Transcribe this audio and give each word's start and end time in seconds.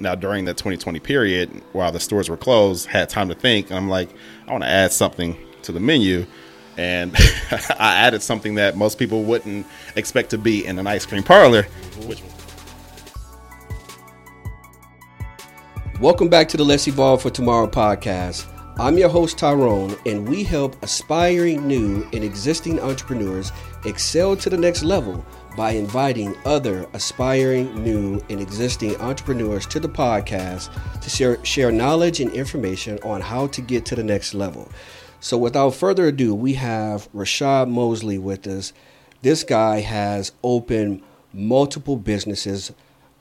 now 0.00 0.14
during 0.14 0.46
that 0.46 0.56
2020 0.56 0.98
period, 1.00 1.62
while 1.72 1.92
the 1.92 2.00
stores 2.00 2.28
were 2.28 2.36
closed, 2.36 2.86
had 2.86 3.08
time 3.08 3.28
to 3.28 3.34
think, 3.34 3.70
I'm 3.70 3.88
like, 3.88 4.08
I 4.48 4.52
want 4.52 4.64
to 4.64 4.68
add 4.70 4.92
something 4.92 5.36
to 5.62 5.72
the 5.72 5.80
menu, 5.80 6.26
and 6.78 7.14
I 7.78 7.96
added 7.96 8.22
something 8.22 8.54
that 8.54 8.76
most 8.76 8.98
people 8.98 9.24
wouldn't 9.24 9.66
expect 9.96 10.30
to 10.30 10.38
be 10.38 10.64
in 10.64 10.78
an 10.78 10.86
ice 10.86 11.04
cream 11.04 11.22
parlor, 11.22 11.64
which 12.06 12.22
Welcome 16.00 16.30
back 16.30 16.48
to 16.48 16.56
the 16.56 16.64
Let's 16.64 16.88
Evolve 16.88 17.20
for 17.20 17.28
Tomorrow 17.28 17.66
podcast. 17.66 18.46
I'm 18.78 18.96
your 18.96 19.10
host, 19.10 19.36
Tyrone, 19.36 19.94
and 20.06 20.26
we 20.26 20.42
help 20.42 20.82
aspiring 20.82 21.68
new 21.68 22.08
and 22.14 22.24
existing 22.24 22.80
entrepreneurs 22.80 23.52
excel 23.84 24.34
to 24.36 24.48
the 24.48 24.56
next 24.56 24.82
level 24.82 25.22
by 25.56 25.72
inviting 25.72 26.36
other 26.44 26.86
aspiring 26.92 27.82
new 27.82 28.22
and 28.30 28.40
existing 28.40 28.96
entrepreneurs 28.96 29.66
to 29.66 29.80
the 29.80 29.88
podcast 29.88 30.70
to 31.00 31.10
share, 31.10 31.44
share 31.44 31.72
knowledge 31.72 32.20
and 32.20 32.32
information 32.32 32.98
on 33.02 33.20
how 33.20 33.46
to 33.48 33.60
get 33.60 33.84
to 33.86 33.96
the 33.96 34.04
next 34.04 34.34
level. 34.34 34.70
So, 35.20 35.36
without 35.36 35.74
further 35.74 36.06
ado, 36.06 36.34
we 36.34 36.54
have 36.54 37.10
Rashad 37.12 37.68
Mosley 37.68 38.18
with 38.18 38.46
us. 38.46 38.72
This 39.22 39.44
guy 39.44 39.80
has 39.80 40.32
opened 40.42 41.02
multiple 41.32 41.96
businesses 41.96 42.72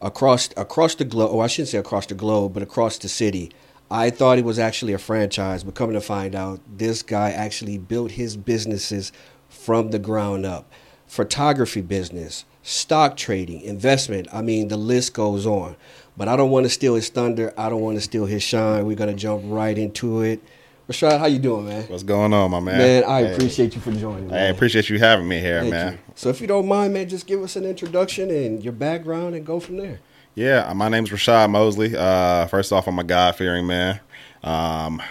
across 0.02 0.50
across 0.56 0.96
the 0.96 1.06
globe. 1.06 1.32
Oh, 1.34 1.40
I 1.42 1.48
shouldn't 1.48 1.70
say 1.70 1.78
across 1.78 2.06
the 2.06 2.16
globe, 2.16 2.54
but 2.54 2.64
across 2.64 2.98
the 2.98 3.10
city. 3.10 3.52
I 3.92 4.12
thought 4.12 4.38
it 4.38 4.46
was 4.46 4.60
actually 4.60 4.94
a 4.94 5.00
franchise, 5.00 5.64
but 5.64 5.74
coming 5.74 5.96
to 5.96 6.02
find 6.02 6.36
out, 6.36 6.60
this 6.68 7.02
guy 7.02 7.32
actually 7.32 7.80
built 7.80 8.12
his 8.12 8.38
businesses 8.38 9.12
from 9.50 9.90
the 9.90 9.98
ground 9.98 10.46
up. 10.46 10.72
Photography 11.10 11.82
business, 11.82 12.46
stock 12.62 13.18
trading, 13.18 13.62
investment. 13.62 14.28
I 14.32 14.44
mean, 14.44 14.68
the 14.68 14.78
list 14.78 15.14
goes 15.16 15.46
on. 15.48 15.76
But 16.16 16.28
I 16.28 16.36
don't 16.36 16.52
want 16.52 16.66
to 16.66 16.70
steal 16.70 16.94
his 16.94 17.10
thunder. 17.10 17.52
I 17.58 17.68
don't 17.70 17.82
want 17.82 17.98
to 17.98 18.02
steal 18.02 18.26
his 18.28 18.44
shine. 18.44 18.86
We're 18.86 18.96
gonna 18.96 19.16
jump 19.16 19.42
right 19.46 19.76
into 19.76 20.22
it. 20.22 20.40
Rashad, 20.88 21.18
how 21.20 21.26
you 21.26 21.40
doing, 21.40 21.66
man? 21.66 21.84
what's 21.88 22.04
going 22.04 22.32
on, 22.32 22.52
my 22.52 22.60
man? 22.60 22.78
Man, 22.78 23.04
I 23.06 23.24
Hey. 23.24 23.34
appreciate 23.34 23.74
you 23.74 23.82
for 23.82 23.92
joining. 23.92 24.32
I 24.32 24.46
appreciate 24.46 24.88
you 24.90 25.00
having 25.00 25.28
me 25.28 25.40
here, 25.40 25.62
Thank 25.62 25.72
man. 25.72 25.94
you. 25.94 26.00
So 26.16 26.30
if 26.30 26.42
you 26.42 26.48
don't 26.48 26.68
mind, 26.68 26.94
man, 26.94 27.10
just 27.10 27.26
give 27.26 27.42
us 27.42 27.56
an 27.56 27.66
introduction 27.66 28.30
and 28.30 28.64
your 28.64 28.74
background 28.74 29.34
and 29.34 29.44
go 29.46 29.60
from 29.60 29.78
there. 29.78 30.00
Yeah, 30.36 30.68
uh, 30.70 30.76
my 30.76 30.90
name's 30.90 31.10
Rashad 31.10 31.50
Mosley. 31.50 31.96
Uh, 31.98 32.46
first 32.48 32.72
off, 32.72 32.88
I'm 32.88 33.00
a 33.00 33.04
God 33.04 33.36
fearing 33.36 33.66
man, 33.66 34.00
um, 34.44 35.02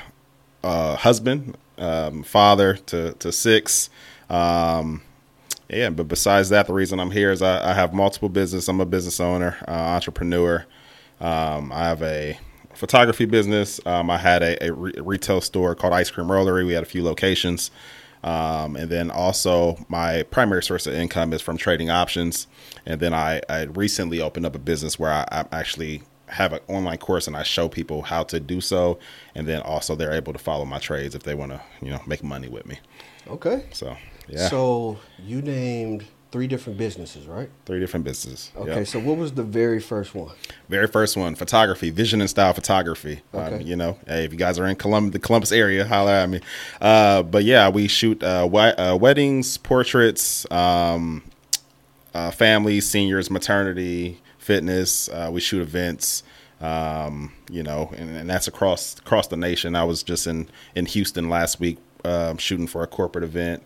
uh, 0.63 0.95
husband, 0.97 1.57
um, 1.77 2.23
father 2.23 2.75
to 2.87 3.13
to 3.15 3.33
six. 3.33 3.91
Um, 4.31 5.03
yeah, 5.69 5.91
but 5.91 6.09
besides 6.09 6.49
that, 6.49 6.67
the 6.67 6.73
reason 6.73 6.99
I'm 7.01 7.11
here 7.11 7.31
is 7.31 7.43
I, 7.43 7.71
I 7.71 7.75
have 7.75 7.93
multiple 7.93 8.29
business. 8.29 8.69
I'm 8.69 8.81
a 8.81 8.87
business 8.87 9.21
owner, 9.21 9.57
uh, 9.67 9.73
entrepreneur. 9.73 10.65
Um, 11.21 11.73
I 11.73 11.85
have 11.85 12.03
a 12.03 12.39
photography 12.75 13.27
business. 13.27 13.81
Um, 13.85 14.11
I 14.11 14.19
had 14.19 14.43
a, 14.43 14.67
a 14.67 14.73
re- 14.73 14.93
retail 14.97 15.41
store 15.41 15.75
called 15.75 15.93
Ice 15.93 16.11
Cream 16.11 16.29
Rollery. 16.29 16.65
We 16.65 16.73
had 16.73 16.83
a 16.83 16.87
few 16.87 17.03
locations. 17.03 17.71
Um, 18.25 18.77
and 18.77 18.91
then 18.91 19.11
also 19.11 19.85
my 19.89 20.25
primary 20.25 20.63
source 20.63 20.87
of 20.87 20.95
income 20.95 21.33
is 21.33 21.43
from 21.43 21.57
trading 21.57 21.91
options. 21.91 22.47
And 22.87 23.01
then 23.01 23.15
I, 23.15 23.43
I 23.49 23.63
recently 23.63 24.21
opened 24.21 24.47
up 24.47 24.55
a 24.55 24.59
business 24.59 24.99
where 24.99 25.13
I, 25.13 25.27
I 25.31 25.45
actually 25.53 26.03
have 26.27 26.53
an 26.53 26.61
online 26.69 26.99
course 26.99 27.27
and 27.27 27.37
I 27.37 27.43
show 27.43 27.69
people 27.69 28.03
how 28.03 28.23
to 28.25 28.41
do 28.41 28.61
so. 28.61 28.99
And 29.35 29.47
then 29.47 29.63
also 29.63 29.95
they're 29.95 30.13
able 30.13 30.33
to 30.33 30.39
follow 30.39 30.65
my 30.65 30.79
trades 30.79 31.15
if 31.15 31.23
they 31.23 31.35
want 31.35 31.53
to, 31.53 31.61
you 31.81 31.91
know, 31.91 32.01
make 32.07 32.23
money 32.23 32.49
with 32.49 32.67
me. 32.67 32.79
Okay. 33.29 33.65
So 33.73 33.97
yeah, 34.29 34.49
So 34.49 34.99
you 35.25 35.43
named 35.43 36.05
three 36.31 36.47
different 36.47 36.79
businesses, 36.79 37.27
right? 37.27 37.49
three 37.65 37.81
different 37.81 38.05
businesses. 38.05 38.51
Okay. 38.57 38.77
Yep. 38.81 38.87
So 38.87 38.99
what 39.01 39.17
was 39.17 39.33
the 39.33 39.43
very 39.43 39.81
first 39.81 40.15
one? 40.15 40.35
Very 40.69 40.87
first 40.87 41.17
one, 41.17 41.35
photography, 41.35 41.89
vision 41.91 42.21
and 42.21 42.29
style 42.29 42.53
photography. 42.53 43.23
Um, 43.33 43.41
Okay. 43.41 43.65
you 43.65 43.77
know, 43.77 43.97
hey, 44.07 44.25
if 44.25 44.33
you 44.33 44.39
guys 44.39 44.59
are 44.59 44.67
in 44.67 44.77
Colum- 44.77 45.11
the 45.13 45.19
Columbus 45.19 45.53
area, 45.53 45.87
holler 45.87 46.13
at 46.13 46.29
me. 46.29 46.41
Uh, 46.81 47.23
but 47.23 47.45
yeah, 47.45 47.69
we 47.71 47.89
shoot 47.89 48.23
uh, 48.23 48.47
we- 48.51 48.59
uh, 48.61 48.95
weddings, 48.97 49.57
portraits, 49.57 50.51
um, 50.51 51.23
uh, 52.15 52.31
families, 52.31 52.87
seniors, 52.87 53.31
maternity, 53.31 54.21
fitness. 54.39 55.09
Uh, 55.09 55.31
we 55.33 55.41
shoot 55.41 55.63
events. 55.63 56.23
Um, 56.61 57.33
you 57.51 57.63
know, 57.63 57.91
and, 57.97 58.17
and 58.17 58.29
that's 58.29 58.49
across 58.49 58.99
across 58.99 59.29
the 59.29 59.37
nation. 59.37 59.77
I 59.77 59.85
was 59.85 60.03
just 60.03 60.27
in 60.27 60.49
in 60.75 60.87
Houston 60.87 61.29
last 61.31 61.61
week 61.61 61.79
um, 62.05 62.37
shooting 62.37 62.67
for 62.67 62.83
a 62.83 62.87
corporate 62.87 63.23
event. 63.25 63.63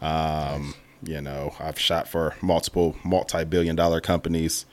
Um, 0.00 0.74
You 1.02 1.20
know, 1.20 1.54
I've 1.60 1.78
shot 1.78 2.08
for 2.08 2.34
multiple 2.40 2.96
multi-billion 3.04 3.76
dollar 3.76 4.00
companies. 4.00 4.64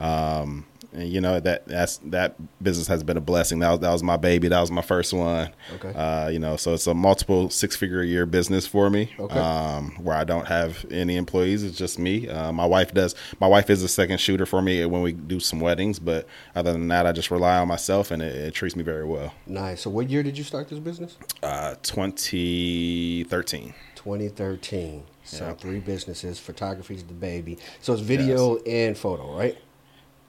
Um, 0.00 0.66
and 0.92 1.08
you 1.08 1.20
know 1.20 1.40
that 1.40 1.66
that's 1.66 1.96
that 2.04 2.36
business 2.62 2.86
has 2.86 3.02
been 3.02 3.16
a 3.16 3.20
blessing. 3.20 3.58
That 3.58 3.70
was, 3.70 3.80
that 3.80 3.90
was 3.90 4.02
my 4.04 4.16
baby. 4.16 4.46
That 4.48 4.60
was 4.60 4.70
my 4.70 4.80
first 4.82 5.12
one. 5.12 5.50
Okay. 5.74 5.92
Uh, 5.92 6.28
you 6.28 6.38
know, 6.38 6.56
so 6.56 6.74
it's 6.74 6.86
a 6.86 6.94
multiple 6.94 7.50
six 7.50 7.74
figure 7.74 8.00
a 8.00 8.06
year 8.06 8.26
business 8.26 8.64
for 8.66 8.88
me. 8.88 9.12
Okay. 9.18 9.36
Um, 9.38 9.90
where 10.02 10.16
I 10.16 10.22
don't 10.22 10.46
have 10.46 10.86
any 10.92 11.16
employees. 11.16 11.64
It's 11.64 11.76
just 11.76 11.98
me. 11.98 12.28
Uh, 12.28 12.52
my 12.52 12.64
wife 12.66 12.94
does. 12.94 13.16
My 13.40 13.48
wife 13.48 13.70
is 13.70 13.82
a 13.82 13.88
second 13.88 14.20
shooter 14.20 14.46
for 14.46 14.62
me 14.62 14.84
when 14.86 15.02
we 15.02 15.12
do 15.12 15.40
some 15.40 15.58
weddings. 15.58 15.98
But 15.98 16.28
other 16.54 16.72
than 16.72 16.86
that, 16.88 17.06
I 17.06 17.12
just 17.12 17.30
rely 17.32 17.58
on 17.58 17.66
myself, 17.66 18.12
and 18.12 18.22
it, 18.22 18.34
it 18.34 18.54
treats 18.54 18.76
me 18.76 18.84
very 18.84 19.04
well. 19.04 19.34
Nice. 19.46 19.82
So 19.82 19.90
what 19.90 20.08
year 20.08 20.22
did 20.22 20.38
you 20.38 20.44
start 20.44 20.68
this 20.68 20.78
business? 20.78 21.16
Uh, 21.42 21.74
2013. 21.82 23.74
2013. 24.04 25.02
So 25.24 25.46
Yep. 25.46 25.60
three 25.60 25.80
businesses. 25.80 26.38
Photography's 26.38 27.02
the 27.02 27.14
baby. 27.14 27.58
So 27.80 27.94
it's 27.94 28.02
video 28.02 28.58
and 28.64 28.96
photo, 28.96 29.34
right? 29.36 29.56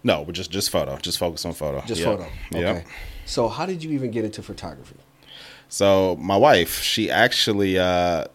No, 0.03 0.22
we're 0.22 0.31
just 0.34 0.50
just 0.52 0.69
photo. 0.69 0.97
Just 0.97 1.18
focus 1.18 1.46
on 1.46 1.53
photo. 1.53 1.81
Just 1.86 2.02
Yep. 2.02 2.18
photo. 2.18 2.31
Yep. 2.52 2.75
Okay. 2.78 2.86
So 3.25 3.50
how 3.50 3.66
did 3.66 3.84
you 3.84 3.91
even 3.91 4.12
get 4.12 4.24
into 4.24 4.41
photography? 4.41 4.96
So 5.68 6.16
my 6.22 6.38
wife, 6.38 6.81
she 6.81 7.12
actually, 7.12 7.78
uh, 7.78 8.25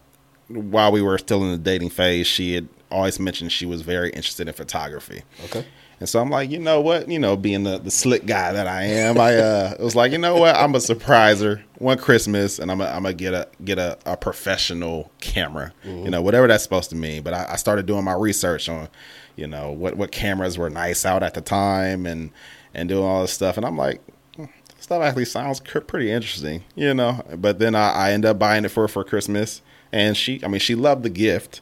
while 0.49 0.93
we 0.93 1.01
were 1.01 1.17
still 1.17 1.43
in 1.45 1.53
the 1.53 1.59
dating 1.59 1.91
phase, 1.91 2.27
she 2.27 2.55
had 2.55 2.69
always 2.91 3.19
mentioned 3.21 3.53
she 3.53 3.65
was 3.67 3.83
very 3.83 4.11
interested 4.11 4.49
in 4.49 4.53
photography. 4.55 5.22
Okay. 5.45 5.65
And 6.00 6.09
so 6.09 6.19
I'm 6.19 6.31
like, 6.31 6.50
you 6.50 6.59
know 6.59 6.81
what? 6.81 7.09
You 7.11 7.19
know, 7.19 7.37
being 7.37 7.65
the, 7.65 7.78
the 7.78 7.91
slick 7.91 8.25
guy 8.25 8.53
that 8.53 8.66
I 8.66 8.84
am, 8.84 9.19
I 9.21 9.37
uh, 9.37 9.75
was 9.78 9.94
like, 9.94 10.12
you 10.12 10.19
know 10.19 10.37
what? 10.38 10.56
I'm 10.56 10.75
a 10.75 10.78
surpriser 10.78 11.62
one 11.77 11.99
Christmas, 11.99 12.59
and 12.59 12.71
I'm 12.71 12.78
gonna 12.78 12.91
I'm 12.91 13.03
gonna 13.03 13.15
get 13.15 13.34
a 13.34 13.49
get 13.62 13.78
a, 13.78 13.99
a 14.06 14.16
professional 14.16 15.10
camera. 15.21 15.75
You 16.05 16.10
know, 16.10 16.22
whatever 16.22 16.49
that's 16.49 16.62
supposed 16.62 16.89
to 16.91 16.97
mean. 16.97 17.22
But 17.22 17.34
I, 17.34 17.47
I 17.50 17.56
started 17.56 17.84
doing 17.84 18.05
my 18.05 18.15
research 18.15 18.69
on, 18.71 18.89
you 19.37 19.47
know, 19.47 19.72
what 19.72 19.97
what 19.99 20.10
cameras 20.10 20.56
were 20.56 20.71
nice 20.71 21.05
out 21.05 21.22
at 21.22 21.34
the 21.34 21.43
time, 21.43 22.06
and 22.06 22.31
and 22.72 22.89
doing 22.89 23.05
all 23.05 23.21
this 23.21 23.33
stuff. 23.33 23.59
And 23.59 23.66
I'm 23.66 23.77
like, 23.77 24.00
"Hmm, 24.37 24.47
stuff 24.78 25.03
actually 25.03 25.27
sounds 25.27 25.60
pretty 25.60 26.10
interesting, 26.10 26.65
you 26.75 26.94
know. 26.94 27.22
But 27.37 27.59
then 27.59 27.75
I, 27.75 27.93
I 27.93 28.12
end 28.12 28.25
up 28.25 28.39
buying 28.39 28.65
it 28.65 28.71
for 28.71 28.84
her 28.84 28.89
for 28.89 29.05
Christmas, 29.05 29.60
and 29.93 30.16
she, 30.16 30.43
I 30.43 30.49
mean, 30.49 30.60
she 30.60 30.75
loved 30.75 31.03
the 31.03 31.10
gift, 31.10 31.60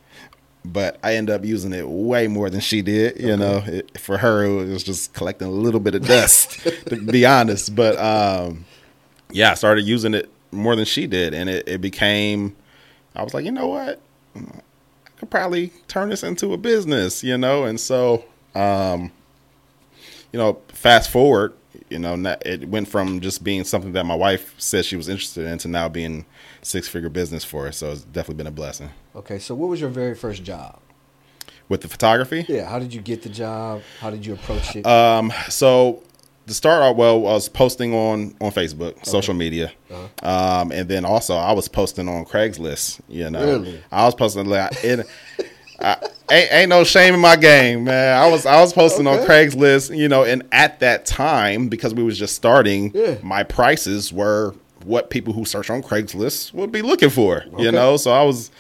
but 0.73 0.99
I 1.03 1.15
end 1.15 1.31
up 1.31 1.45
using 1.45 1.73
it 1.73 1.89
way 1.89 2.29
more 2.29 2.51
than 2.51 2.61
she 2.61 2.83
did. 2.83 3.21
You 3.21 3.37
know, 3.37 3.63
it, 3.67 3.99
for 3.99 4.19
her 4.19 4.45
it 4.45 4.69
was 4.69 4.83
just 4.83 5.13
collecting 5.15 5.49
a 5.49 5.51
little 5.51 5.81
bit 5.81 5.95
of 5.95 6.07
dust, 6.07 6.61
to 6.87 6.97
be 6.97 7.27
honest. 7.27 7.75
But 7.75 7.97
um, 7.99 8.65
yeah, 9.31 9.53
I 9.53 9.55
started 9.55 9.85
using 9.85 10.15
it 10.15 10.31
more 10.51 10.77
than 10.77 10.85
she 10.85 11.07
did, 11.07 11.35
and 11.35 11.49
it, 11.51 11.69
it 11.69 11.81
became. 11.81 12.57
I 13.17 13.23
was 13.23 13.35
like, 13.35 13.45
you 13.45 13.53
know 13.53 13.67
what, 13.67 14.01
I 14.37 14.41
could 15.17 15.31
probably 15.31 15.73
turn 15.89 16.11
this 16.11 16.23
into 16.23 16.53
a 16.53 16.57
business, 16.57 17.25
you 17.25 17.39
know, 17.39 17.65
and 17.65 17.79
so. 17.79 18.25
Um, 18.55 19.13
you 20.33 20.39
know, 20.39 20.61
fast 20.69 21.11
forward, 21.11 21.55
you 21.89 21.99
know, 21.99 22.37
it 22.43 22.69
went 22.69 22.89
from 22.89 23.21
just 23.21 23.43
being 23.43 23.65
something 23.65 23.93
that 23.93 24.05
my 24.05 24.15
wife 24.15 24.55
said 24.59 24.85
she 24.85 24.97
was 24.97 25.09
interested 25.09 25.47
in 25.47 25.59
to 25.59 25.69
now 25.69 25.89
being 25.89 26.27
six 26.63 26.89
figure 26.89 27.09
business 27.09 27.45
for 27.45 27.67
us. 27.69 27.77
So 27.79 27.93
it's 27.93 28.03
definitely 28.03 28.37
been 28.37 28.47
a 28.49 28.51
blessing. 28.53 28.91
Okay. 29.17 29.39
So 29.39 29.55
what 29.55 29.69
was 29.69 29.81
your 29.81 29.91
very 29.91 30.15
first 30.15 30.43
job? 30.45 30.81
With 31.69 31.83
the 31.83 31.89
photography, 31.89 32.47
Yeah. 32.49 32.67
How 32.69 32.79
did 32.79 32.95
you 32.95 33.01
get 33.03 33.23
the 33.23 33.29
job? 33.29 33.83
How 34.01 34.09
did 34.11 34.25
you 34.25 34.33
approach 34.35 34.75
it? 34.75 34.87
um, 34.87 35.31
so 35.51 36.03
to 36.47 36.55
start 36.55 36.83
out, 36.83 36.97
well, 36.97 37.27
I 37.27 37.33
was 37.35 37.47
posting 37.51 37.93
on 37.95 38.35
on 38.41 38.51
Facebook, 38.53 39.05
social 39.05 39.35
media, 39.35 39.71
um, 40.23 40.73
and 40.73 40.89
then 40.89 41.05
also 41.05 41.35
I 41.37 41.53
was 41.53 41.69
posting 41.69 42.09
on 42.09 42.25
Craigslist. 42.25 43.01
You 43.07 43.29
know, 43.31 43.45
Really? 43.45 43.83
I 43.93 44.07
was 44.07 44.15
posting 44.15 44.47
like 44.47 44.73
it. 44.83 45.07
I, 45.81 45.97
ain't, 46.31 46.53
ain't 46.53 46.69
no 46.71 46.83
shame 46.85 47.13
in 47.15 47.21
my 47.21 47.37
game, 47.37 47.85
man. 47.85 48.17
I 48.19 48.29
was 48.31 48.47
I 48.47 48.61
was 48.63 48.73
posting 48.73 49.07
on 49.07 49.19
Craigslist, 49.27 49.95
you 49.97 50.09
know, 50.09 50.25
and 50.25 50.43
at 50.53 50.81
that 50.81 51.05
time 51.05 51.69
because 51.69 51.93
we 51.95 52.03
was 52.03 52.19
just 52.19 52.35
starting, 52.35 52.93
Yeah. 52.95 53.17
my 53.23 53.43
prices 53.43 54.11
were 54.13 54.55
what 54.89 55.11
people 55.11 55.33
who 55.33 55.45
search 55.45 55.71
on 55.71 55.83
Craigslist 55.83 56.53
would 56.55 56.73
be 56.73 56.83
looking 56.83 57.11
for, 57.11 57.45
Okay. 57.53 57.63
you 57.65 57.71
know. 57.73 57.97
So 57.97 58.11
I 58.11 58.23
was, 58.25 58.51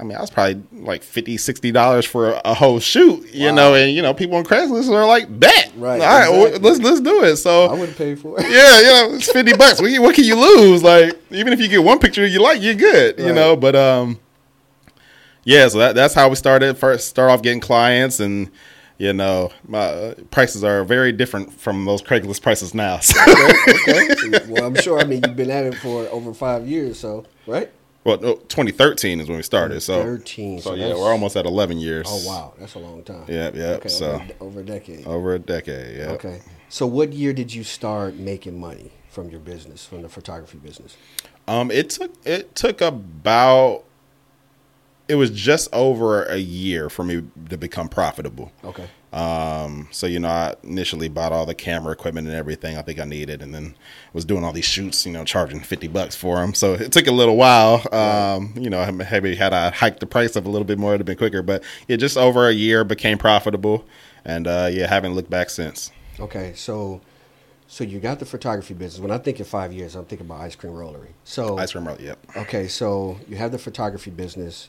I 0.00 0.04
mean, 0.04 0.16
I 0.16 0.20
was 0.20 0.30
probably 0.30 0.62
like 0.72 1.02
50 1.02 1.72
dollars 1.72 2.04
for 2.04 2.30
a, 2.32 2.40
a 2.44 2.54
whole 2.54 2.78
shoot, 2.80 3.26
you 3.32 3.48
Wow. 3.48 3.54
know, 3.54 3.74
and 3.74 3.92
you 3.92 4.02
know, 4.02 4.12
people 4.14 4.36
on 4.36 4.44
Craigslist 4.44 4.90
are 4.92 5.06
like, 5.06 5.26
bet, 5.40 5.72
Right, 5.76 6.00
all 6.00 6.06
right, 6.18 6.30
well, 6.30 6.60
let's 6.60 6.80
let's 6.80 7.00
do 7.00 7.22
it. 7.24 7.36
So 7.36 7.66
I 7.66 7.72
wouldn't 7.74 7.96
pay 7.96 8.14
for 8.16 8.36
it. 8.38 8.42
yeah, 8.50 8.78
you 8.80 9.10
know, 9.10 9.14
it's 9.16 9.30
fifty 9.30 9.56
bucks. 9.56 9.80
What, 9.80 9.90
what 10.00 10.14
can 10.14 10.24
you 10.24 10.34
lose? 10.36 10.82
Like, 10.82 11.16
even 11.30 11.52
if 11.52 11.60
you 11.60 11.68
get 11.68 11.82
one 11.84 11.98
picture 12.00 12.26
you 12.26 12.40
like, 12.42 12.60
you're 12.60 12.74
good. 12.74 13.18
You 13.18 13.32
know, 13.32 13.54
but 13.56 13.74
um, 13.76 14.18
yeah. 15.44 15.68
So 15.68 15.78
that, 15.78 15.94
that's 15.94 16.14
how 16.14 16.28
we 16.28 16.34
started. 16.34 16.76
First, 16.76 17.08
start 17.08 17.30
off 17.30 17.42
getting 17.42 17.60
clients, 17.60 18.20
and 18.20 18.50
You 18.98 19.12
know, 19.12 19.50
my 19.66 19.78
uh, 19.78 20.14
prices 20.32 20.64
are 20.64 20.82
very 20.84 21.12
different 21.12 21.52
from 21.52 21.84
those 21.84 22.02
Craigslist 22.02 22.42
prices 22.42 22.74
now. 22.74 22.98
So, 23.02 23.14
okay. 23.22 24.46
Well, 24.48 24.64
I'm 24.64 24.74
sure. 24.74 24.98
I 24.98 25.04
mean, 25.04 25.22
you've 25.24 25.36
been 25.36 25.50
at 25.50 25.64
it 25.64 25.76
for 25.76 26.06
over 26.08 26.34
five 26.34 26.66
years, 26.66 26.98
so 26.98 27.24
right? 27.46 27.70
well, 28.04 28.18
no, 28.20 28.34
2013 28.34 29.20
is 29.20 29.28
when 29.28 29.36
we 29.36 29.42
started. 29.42 29.80
So 29.82 30.02
13, 30.02 30.60
So, 30.60 30.70
so 30.70 30.76
yeah, 30.76 30.94
we're 30.94 31.10
almost 31.10 31.36
at 31.36 31.46
11 31.46 31.78
years. 31.78 32.06
Oh 32.08 32.26
wow, 32.26 32.54
that's 32.58 32.74
a 32.74 32.78
long 32.80 33.02
time. 33.04 33.24
Yep, 33.28 33.54
yep, 33.54 33.76
Okay, 33.78 33.88
so- 33.88 34.14
over, 34.14 34.24
over 34.40 34.60
a 34.60 34.64
decade. 34.64 35.06
Over 35.06 35.34
a 35.34 35.38
decade. 35.38 35.96
Yeah. 35.96 36.06
Okay. 36.10 36.40
So, 36.68 36.86
what 36.86 37.12
year 37.12 37.32
did 37.32 37.54
you 37.54 37.64
start 37.64 38.14
making 38.14 38.58
money 38.58 38.90
from 39.08 39.30
your 39.30 39.40
business, 39.40 39.86
from 39.86 40.02
the 40.02 40.08
photography 40.08 40.58
business? 40.58 40.96
Um, 41.46 41.70
it 41.70 41.90
took 41.90 42.12
it 42.26 42.54
took 42.54 42.80
about 42.80 43.84
it 45.08 45.14
was 45.14 45.30
just 45.30 45.68
over 45.72 46.24
a 46.24 46.36
year 46.36 46.90
for 46.90 47.02
me 47.02 47.22
to 47.48 47.56
become 47.56 47.88
profitable. 47.88 48.52
Okay. 48.62 48.86
Um, 49.10 49.88
so 49.90 50.06
you 50.06 50.20
know, 50.20 50.28
I 50.28 50.54
initially 50.62 51.08
bought 51.08 51.32
all 51.32 51.46
the 51.46 51.54
camera 51.54 51.92
equipment 51.92 52.26
and 52.26 52.36
everything 52.36 52.76
I 52.76 52.82
think 52.82 53.00
I 53.00 53.04
needed, 53.04 53.40
and 53.40 53.54
then 53.54 53.74
was 54.12 54.26
doing 54.26 54.44
all 54.44 54.52
these 54.52 54.66
shoots. 54.66 55.06
You 55.06 55.12
know, 55.12 55.24
charging 55.24 55.60
fifty 55.60 55.88
bucks 55.88 56.14
for 56.14 56.36
them. 56.36 56.52
So 56.52 56.74
it 56.74 56.92
took 56.92 57.06
a 57.06 57.12
little 57.12 57.36
while. 57.36 57.82
Um, 57.92 58.52
you 58.54 58.68
know, 58.68 58.90
maybe 58.92 59.34
had 59.34 59.54
I 59.54 59.70
hiked 59.70 60.00
the 60.00 60.06
price 60.06 60.36
up 60.36 60.44
a 60.44 60.48
little 60.50 60.66
bit 60.66 60.78
more, 60.78 60.90
it'd 60.94 61.00
have 61.00 61.06
been 61.06 61.16
quicker. 61.16 61.42
But 61.42 61.64
it 61.88 61.96
just 61.96 62.18
over 62.18 62.48
a 62.48 62.52
year 62.52 62.84
became 62.84 63.16
profitable, 63.16 63.86
and 64.26 64.46
uh, 64.46 64.68
yeah, 64.70 64.86
haven't 64.86 65.14
looked 65.14 65.30
back 65.30 65.48
since. 65.48 65.90
Okay. 66.20 66.52
So, 66.54 67.00
so 67.66 67.84
you 67.84 68.00
got 68.00 68.18
the 68.18 68.26
photography 68.26 68.74
business. 68.74 69.00
When 69.00 69.10
I 69.10 69.16
think 69.16 69.38
in 69.38 69.46
five 69.46 69.72
years, 69.72 69.94
I'm 69.94 70.04
thinking 70.04 70.26
about 70.26 70.42
ice 70.42 70.54
cream 70.54 70.74
rollery. 70.74 71.12
So, 71.24 71.56
Ice 71.56 71.72
cream 71.72 71.88
roll, 71.88 71.96
yep. 71.98 72.18
okay. 72.36 72.68
So 72.68 73.18
you 73.26 73.36
have 73.36 73.52
the 73.52 73.58
photography 73.58 74.10
business. 74.10 74.68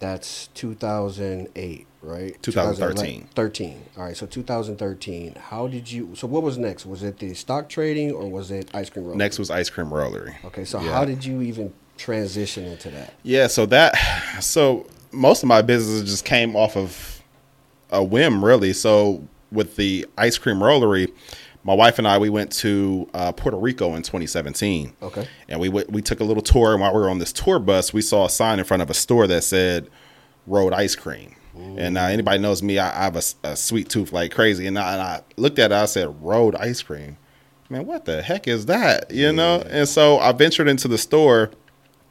That's 0.00 0.48
2008, 0.54 1.86
right? 2.02 2.42
2013. 2.42 3.28
13. 3.34 3.82
All 3.96 4.04
right. 4.04 4.16
So 4.16 4.26
2013. 4.26 5.34
How 5.36 5.66
did 5.68 5.92
you? 5.92 6.14
So 6.16 6.26
what 6.26 6.42
was 6.42 6.58
next? 6.58 6.86
Was 6.86 7.02
it 7.02 7.18
the 7.18 7.34
stock 7.34 7.68
trading 7.68 8.10
or 8.10 8.28
was 8.28 8.50
it 8.50 8.70
ice 8.74 8.90
cream 8.90 9.04
rollery? 9.04 9.16
Next 9.16 9.38
was 9.38 9.50
ice 9.50 9.70
cream 9.70 9.88
rollery. 9.88 10.34
Okay. 10.46 10.64
So 10.64 10.80
Yeah. 10.80 10.92
how 10.92 11.04
did 11.04 11.24
you 11.24 11.42
even 11.42 11.72
transition 11.98 12.64
into 12.64 12.90
that? 12.90 13.12
Yeah, 13.22 13.46
so 13.46 13.66
that 13.66 13.94
so 14.40 14.86
most 15.12 15.42
of 15.42 15.48
my 15.48 15.60
businesses 15.62 16.08
just 16.10 16.24
came 16.24 16.56
off 16.56 16.76
of 16.76 17.22
a 17.90 18.02
whim, 18.02 18.44
really. 18.44 18.72
So 18.72 19.26
with 19.52 19.76
the 19.76 20.06
ice 20.16 20.38
cream 20.38 20.56
rollery, 20.60 21.12
my 21.62 21.74
wife 21.74 21.98
and 21.98 22.08
I 22.08 22.18
we 22.18 22.30
went 22.30 22.52
to 22.52 23.08
uh, 23.12 23.32
Puerto 23.32 23.56
Rico 23.56 23.94
in 23.94 24.02
2017. 24.02 24.94
Okay. 25.02 25.28
and 25.48 25.60
we 25.60 25.68
went, 25.68 25.90
we 25.92 26.02
took 26.02 26.20
a 26.20 26.24
little 26.24 26.42
tour. 26.42 26.72
And 26.72 26.80
while 26.80 26.94
we 26.94 27.00
were 27.00 27.10
on 27.10 27.18
this 27.18 27.32
tour 27.32 27.58
bus, 27.58 27.92
we 27.92 28.02
saw 28.02 28.26
a 28.26 28.30
sign 28.30 28.58
in 28.58 28.64
front 28.64 28.82
of 28.82 28.90
a 28.90 28.94
store 28.94 29.26
that 29.26 29.42
said 29.44 29.88
"Rolled 30.46 30.72
Ice 30.72 30.94
Cream." 30.96 31.36
And 31.76 31.94
now 31.94 32.06
anybody 32.06 32.38
knows 32.38 32.62
me, 32.62 32.78
I, 32.78 32.88
I 32.88 33.04
have 33.04 33.16
a 33.16 33.56
sweet 33.56 33.90
tooth 33.90 34.12
like 34.12 34.32
crazy. 34.32 34.66
And 34.66 34.78
I, 34.78 34.92
and 34.92 35.02
I 35.02 35.22
looked 35.36 35.58
at 35.58 35.72
it, 35.72 35.74
I 35.74 35.84
said, 35.84 36.22
"Rolled 36.22 36.54
Ice 36.56 36.82
Cream." 36.82 37.18
Man, 37.68 37.86
what 37.86 38.04
the 38.04 38.22
heck 38.22 38.48
is 38.48 38.66
that? 38.66 39.10
You 39.10 39.32
know? 39.32 39.62
And 39.68 39.88
so 39.88 40.18
I 40.18 40.32
ventured 40.32 40.66
into 40.68 40.88
the 40.88 40.98
store 40.98 41.50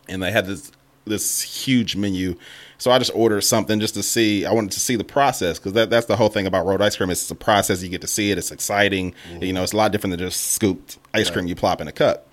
and 0.07 0.21
they 0.21 0.31
had 0.31 0.45
this 0.45 0.71
this 1.05 1.41
huge 1.41 1.95
menu. 1.95 2.35
So 2.79 2.91
I 2.91 2.97
just 2.97 3.11
ordered 3.13 3.41
something 3.41 3.79
just 3.79 3.93
to 3.95 4.03
see. 4.03 4.45
I 4.45 4.53
wanted 4.53 4.71
to 4.71 4.79
see 4.79 4.95
the 4.95 5.03
process 5.03 5.59
because 5.59 5.73
that, 5.73 5.89
that's 5.89 6.07
the 6.07 6.15
whole 6.15 6.29
thing 6.29 6.47
about 6.47 6.65
rolled 6.65 6.81
ice 6.81 6.95
cream. 6.95 7.09
It's 7.09 7.29
a 7.29 7.35
process. 7.35 7.83
You 7.83 7.89
get 7.89 8.01
to 8.01 8.07
see 8.07 8.31
it. 8.31 8.37
It's 8.37 8.51
exciting. 8.51 9.13
You 9.41 9.53
know, 9.53 9.63
it's 9.63 9.73
a 9.73 9.77
lot 9.77 9.91
different 9.91 10.11
than 10.17 10.19
just 10.27 10.51
scooped 10.51 10.97
ice 11.13 11.29
cream 11.29 11.45
you 11.45 11.55
plop 11.55 11.81
in 11.81 11.89
a 11.89 11.91
cup. 11.91 12.27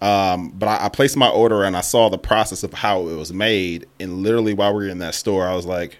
Um, 0.00 0.50
but 0.50 0.68
I, 0.68 0.86
I 0.86 0.88
placed 0.90 1.16
my 1.16 1.28
order 1.28 1.64
and 1.64 1.76
I 1.76 1.80
saw 1.80 2.08
the 2.08 2.18
process 2.18 2.62
of 2.62 2.72
how 2.72 3.08
it 3.08 3.16
was 3.16 3.32
made. 3.32 3.86
And 3.98 4.22
literally 4.22 4.54
while 4.54 4.72
we 4.72 4.84
were 4.84 4.90
in 4.90 4.98
that 4.98 5.14
store, 5.14 5.46
I 5.46 5.54
was 5.54 5.66
like, 5.66 5.98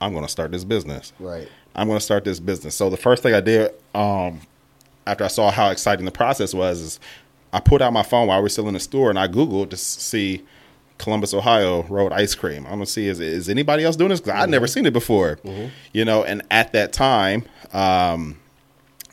I'm 0.00 0.12
going 0.12 0.24
to 0.24 0.30
start 0.30 0.52
this 0.52 0.64
business. 0.64 1.12
Right. 1.18 1.48
I'm 1.74 1.88
going 1.88 1.98
to 1.98 2.04
start 2.04 2.24
this 2.24 2.38
business. 2.38 2.76
So 2.76 2.88
the 2.88 2.96
first 2.96 3.22
thing 3.22 3.34
I 3.34 3.40
did 3.40 3.72
um, 3.94 4.40
after 5.06 5.24
I 5.24 5.28
saw 5.28 5.50
how 5.50 5.70
exciting 5.70 6.04
the 6.04 6.12
process 6.12 6.54
was 6.54 6.80
is 6.80 7.00
I 7.52 7.58
put 7.60 7.82
out 7.82 7.92
my 7.92 8.02
phone 8.02 8.28
while 8.28 8.38
we 8.38 8.42
were 8.42 8.48
still 8.48 8.68
in 8.68 8.74
the 8.74 8.80
store 8.80 9.10
and 9.10 9.18
I 9.18 9.26
Googled 9.28 9.70
to 9.70 9.76
see 9.76 10.44
Columbus, 10.98 11.34
Ohio 11.34 11.82
rolled 11.84 12.12
ice 12.12 12.34
cream. 12.34 12.64
I'm 12.66 12.72
gonna 12.72 12.86
see 12.86 13.08
is 13.08 13.20
is 13.20 13.48
anybody 13.48 13.84
else 13.84 13.96
doing 13.96 14.10
this 14.10 14.20
because 14.20 14.40
I'd 14.40 14.50
never 14.50 14.66
seen 14.66 14.86
it 14.86 14.92
before, 14.92 15.38
you 15.92 16.04
know. 16.04 16.24
And 16.24 16.42
at 16.50 16.72
that 16.72 16.92
time, 16.92 17.44
um, 17.72 18.38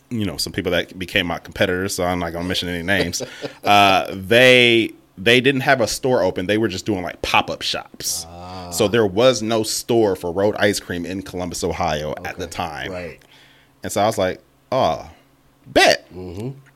you 0.09 0.25
know, 0.25 0.37
some 0.37 0.53
people 0.53 0.71
that 0.71 0.97
became 0.97 1.27
my 1.27 1.39
competitors, 1.39 1.95
so 1.95 2.03
I'm 2.03 2.19
not 2.19 2.33
gonna 2.33 2.45
mention 2.45 2.69
any 2.69 2.83
names. 2.83 3.21
uh, 3.63 4.07
they 4.15 4.91
they 5.17 5.41
didn't 5.41 5.61
have 5.61 5.81
a 5.81 5.87
store 5.87 6.23
open; 6.23 6.47
they 6.47 6.57
were 6.57 6.67
just 6.67 6.85
doing 6.85 7.03
like 7.03 7.21
pop 7.21 7.49
up 7.49 7.61
shops. 7.61 8.25
So 8.71 8.87
there 8.87 9.05
was 9.05 9.41
no 9.43 9.61
store 9.63 10.15
for 10.15 10.31
rolled 10.31 10.55
ice 10.55 10.79
cream 10.79 11.05
in 11.05 11.21
Columbus, 11.21 11.63
Ohio 11.63 12.15
at 12.25 12.37
the 12.37 12.47
time. 12.47 12.91
Right. 12.91 13.19
And 13.83 13.91
so 13.91 14.01
I 14.01 14.05
was 14.07 14.17
like, 14.17 14.41
oh, 14.71 15.09
bet, 15.67 16.07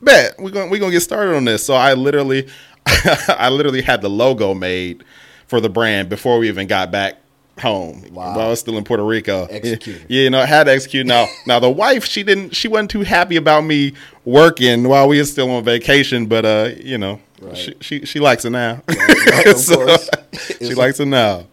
bet 0.02 0.36
we're 0.40 0.52
gonna 0.52 0.70
we're 0.70 0.80
gonna 0.80 0.92
get 0.92 1.00
started 1.02 1.36
on 1.36 1.46
this. 1.46 1.66
So 1.66 1.74
I 1.74 1.94
literally, 1.94 2.48
I 3.30 3.50
literally 3.50 3.82
had 3.82 4.02
the 4.02 4.10
logo 4.10 4.54
made 4.54 5.04
for 5.48 5.60
the 5.62 5.70
brand 5.70 6.10
before 6.10 6.40
we 6.40 6.48
even 6.48 6.68
got 6.68 6.92
back 6.92 7.16
home. 7.60 8.04
Wow. 8.12 8.36
While 8.36 8.48
I 8.48 8.50
was 8.50 8.60
still 8.60 8.78
in 8.78 8.84
Puerto 8.84 9.04
Rico. 9.04 9.46
Executed. 9.46 10.06
Yeah, 10.10 10.24
you 10.24 10.30
know, 10.30 10.40
I 10.40 10.46
had 10.46 10.66
to 10.66 10.72
execute. 10.74 11.06
Now, 11.08 11.28
now 11.48 11.60
the 11.60 11.70
wife, 11.70 12.06
she 12.06 12.24
didn't, 12.24 12.56
she 12.56 12.68
wasn't 12.68 12.92
too 12.92 13.02
happy 13.02 13.36
about 13.36 13.62
me 13.62 13.94
working 14.26 14.88
while 14.88 15.08
we 15.08 15.18
were 15.18 15.26
still 15.26 15.50
on 15.52 15.64
vacation, 15.64 16.28
but 16.28 16.46
uh, 16.46 16.70
you 16.78 16.98
know, 16.98 17.20
Right. 17.40 17.56
she, 17.56 17.76
she 17.82 18.06
she 18.06 18.20
likes 18.20 18.46
it 18.46 18.50
now. 18.50 18.82
right, 18.88 19.46
of 19.48 19.58
So, 19.58 19.76
course. 19.86 20.10
she 20.60 20.74
likes 20.74 21.00
it 21.00 21.06
now. 21.06 21.46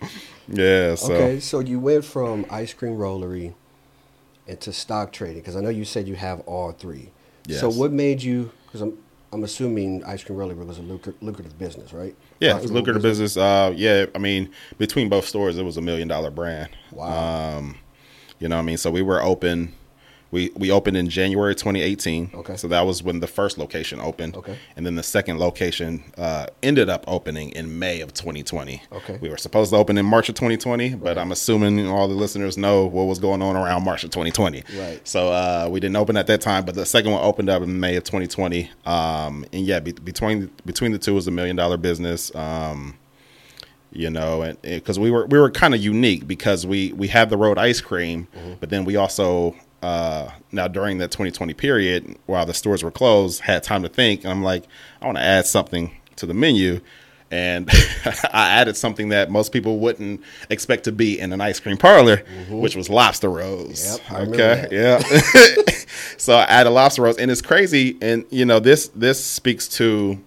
Yeah. 0.48 0.94
So. 0.94 1.12
Okay, 1.12 1.40
so 1.40 1.60
you 1.60 1.78
went 1.78 2.06
from 2.06 2.46
ice 2.48 2.72
cream 2.72 2.96
rollery 2.96 3.52
into 4.46 4.72
stock 4.72 5.12
trading 5.12 5.40
because 5.42 5.56
I 5.56 5.60
know 5.60 5.68
you 5.68 5.84
said 5.84 6.08
you 6.08 6.14
have 6.16 6.40
all 6.40 6.72
three. 6.72 7.10
So 7.50 7.68
what 7.70 7.92
made 7.92 8.22
you? 8.22 8.50
Because 8.66 8.80
I'm 8.80 8.98
I'm 9.34 9.42
assuming 9.42 10.04
ice 10.04 10.22
cream 10.22 10.38
rollery 10.38 10.54
was 10.64 10.78
a 10.78 10.82
lucra- 10.82 11.14
lucrative 11.20 11.58
business, 11.58 11.92
right? 11.92 12.14
Yeah, 12.38 12.56
it 12.56 12.70
lucrative 12.70 13.02
business. 13.02 13.36
Uh, 13.36 13.72
yeah, 13.74 14.06
I 14.14 14.18
mean, 14.18 14.48
between 14.78 15.08
both 15.08 15.26
stores, 15.26 15.58
it 15.58 15.64
was 15.64 15.76
a 15.76 15.80
million 15.80 16.06
dollar 16.06 16.30
brand. 16.30 16.70
Wow. 16.92 17.56
Um, 17.58 17.76
you 18.38 18.48
know, 18.48 18.54
what 18.54 18.62
I 18.62 18.64
mean, 18.64 18.76
so 18.76 18.92
we 18.92 19.02
were 19.02 19.20
open. 19.20 19.74
We 20.34 20.50
we 20.56 20.72
opened 20.72 20.96
in 20.96 21.08
January 21.08 21.54
2018. 21.54 22.32
Okay. 22.34 22.56
So 22.56 22.66
that 22.66 22.84
was 22.84 23.04
when 23.04 23.20
the 23.20 23.28
first 23.28 23.56
location 23.56 24.00
opened. 24.00 24.36
Okay. 24.36 24.58
And 24.74 24.84
then 24.84 24.96
the 24.96 25.02
second 25.04 25.38
location 25.38 26.02
uh, 26.18 26.46
ended 26.60 26.88
up 26.88 27.04
opening 27.06 27.50
in 27.50 27.78
May 27.78 28.00
of 28.00 28.12
2020. 28.12 28.82
Okay. 28.90 29.18
We 29.22 29.28
were 29.28 29.36
supposed 29.36 29.70
to 29.70 29.76
open 29.76 29.96
in 29.96 30.04
March 30.04 30.28
of 30.28 30.34
2020, 30.34 30.96
but 30.96 31.18
I'm 31.18 31.30
assuming 31.30 31.86
all 31.86 32.08
the 32.08 32.14
listeners 32.14 32.58
know 32.58 32.84
what 32.84 33.04
was 33.04 33.20
going 33.20 33.42
on 33.42 33.54
around 33.54 33.84
March 33.84 34.02
of 34.02 34.10
2020. 34.10 34.64
Right. 34.76 35.00
So 35.06 35.28
uh, 35.28 35.68
we 35.70 35.78
didn't 35.78 35.94
open 35.94 36.16
at 36.16 36.26
that 36.26 36.40
time, 36.40 36.64
but 36.64 36.74
the 36.74 36.84
second 36.84 37.12
one 37.12 37.22
opened 37.22 37.48
up 37.48 37.62
in 37.62 37.78
May 37.78 37.94
of 37.94 38.02
2020. 38.02 38.68
Um, 38.86 39.46
and 39.52 39.64
yeah, 39.64 39.78
be, 39.78 39.92
between 39.92 40.50
between 40.66 40.90
the 40.90 40.98
two 40.98 41.14
was 41.14 41.28
a 41.28 41.30
million 41.30 41.54
dollar 41.54 41.76
business. 41.76 42.34
Um, 42.34 42.98
you 43.92 44.10
know, 44.10 44.42
and 44.42 44.60
because 44.62 44.98
we 44.98 45.12
were 45.12 45.26
we 45.26 45.38
were 45.38 45.52
kind 45.52 45.74
of 45.74 45.80
unique 45.80 46.26
because 46.26 46.66
we 46.66 46.92
we 46.94 47.06
have 47.06 47.30
the 47.30 47.36
road 47.36 47.56
ice 47.56 47.80
cream, 47.80 48.26
but 48.58 48.68
then 48.70 48.84
we 48.84 48.96
also 48.96 49.54
uh, 49.84 50.30
now 50.50 50.66
during 50.66 50.96
that 50.96 51.10
2020 51.10 51.52
period 51.52 52.16
while 52.24 52.46
the 52.46 52.54
stores 52.54 52.82
were 52.82 52.90
closed 52.90 53.42
had 53.42 53.62
time 53.62 53.82
to 53.82 53.88
think, 53.90 54.24
and 54.24 54.32
I'm 54.32 54.42
like, 54.42 54.64
I 55.02 55.04
want 55.04 55.18
to 55.18 55.22
add 55.22 55.44
something 55.44 55.94
to 56.16 56.24
the 56.24 56.32
menu. 56.32 56.80
And 57.30 57.68
I 58.32 58.48
added 58.50 58.76
something 58.78 59.10
that 59.10 59.30
most 59.30 59.52
people 59.52 59.80
wouldn't 59.80 60.22
expect 60.48 60.84
to 60.84 60.92
be 60.92 61.18
in 61.18 61.32
an 61.34 61.40
ice 61.42 61.60
cream 61.60 61.76
parlor, 61.76 62.18
which 62.48 62.76
was 62.76 62.88
lobster 62.88 63.28
rolls. 63.28 64.00
Yep, 64.08 64.28
okay, 64.28 64.68
yeah. 64.70 64.98
so 66.16 66.36
I 66.36 66.44
added 66.44 66.70
lobster 66.70 67.02
rolls, 67.02 67.18
and 67.18 67.30
it's 67.30 67.42
crazy. 67.42 67.98
And 68.00 68.24
you 68.30 68.46
know, 68.46 68.60
this 68.60 68.88
this 68.88 69.22
speaks 69.22 69.68
to 69.80 70.18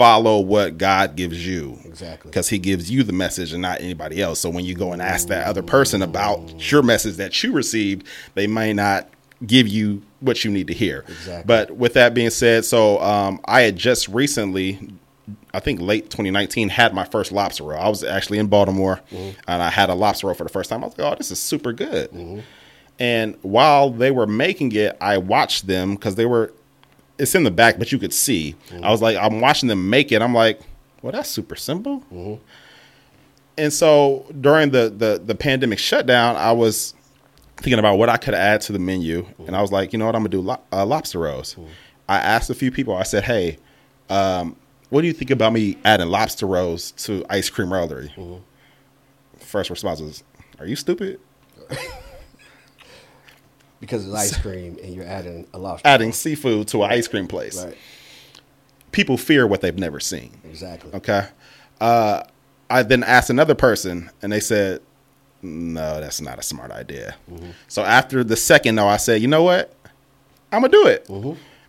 follow 0.00 0.40
what 0.40 0.78
God 0.78 1.14
gives 1.14 1.46
you. 1.46 1.78
Exactly. 1.84 2.30
Because 2.30 2.48
he 2.48 2.58
gives 2.58 2.90
you 2.90 3.02
the 3.02 3.12
message 3.12 3.52
and 3.52 3.60
not 3.60 3.82
anybody 3.82 4.22
else. 4.22 4.40
So 4.40 4.48
when 4.48 4.64
you 4.64 4.74
go 4.74 4.92
and 4.94 5.02
ask 5.02 5.28
that 5.28 5.46
other 5.46 5.62
person 5.62 6.00
about 6.00 6.70
your 6.72 6.82
message 6.82 7.16
that 7.16 7.42
you 7.42 7.52
received, 7.52 8.06
they 8.34 8.46
may 8.46 8.72
not 8.72 9.10
give 9.46 9.68
you 9.68 10.00
what 10.20 10.42
you 10.42 10.50
need 10.50 10.68
to 10.68 10.72
hear. 10.72 11.04
Exactly. 11.06 11.44
But 11.46 11.72
with 11.72 11.92
that 11.94 12.14
being 12.14 12.30
said, 12.30 12.64
so 12.64 12.98
um, 13.02 13.40
I 13.44 13.60
had 13.60 13.76
just 13.76 14.08
recently, 14.08 14.78
I 15.52 15.60
think 15.60 15.80
late 15.82 16.04
2019, 16.04 16.70
had 16.70 16.94
my 16.94 17.04
first 17.04 17.30
lobster 17.30 17.64
roll. 17.64 17.78
I 17.78 17.88
was 17.90 18.02
actually 18.02 18.38
in 18.38 18.46
Baltimore 18.46 19.02
Mm-hmm. 19.12 19.38
and 19.48 19.62
I 19.62 19.68
had 19.68 19.90
a 19.90 19.94
lobster 19.94 20.28
roll 20.28 20.34
for 20.34 20.44
the 20.44 20.50
first 20.50 20.70
time. 20.70 20.82
I 20.82 20.86
was 20.86 20.96
like, 20.96 21.12
oh, 21.12 21.16
this 21.16 21.30
is 21.30 21.38
super 21.38 21.74
good. 21.74 22.42
And 22.98 23.36
while 23.42 23.90
they 23.90 24.10
were 24.10 24.26
making 24.26 24.72
it, 24.72 24.96
I 25.00 25.18
watched 25.18 25.66
them 25.66 25.94
because 25.94 26.14
they 26.14 26.26
were, 26.26 26.52
it's 27.20 27.34
in 27.34 27.44
the 27.44 27.50
back, 27.50 27.78
but 27.78 27.92
you 27.92 27.98
could 27.98 28.12
see. 28.14 28.56
I 28.82 28.90
was 28.90 29.00
like, 29.02 29.16
I'm 29.16 29.40
watching 29.40 29.68
them 29.68 29.88
make 29.90 30.10
it. 30.12 30.22
I'm 30.22 30.34
like, 30.34 30.60
well, 31.02 31.12
that's 31.12 31.28
super 31.28 31.54
simple. 31.56 32.40
And 33.58 33.72
so 33.72 34.26
during 34.40 34.70
the, 34.70 34.88
the 34.90 35.20
the 35.24 35.34
pandemic 35.34 35.78
shutdown, 35.78 36.36
I 36.36 36.52
was 36.52 36.94
thinking 37.58 37.78
about 37.78 37.96
what 37.98 38.08
I 38.08 38.16
could 38.16 38.32
add 38.34 38.62
to 38.62 38.72
the 38.72 38.78
menu, 38.78 39.26
and 39.46 39.54
I 39.54 39.60
was 39.60 39.70
like, 39.70 39.92
you 39.92 39.98
know 39.98 40.06
what, 40.06 40.14
I'm 40.16 40.22
gonna 40.22 40.30
do 40.30 40.40
lo- 40.40 40.60
uh, 40.72 40.86
lobster 40.86 41.18
rolls. 41.18 41.56
I 42.08 42.16
asked 42.18 42.48
a 42.50 42.54
few 42.54 42.70
people. 42.72 42.96
I 42.96 43.02
said, 43.04 43.22
hey, 43.24 43.58
um, 44.08 44.56
what 44.88 45.02
do 45.02 45.06
you 45.06 45.12
think 45.12 45.30
about 45.30 45.52
me 45.52 45.76
adding 45.84 46.08
lobster 46.08 46.46
rolls 46.46 46.92
to 46.92 47.24
ice 47.30 47.50
cream 47.50 47.68
rollery? 47.68 48.40
First 49.38 49.68
response 49.70 50.00
was, 50.00 50.24
are 50.58 50.66
you 50.66 50.76
stupid? 50.76 51.20
because 53.80 54.06
it's 54.06 54.14
ice 54.14 54.36
cream 54.38 54.78
and 54.82 54.94
you're 54.94 55.06
adding 55.06 55.46
a 55.52 55.58
lobster. 55.58 55.86
adding 55.88 56.12
seafood 56.12 56.68
to 56.68 56.82
an 56.84 56.90
ice 56.90 57.08
cream 57.08 57.26
place. 57.26 57.62
Right. 57.64 57.76
People 58.92 59.16
fear 59.16 59.46
what 59.46 59.60
they've 59.60 59.78
never 59.78 60.00
seen. 60.00 60.32
Exactly. 60.44 60.92
Okay. 60.94 61.26
Uh, 61.80 62.22
I 62.68 62.82
then 62.82 63.02
asked 63.02 63.30
another 63.30 63.54
person, 63.54 64.10
and 64.22 64.32
they 64.32 64.40
said, 64.40 64.80
"No, 65.42 66.00
that's 66.00 66.20
not 66.20 66.38
a 66.38 66.42
smart 66.42 66.70
idea." 66.70 67.16
So 67.68 67.82
after 67.84 68.22
the 68.22 68.36
second 68.36 68.74
no, 68.74 68.86
I 68.86 68.96
said, 68.96 69.22
"You 69.22 69.28
know 69.28 69.42
what? 69.42 69.74
I'm 70.52 70.62
gonna 70.62 70.72
do 70.72 70.86
it 70.86 71.08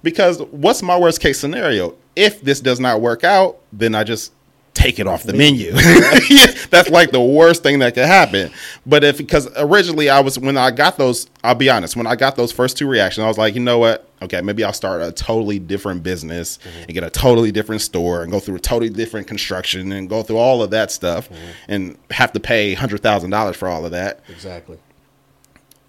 because 0.04 0.42
what's 0.52 0.82
my 0.82 0.98
worst 0.98 1.22
case 1.22 1.40
scenario? 1.40 1.96
If 2.16 2.42
this 2.42 2.60
does 2.60 2.80
not 2.80 3.02
work 3.02 3.24
out, 3.24 3.60
then 3.72 3.96
I 3.96 4.04
just 4.04 4.34
take 4.74 5.00
it 5.00 5.08
off 5.08 5.24
the 5.24 5.34
menu. 5.34 5.72
Yeah, 6.30 6.51
that's 6.72 6.90
like 6.90 7.12
the 7.12 7.22
worst 7.22 7.62
thing 7.62 7.80
that 7.80 7.94
could 7.94 8.06
happen. 8.06 8.50
But 8.86 9.04
if 9.04 9.18
because 9.18 9.48
originally 9.58 10.10
I 10.10 10.22
was 10.22 10.40
when 10.40 10.58
I 10.58 10.72
got 10.72 10.98
those, 10.98 11.30
I'll 11.44 11.54
be 11.54 11.70
honest, 11.70 11.96
when 11.96 12.08
I 12.08 12.16
got 12.16 12.38
those 12.38 12.52
first 12.52 12.78
two 12.78 12.88
reactions, 12.88 13.24
I 13.24 13.28
was 13.28 13.38
like, 13.38 13.54
you 13.54 13.60
know 13.60 13.78
what? 13.78 14.08
Okay, 14.22 14.42
maybe 14.42 14.64
I'll 14.64 14.74
start 14.74 15.02
a 15.02 15.12
totally 15.12 15.60
different 15.60 16.02
business 16.02 16.58
mm-hmm. 16.58 16.84
and 16.84 16.94
get 16.94 17.04
a 17.04 17.10
totally 17.10 17.52
different 17.52 17.82
store 17.82 18.24
and 18.24 18.32
go 18.32 18.40
through 18.40 18.56
a 18.56 18.60
totally 18.60 18.90
different 18.90 19.28
construction 19.28 19.92
and 19.92 20.10
go 20.10 20.24
through 20.24 20.38
all 20.38 20.64
of 20.64 20.72
that 20.72 20.92
stuff 20.92 21.30
mm-hmm. 21.30 21.52
and 21.68 21.98
have 22.10 22.32
to 22.34 22.40
pay 22.40 22.74
hundred 22.74 23.02
thousand 23.02 23.30
dollars 23.30 23.58
for 23.58 23.68
all 23.68 23.86
of 23.86 23.92
that 23.92 24.22
Exactly. 24.30 24.80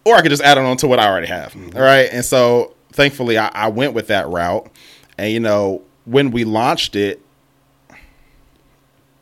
or 0.04 0.16
I 0.16 0.22
could 0.22 0.30
just 0.30 0.42
add 0.42 0.58
it 0.58 0.64
on 0.64 0.76
to 0.78 0.88
what 0.88 0.98
I 0.98 1.06
already 1.06 1.28
have. 1.28 1.52
Mm-hmm. 1.52 1.76
All 1.76 1.82
right. 1.82 2.08
And 2.12 2.24
so 2.24 2.74
thankfully 2.92 3.38
I, 3.38 3.48
I 3.54 3.68
went 3.68 3.94
with 3.94 4.08
that 4.08 4.28
route. 4.28 4.68
And 5.16 5.32
you 5.32 5.40
know, 5.40 5.82
when 6.06 6.32
we 6.32 6.44
launched 6.44 6.96
it, 6.96 7.21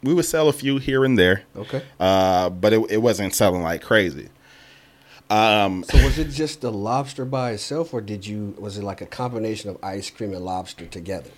we 0.02 0.14
would 0.14 0.25
sell 0.25 0.49
a 0.49 0.52
few 0.52 0.78
here 0.78 1.04
and 1.04 1.19
there. 1.19 1.42
Okay. 1.57 1.83
Uh, 1.99 2.50
but 2.50 2.73
it, 2.73 2.90
it 2.90 2.99
wasn't 2.99 3.35
selling 3.35 3.62
like 3.62 3.83
crazy. 3.83 4.28
Um, 5.28 5.85
So 5.85 6.02
was 6.04 6.19
it 6.19 6.30
just 6.30 6.61
the 6.61 6.73
lobster 6.73 7.25
by 7.25 7.52
itself, 7.52 7.95
or 7.95 8.00
did 8.00 8.26
you 8.26 8.54
was 8.59 8.78
it 8.78 8.83
like 8.83 9.00
a 9.00 9.07
combination 9.07 9.71
of 9.71 9.78
ice 9.83 10.11
cream 10.11 10.33
and 10.35 10.45
lobster 10.45 10.87
together? 10.87 11.30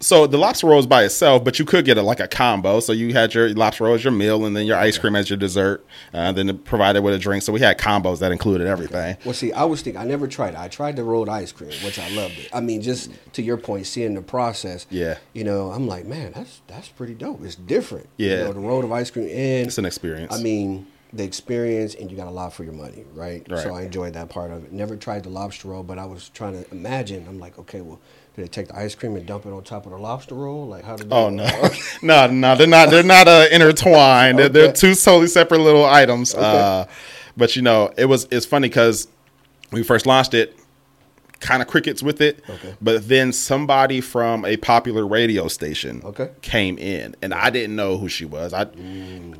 So 0.00 0.26
the 0.26 0.38
lobster 0.38 0.66
roll 0.66 0.78
is 0.78 0.86
by 0.86 1.04
itself, 1.04 1.44
but 1.44 1.58
you 1.58 1.64
could 1.64 1.84
get 1.84 1.98
it 1.98 2.02
like 2.02 2.20
a 2.20 2.28
combo. 2.28 2.80
So 2.80 2.92
you 2.92 3.12
had 3.12 3.34
your 3.34 3.50
lobster 3.50 3.84
roll 3.84 3.94
as 3.94 4.02
your 4.02 4.12
meal, 4.12 4.44
and 4.46 4.56
then 4.56 4.66
your 4.66 4.78
ice 4.78 4.96
cream 4.98 5.14
as 5.14 5.28
your 5.28 5.36
dessert, 5.36 5.84
uh, 6.14 6.32
then 6.32 6.56
provided 6.58 7.02
with 7.02 7.14
a 7.14 7.18
drink. 7.18 7.42
So 7.42 7.52
we 7.52 7.60
had 7.60 7.78
combos 7.78 8.18
that 8.20 8.32
included 8.32 8.66
everything. 8.66 9.16
Well, 9.24 9.34
see, 9.34 9.52
I 9.52 9.64
was 9.64 9.82
thinking 9.82 10.00
I 10.00 10.04
never 10.04 10.26
tried 10.26 10.54
it. 10.54 10.60
I 10.60 10.68
tried 10.68 10.96
the 10.96 11.04
rolled 11.04 11.28
ice 11.28 11.52
cream, 11.52 11.72
which 11.84 11.98
I 11.98 12.08
loved 12.10 12.38
it. 12.38 12.48
I 12.52 12.60
mean, 12.60 12.80
just 12.80 13.10
to 13.34 13.42
your 13.42 13.56
point, 13.56 13.86
seeing 13.86 14.14
the 14.14 14.22
process. 14.22 14.86
Yeah. 14.90 15.18
You 15.34 15.44
know, 15.44 15.70
I'm 15.70 15.86
like, 15.86 16.06
man, 16.06 16.32
that's 16.34 16.62
that's 16.66 16.88
pretty 16.88 17.14
dope. 17.14 17.42
It's 17.44 17.54
different. 17.54 18.08
Yeah. 18.16 18.30
You 18.30 18.36
know, 18.44 18.52
the 18.54 18.60
rolled 18.60 18.84
of 18.84 18.92
ice 18.92 19.10
cream 19.10 19.28
and 19.28 19.66
It's 19.66 19.78
an 19.78 19.84
experience. 19.84 20.34
I 20.34 20.42
mean, 20.42 20.86
the 21.12 21.24
experience 21.24 21.94
and 21.94 22.10
you 22.10 22.16
got 22.16 22.28
a 22.28 22.30
lot 22.30 22.52
for 22.52 22.64
your 22.64 22.72
money, 22.72 23.04
right? 23.14 23.44
Right. 23.48 23.62
So 23.62 23.74
I 23.74 23.82
enjoyed 23.82 24.14
that 24.14 24.28
part 24.28 24.50
of 24.50 24.64
it. 24.64 24.72
Never 24.72 24.96
tried 24.96 25.24
the 25.24 25.28
lobster 25.28 25.68
roll, 25.68 25.82
but 25.82 25.98
I 25.98 26.04
was 26.04 26.28
trying 26.28 26.62
to 26.62 26.70
imagine. 26.70 27.26
I'm 27.28 27.40
like, 27.40 27.58
okay, 27.58 27.80
well, 27.80 27.98
do 28.36 28.42
they 28.42 28.48
take 28.48 28.68
the 28.68 28.78
ice 28.78 28.94
cream 28.94 29.16
and 29.16 29.26
dump 29.26 29.44
it 29.46 29.52
on 29.52 29.62
top 29.64 29.86
of 29.86 29.92
the 29.92 29.98
lobster 29.98 30.34
roll? 30.34 30.66
Like, 30.68 30.84
how 30.84 30.96
did? 30.96 31.10
They 31.10 31.16
Oh 31.16 31.30
no, 31.30 31.44
no, 32.02 32.26
no! 32.28 32.56
They're 32.56 32.66
not. 32.66 32.90
They're 32.90 33.02
not 33.02 33.26
uh, 33.26 33.46
intertwined. 33.50 34.38
They're, 34.38 34.48
they're 34.48 34.72
two 34.72 34.94
totally 34.94 35.26
separate 35.26 35.60
little 35.60 35.84
items. 35.84 36.34
Uh, 36.34 36.86
but 37.36 37.56
you 37.56 37.62
know, 37.62 37.92
it 37.96 38.04
was 38.04 38.28
it's 38.30 38.46
funny 38.46 38.68
because 38.68 39.08
we 39.72 39.82
first 39.82 40.06
launched 40.06 40.34
it, 40.34 40.56
kind 41.40 41.62
of 41.62 41.68
crickets 41.68 42.02
with 42.02 42.20
it. 42.20 42.44
Okay. 42.48 42.74
But 42.80 43.08
then 43.08 43.32
somebody 43.32 44.00
from 44.00 44.44
a 44.44 44.56
popular 44.58 45.06
radio 45.06 45.48
station 45.48 46.02
Okay. 46.04 46.30
came 46.42 46.78
in, 46.78 47.16
and 47.22 47.32
I 47.34 47.50
didn't 47.50 47.74
know 47.76 47.96
who 47.98 48.08
she 48.08 48.24
was. 48.26 48.52
I 48.52 48.62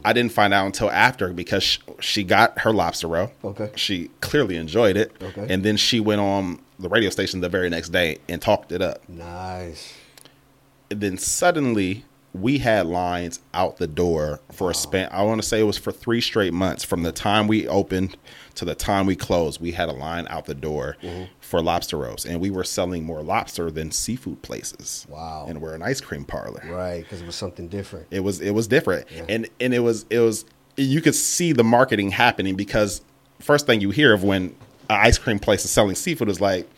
I 0.04 0.12
didn't 0.12 0.33
find 0.33 0.52
out 0.54 0.66
until 0.66 0.90
after 0.90 1.33
because 1.33 1.62
she, 1.62 1.80
she 2.00 2.25
got 2.25 2.59
her 2.61 2.73
lobster 2.73 3.07
roll. 3.07 3.33
Okay. 3.45 3.71
She 3.76 4.11
clearly 4.21 4.57
enjoyed 4.57 4.97
it. 4.97 5.12
Okay. 5.23 5.47
And 5.52 5.62
then 5.62 5.76
she 5.76 6.00
went 6.00 6.21
on 6.21 6.61
the 6.78 6.88
radio 6.88 7.11
station 7.11 7.40
the 7.40 7.49
very 7.50 7.69
next 7.69 7.90
day 7.90 8.16
and 8.28 8.40
talked 8.40 8.73
it 8.73 8.80
up 8.80 9.07
Nice. 9.07 9.92
and 10.90 11.00
then 11.02 11.19
suddenly 11.19 12.07
we 12.33 12.57
had 12.57 12.87
lines 12.87 13.40
out 13.52 13.76
the 13.76 13.87
door 13.87 14.40
for 14.50 14.71
a 14.71 14.75
span 14.75 15.07
i 15.12 15.23
want 15.23 15.42
to 15.42 15.47
say 15.47 15.61
it 15.61 15.64
was 15.64 15.76
for 15.76 15.92
three 15.92 16.23
straight 16.23 16.54
months 16.54 16.83
from 16.83 17.02
the 17.02 17.12
time 17.12 17.47
we 17.49 17.69
opened 17.69 18.16
to 18.61 18.67
the 18.67 18.75
time 18.75 19.07
we 19.07 19.17
closed 19.17 19.59
we 19.59 19.73
had 19.73 19.88
a 19.88 19.93
line 19.93 20.26
out 20.29 20.45
the 20.45 20.55
door 20.55 20.95
mm-hmm. 21.02 21.25
for 21.40 21.62
lobster 21.62 21.97
rolls 21.97 22.26
and 22.26 22.38
we 22.43 22.50
were 22.50 22.62
selling 22.62 23.02
more 23.02 23.23
lobster 23.23 23.71
than 23.71 23.90
seafood 23.90 24.40
places 24.43 25.07
Wow. 25.09 25.47
and 25.49 25.62
we're 25.62 25.75
an 25.75 25.83
ice 25.83 26.02
cream 26.02 26.26
parlor 26.26 26.62
Right, 26.69 27.00
because 27.02 27.23
it 27.23 27.26
was 27.26 27.35
something 27.37 27.69
different. 27.69 28.07
it 28.11 28.21
was 28.21 28.38
it 28.43 28.50
was 28.50 28.69
different 28.69 29.07
Yeah. 29.11 29.25
and 29.31 29.49
and 29.61 29.73
it 29.73 29.79
was 29.79 30.05
it 30.11 30.19
was 30.19 30.45
you 30.76 31.00
could 31.00 31.14
see 31.14 31.52
the 31.52 31.64
marketing 31.64 32.11
happening 32.11 32.55
because 32.55 33.00
first 33.38 33.64
thing 33.64 33.81
you 33.81 33.90
hear 33.93 34.12
of 34.12 34.25
when 34.25 34.43
an 34.90 35.00
ice 35.07 35.17
cream 35.17 35.38
place 35.38 35.64
is 35.64 35.71
selling 35.71 35.95
seafood 35.95 36.29
is 36.29 36.38
like 36.40 36.69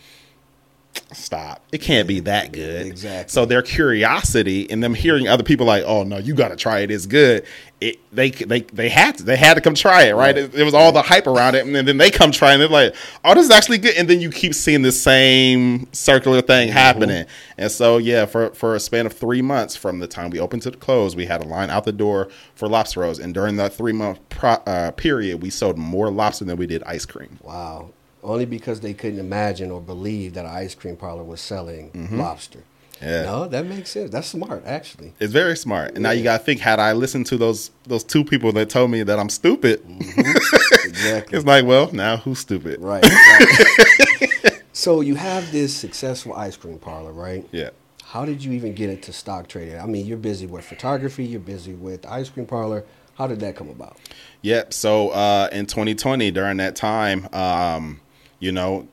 stop. 1.16 1.62
It 1.73 1.78
can't 1.83 2.07
be 2.09 2.21
that 2.21 2.52
good. 2.52 2.87
Exactly. 2.87 3.31
so 3.31 3.45
their 3.45 3.62
curiosity 3.62 4.71
and 4.71 4.83
them 4.83 4.95
hearing 4.95 5.28
other 5.28 5.42
people 5.45 5.66
like 5.66 5.85
oh 5.87 6.02
no 6.02 6.19
you 6.19 6.35
got 6.35 6.49
to 6.49 6.57
try 6.57 6.81
it. 6.81 6.90
It's 6.90 7.07
good. 7.07 7.45
It 7.81 7.99
they 8.14 8.31
they 8.31 8.61
they 8.61 8.88
had 8.88 9.19
to 9.19 9.25
they 9.25 9.37
had 9.37 9.54
to 9.54 9.61
come 9.61 9.75
try 9.75 10.04
it 10.04 10.12
right, 10.12 10.35
Right. 10.35 10.38
It, 10.38 10.54
it 10.54 10.62
was 10.64 10.73
all 10.75 10.92
the 10.92 11.02
hype 11.02 11.26
around 11.26 11.57
it 11.57 11.66
and 11.66 11.75
then 11.75 11.97
they 11.97 12.11
come 12.12 12.31
try 12.31 12.52
and 12.52 12.61
they're 12.62 12.69
like 12.69 12.95
oh 13.25 13.35
this 13.35 13.45
is 13.45 13.50
actually 13.50 13.78
good. 13.78 13.97
And 13.97 14.09
then 14.09 14.21
you 14.21 14.31
keep 14.31 14.54
seeing 14.54 14.83
the 14.83 14.92
same 14.92 15.92
circular 15.92 16.40
thing 16.42 16.69
Mm-hmm. 16.69 16.76
happening. 16.78 17.26
And 17.59 17.71
so 17.71 17.99
yeah 17.99 18.26
for 18.26 18.50
for 18.54 18.75
a 18.76 18.81
span 18.81 19.07
of 19.07 19.12
three 19.12 19.42
months 19.42 19.75
from 19.76 19.99
the 19.99 20.07
time 20.07 20.31
we 20.31 20.38
opened 20.38 20.62
to 20.62 20.71
the 20.71 20.76
close 20.76 21.16
we 21.16 21.26
had 21.26 21.42
a 21.42 21.47
line 21.47 21.71
out 21.71 21.85
the 21.85 21.92
door 21.92 22.28
for 22.54 22.69
lobster 22.69 23.00
rolls. 23.00 23.19
And 23.19 23.35
during 23.35 23.57
that 23.57 23.73
three 23.75 23.92
month 23.92 24.21
pro, 24.28 24.50
uh, 24.52 24.92
period 24.92 25.42
we 25.42 25.50
sold 25.50 25.76
more 25.76 26.11
lobster 26.11 26.45
than 26.45 26.57
we 26.57 26.66
did 26.66 26.83
ice 26.85 27.04
cream. 27.07 27.38
Wow. 27.42 27.90
Only 28.23 28.45
because 28.45 28.81
they 28.81 28.95
couldn't 28.95 29.19
imagine 29.19 29.71
or 29.71 29.81
believe 29.81 30.35
that 30.35 30.45
an 30.45 30.50
ice 30.50 30.75
cream 30.75 30.97
parlor 30.97 31.25
was 31.25 31.41
selling 31.41 31.91
lobster. 32.12 32.61
Mm-hmm. 32.61 32.69
Yeah. 33.02 33.23
No, 33.25 33.49
that 33.49 33.67
makes 33.67 33.91
sense. 33.91 34.11
That's 34.11 34.29
smart, 34.29 34.62
actually. 34.64 35.12
It's 35.19 35.33
very 35.33 35.57
smart. 35.57 35.95
And 35.95 36.05
now 36.05 36.12
you 36.12 36.23
got 36.23 36.38
to 36.38 36.45
think 36.45 36.61
had 36.61 36.79
I 36.79 36.93
listened 36.93 37.26
to 37.26 37.37
those 37.37 37.73
those 37.85 38.05
two 38.05 38.25
people 38.25 38.52
that 38.52 38.71
told 38.71 38.93
me 38.93 39.02
that 39.02 39.19
I'm 39.19 39.29
stupid, 39.29 39.83
Exactly. 39.88 41.37
it's 41.37 41.47
like, 41.47 41.64
well, 41.64 41.91
now 41.93 42.19
who's 42.19 42.38
stupid? 42.38 42.81
right. 42.81 43.02
right. 43.05 44.62
so 44.73 45.00
you 45.00 45.17
have 45.17 45.50
this 45.50 45.75
successful 45.76 46.33
ice 46.35 46.57
cream 46.57 46.79
parlor, 46.79 47.12
right? 47.12 47.45
Yeah. 47.50 47.71
How 48.05 48.25
did 48.25 48.45
you 48.45 48.52
even 48.52 48.75
get 48.75 48.91
into 48.91 49.12
stock 49.12 49.49
trading? 49.49 49.81
I 49.81 49.87
mean, 49.87 50.07
you're 50.07 50.19
busy 50.19 50.47
with 50.47 50.64
photography, 50.64 51.25
you're 51.25 51.41
busy 51.41 51.73
with 51.73 52.07
ice 52.07 52.29
cream 52.29 52.47
parlor. 52.47 52.85
How 53.14 53.26
did 53.26 53.41
that 53.41 53.57
come 53.57 53.69
about? 53.69 53.97
Yep. 54.43 54.73
So 54.73 55.11
uh, 55.11 55.49
in 55.50 55.67
2020, 55.67 56.31
during 56.31 56.59
that 56.59 56.76
time, 56.76 57.29
um, 57.33 58.00
you 58.42 58.50
know, 58.50 58.88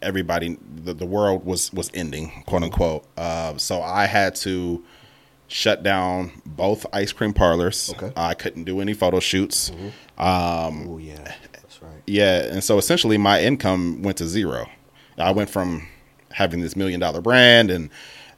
everybody, 0.00 0.56
the, 0.84 0.94
the 0.94 1.04
world 1.06 1.44
was 1.44 1.72
was 1.72 1.90
ending, 1.92 2.44
quote 2.46 2.62
unquote. 2.62 3.04
Uh, 3.16 3.56
so 3.58 3.82
I 3.82 4.06
had 4.06 4.36
to 4.36 4.82
shut 5.48 5.82
down 5.82 6.30
both 6.46 6.86
ice 6.92 7.12
cream 7.12 7.32
parlors. 7.34 7.92
Okay. 7.96 8.12
I 8.16 8.34
couldn't 8.34 8.64
do 8.64 8.80
any 8.80 8.94
photo 8.94 9.18
shoots. 9.20 9.70
Um, 10.16 10.86
Oh 10.88 10.98
yeah, 10.98 11.34
that's 11.52 11.82
right. 11.82 12.02
Yeah, 12.06 12.44
and 12.44 12.62
so 12.62 12.78
essentially 12.78 13.18
my 13.18 13.42
income 13.42 14.02
went 14.02 14.18
to 14.18 14.26
zero. 14.26 14.68
I 15.18 15.32
went 15.32 15.50
from 15.50 15.88
having 16.30 16.60
this 16.60 16.76
million 16.76 17.00
dollar 17.00 17.20
brand 17.20 17.70
and 17.70 17.90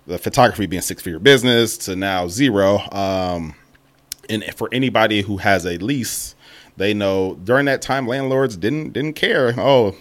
the 0.06 0.18
photography 0.18 0.66
being 0.66 0.82
six 0.82 1.02
figure 1.02 1.18
business 1.18 1.76
to 1.78 1.94
now 1.94 2.26
zero. 2.26 2.78
Um, 2.90 3.54
and 4.30 4.42
for 4.56 4.68
anybody 4.72 5.20
who 5.20 5.36
has 5.36 5.66
a 5.66 5.76
lease, 5.76 6.34
they 6.76 6.94
know 6.94 7.34
during 7.44 7.66
that 7.66 7.82
time 7.82 8.06
landlords 8.08 8.56
didn't 8.56 8.92
didn't 8.94 9.12
care. 9.14 9.54
Oh, 9.58 9.94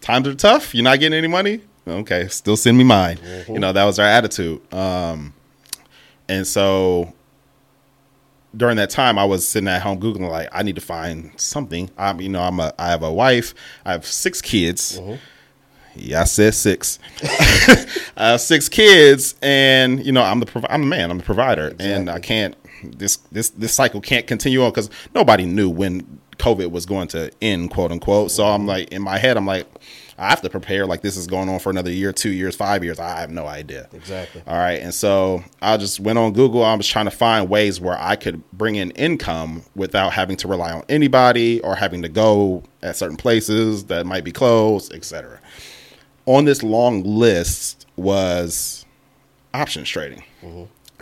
times 0.00 0.28
are 0.28 0.34
tough. 0.34 0.74
You're 0.74 0.84
not 0.84 1.00
getting 1.00 1.16
any 1.16 1.28
money. 1.28 1.60
Okay, 1.86 2.28
still 2.28 2.56
send 2.56 2.76
me 2.78 2.84
mine. 2.84 3.18
You 3.48 3.58
know 3.58 3.72
that 3.72 3.84
was 3.84 3.98
our 3.98 4.06
attitude. 4.06 4.60
Um, 4.72 5.32
and 6.28 6.46
so 6.46 7.12
during 8.56 8.76
that 8.76 8.90
time, 8.90 9.18
I 9.18 9.24
was 9.24 9.46
sitting 9.48 9.68
at 9.68 9.82
home 9.82 10.00
googling 10.00 10.28
like 10.30 10.48
I 10.52 10.62
need 10.62 10.74
to 10.76 10.80
find 10.80 11.32
something. 11.40 11.90
I'm 11.96 12.20
you 12.20 12.28
know 12.28 12.42
I'm 12.42 12.60
a 12.60 12.72
I 12.78 12.88
have 12.88 13.02
a 13.02 13.12
wife. 13.12 13.54
I 13.84 13.92
have 13.92 14.04
six 14.06 14.40
kids. 14.42 15.00
Yeah, 15.96 16.20
I 16.20 16.24
said 16.24 16.54
six. 16.54 16.98
I 18.16 18.30
have 18.32 18.40
six 18.40 18.68
kids, 18.68 19.34
and 19.42 20.04
you 20.04 20.12
know 20.12 20.22
I'm 20.22 20.40
the 20.40 20.46
prov- 20.46 20.66
I'm 20.68 20.82
the 20.82 20.86
man. 20.86 21.10
I'm 21.10 21.18
the 21.18 21.24
provider, 21.24 21.74
and 21.80 22.08
I 22.08 22.20
can't 22.20 22.54
this 22.84 23.16
this 23.32 23.50
this 23.50 23.74
cycle 23.74 24.00
can't 24.00 24.26
continue 24.26 24.62
on 24.62 24.70
because 24.70 24.90
nobody 25.14 25.46
knew 25.46 25.68
when 25.68 26.20
COVID 26.40 26.70
was 26.70 26.86
going 26.86 27.08
to 27.08 27.30
end, 27.40 27.70
quote 27.70 27.92
unquote. 27.92 28.30
So 28.30 28.44
I'm 28.44 28.66
like 28.66 28.88
in 28.92 29.02
my 29.02 29.18
head, 29.18 29.36
I'm 29.36 29.46
like 29.46 29.66
I 30.20 30.28
have 30.28 30.42
to 30.42 30.50
prepare 30.50 30.84
like 30.86 31.00
this 31.00 31.16
is 31.16 31.26
going 31.26 31.48
on 31.48 31.60
for 31.60 31.70
another 31.70 31.90
year, 31.90 32.12
two 32.12 32.30
years, 32.30 32.54
five 32.54 32.84
years. 32.84 33.00
I 33.00 33.20
have 33.20 33.30
no 33.30 33.46
idea. 33.46 33.88
Exactly. 33.94 34.42
All 34.46 34.58
right. 34.58 34.80
And 34.80 34.92
so 34.92 35.42
I 35.62 35.78
just 35.78 35.98
went 35.98 36.18
on 36.18 36.34
Google. 36.34 36.62
I 36.62 36.74
was 36.74 36.86
trying 36.86 37.06
to 37.06 37.10
find 37.10 37.48
ways 37.48 37.80
where 37.80 37.96
I 37.98 38.16
could 38.16 38.42
bring 38.52 38.74
in 38.76 38.90
income 38.92 39.62
without 39.74 40.12
having 40.12 40.36
to 40.38 40.48
rely 40.48 40.72
on 40.72 40.84
anybody 40.90 41.62
or 41.62 41.74
having 41.74 42.02
to 42.02 42.08
go 42.10 42.62
at 42.82 42.96
certain 42.96 43.16
places 43.16 43.84
that 43.84 44.04
might 44.04 44.24
be 44.24 44.30
closed, 44.32 44.92
etc. 44.92 45.40
On 46.26 46.44
this 46.44 46.62
long 46.62 47.02
list 47.02 47.86
was 47.96 48.84
options 49.54 49.88
trading. 49.88 50.22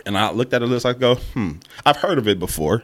And 0.05 0.17
I 0.17 0.31
looked 0.31 0.53
at 0.53 0.59
the 0.59 0.65
list, 0.67 0.85
I 0.85 0.93
go, 0.93 1.15
hmm, 1.15 1.51
I've 1.85 1.97
heard 1.97 2.17
of 2.19 2.27
it 2.29 2.39
before. 2.39 2.83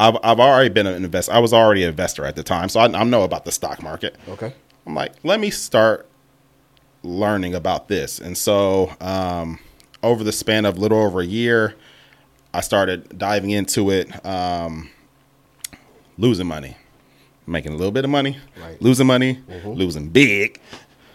I've, 0.00 0.16
I've 0.22 0.40
already 0.40 0.68
been 0.70 0.86
an 0.86 1.04
investor. 1.04 1.32
I 1.32 1.38
was 1.38 1.52
already 1.52 1.82
an 1.84 1.90
investor 1.90 2.24
at 2.24 2.34
the 2.36 2.42
time, 2.42 2.68
so 2.68 2.80
I, 2.80 2.84
I 2.86 3.04
know 3.04 3.22
about 3.22 3.44
the 3.44 3.52
stock 3.52 3.82
market. 3.82 4.16
Okay. 4.28 4.52
I'm 4.86 4.94
like, 4.94 5.12
let 5.22 5.38
me 5.38 5.50
start 5.50 6.08
learning 7.02 7.54
about 7.54 7.88
this. 7.88 8.18
And 8.18 8.36
so, 8.36 8.92
um, 9.00 9.58
over 10.02 10.24
the 10.24 10.32
span 10.32 10.64
of 10.64 10.78
little 10.78 10.98
over 10.98 11.20
a 11.20 11.24
year, 11.26 11.76
I 12.52 12.60
started 12.62 13.16
diving 13.18 13.50
into 13.50 13.90
it, 13.90 14.24
um, 14.26 14.90
losing 16.18 16.46
money, 16.46 16.76
making 17.46 17.72
a 17.72 17.76
little 17.76 17.92
bit 17.92 18.04
of 18.04 18.10
money, 18.10 18.38
Right. 18.60 18.80
losing 18.82 19.06
money, 19.06 19.40
losing 19.64 20.08
big, 20.08 20.60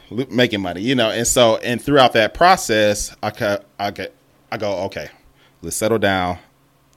lo- 0.10 0.26
making 0.30 0.62
money, 0.62 0.82
you 0.82 0.96
know. 0.96 1.10
And 1.10 1.28
so, 1.28 1.58
and 1.58 1.82
throughout 1.82 2.14
that 2.14 2.34
process, 2.34 3.16
I 3.22 3.32
ca- 3.32 3.60
I 3.78 3.92
get, 3.92 4.14
I 4.52 4.58
go, 4.58 4.78
okay, 4.86 5.10
let's 5.62 5.76
settle 5.76 6.00
down. 6.00 6.40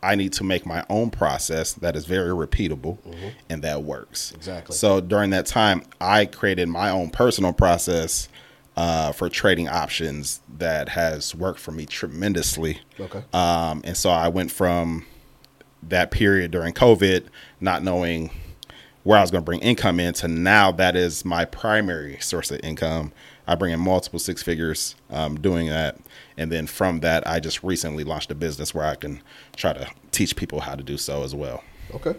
I 0.03 0.15
need 0.15 0.33
to 0.35 0.45
make 0.45 0.65
my 0.65 0.85
own 0.89 1.11
process 1.11 1.75
that 1.75 1.95
is 1.97 2.07
very 2.07 2.31
repeatable 2.31 2.99
and 3.49 3.63
that 3.63 3.83
works. 3.83 4.33
Exactly. 4.33 4.75
So 4.75 5.01
during 5.01 5.31
that 5.31 5.47
time, 5.47 5.83
I 6.01 6.25
created 6.25 6.69
my 6.69 6.91
own 6.91 7.11
personal 7.11 7.53
process 7.53 8.29
uh, 8.77 9.13
for 9.13 9.29
trading 9.29 9.69
options 9.69 10.41
that 10.59 10.91
has 10.91 11.35
worked 11.35 11.61
for 11.61 11.73
me 11.73 11.85
tremendously. 11.85 12.81
Okay. 12.99 13.23
Um, 13.33 13.83
and 13.85 13.97
so 13.97 14.11
I 14.11 14.29
went 14.29 14.51
from 14.51 15.05
that 15.83 16.11
period 16.11 16.51
during 16.51 16.73
COVID, 16.73 17.27
not 17.61 17.83
knowing 17.83 18.31
where 19.03 19.19
I 19.19 19.23
was 19.23 19.31
going 19.31 19.43
to 19.43 19.47
bring 19.47 19.61
income 19.61 19.99
in, 19.99 20.15
to 20.15 20.29
now 20.29 20.73
that 20.73 20.97
is 20.97 21.25
my 21.25 21.45
primary 21.45 22.19
source 22.21 22.51
of 22.51 22.61
income. 22.63 23.13
I 23.47 23.55
bring 23.55 23.73
in 23.73 23.81
multiple 23.81 24.19
six 24.19 24.43
figures 24.43 24.95
um, 25.11 25.41
doing 25.41 25.69
that. 25.69 25.99
And 26.41 26.51
then 26.51 26.67
from 26.67 27.01
that, 27.01 27.27
I 27.27 27.39
just 27.39 27.63
recently 27.63 28.03
launched 28.03 28.31
a 28.31 28.35
business 28.35 28.75
where 28.75 28.87
I 28.87 28.95
can 28.95 29.21
try 29.57 29.75
to 29.75 29.87
teach 30.11 30.35
people 30.37 30.61
how 30.61 30.75
to 30.75 30.83
do 30.83 30.97
so 30.97 31.23
as 31.23 31.35
well. 31.35 31.63
Okay. 31.95 32.15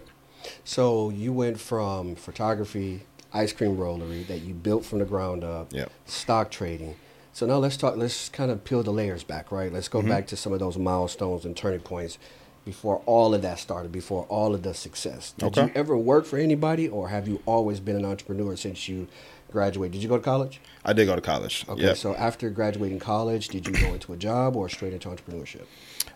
So 0.64 1.10
you 1.10 1.34
went 1.34 1.60
from 1.60 2.14
photography, 2.16 3.02
ice 3.34 3.52
cream 3.52 3.78
rollery 3.78 4.26
that 4.28 4.42
you 4.42 4.54
built 4.54 4.86
from 4.86 5.00
the 5.00 5.06
ground 5.06 5.44
up, 5.44 5.74
Yep. 5.74 5.92
stock 6.06 6.52
trading. 6.52 6.98
So 7.34 7.48
now 7.48 7.58
let's 7.58 7.78
talk. 7.78 7.98
Let's 7.98 8.30
kind 8.30 8.52
of 8.52 8.64
peel 8.64 8.84
the 8.84 8.92
layers 8.94 9.24
back, 9.24 9.52
right? 9.52 9.74
Let's 9.74 9.88
go 9.88 10.00
Mm-hmm. 10.00 10.10
back 10.10 10.28
to 10.28 10.36
some 10.38 10.54
of 10.54 10.60
those 10.60 10.78
milestones 10.78 11.44
and 11.44 11.58
turning 11.58 11.80
points 11.80 12.20
before 12.64 13.02
all 13.08 13.34
of 13.34 13.42
that 13.42 13.58
started, 13.58 13.92
before 13.92 14.26
all 14.26 14.54
of 14.54 14.62
the 14.62 14.76
success. 14.76 15.34
Did 15.36 15.46
Okay. 15.48 15.64
you 15.64 15.72
ever 15.74 15.98
work 15.98 16.26
for 16.26 16.38
anybody, 16.38 16.88
or 16.88 17.10
have 17.10 17.28
you 17.28 17.42
always 17.48 17.80
been 17.80 17.96
an 17.96 18.06
entrepreneur 18.06 18.56
since 18.56 18.88
you 18.88 19.08
graduated? 19.52 19.94
Did 19.94 20.04
you 20.04 20.10
go 20.10 20.18
to 20.18 20.24
college? 20.24 20.60
I 20.86 20.94
did 20.94 21.06
go 21.06 21.16
to 21.16 21.22
college. 21.22 21.66
Okay. 21.70 21.82
Yep. 21.82 21.98
So 21.98 22.16
after 22.16 22.50
graduating 22.50 23.00
college, 23.00 23.50
did 23.50 23.68
you 23.68 23.74
go 23.74 23.94
into 23.94 24.14
a 24.14 24.18
job 24.18 24.56
or 24.56 24.70
straight 24.70 24.94
into 24.94 25.10
entrepreneurship? 25.10 25.64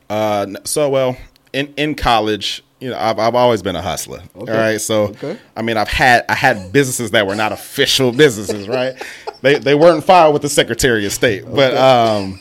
Uh, 0.10 0.48
so 0.64 0.90
well, 0.90 1.18
in 1.54 1.74
in 1.78 1.96
college, 1.96 2.64
you 2.80 2.90
know, 2.90 2.98
I've 2.98 3.20
I've 3.20 3.36
always 3.36 3.62
been 3.62 3.76
a 3.76 3.82
hustler. 3.82 4.22
Okay. 4.36 4.52
All 4.52 4.58
right, 4.58 4.82
so 4.82 5.04
Okay. 5.10 5.38
I 5.56 5.62
mean, 5.62 5.78
I've 5.78 5.88
had 5.88 6.26
I 6.30 6.36
had 6.36 6.72
businesses 6.72 7.12
that 7.12 7.26
were 7.28 7.36
not 7.36 7.52
official 7.52 8.12
businesses, 8.24 8.68
right? 8.68 8.96
they 9.42 9.56
they 9.60 9.76
weren't 9.76 10.04
filed 10.04 10.34
with 10.34 10.42
the 10.42 10.50
Secretary 10.50 11.06
of 11.06 11.12
State, 11.14 11.44
but 11.46 11.76
um, 11.76 12.40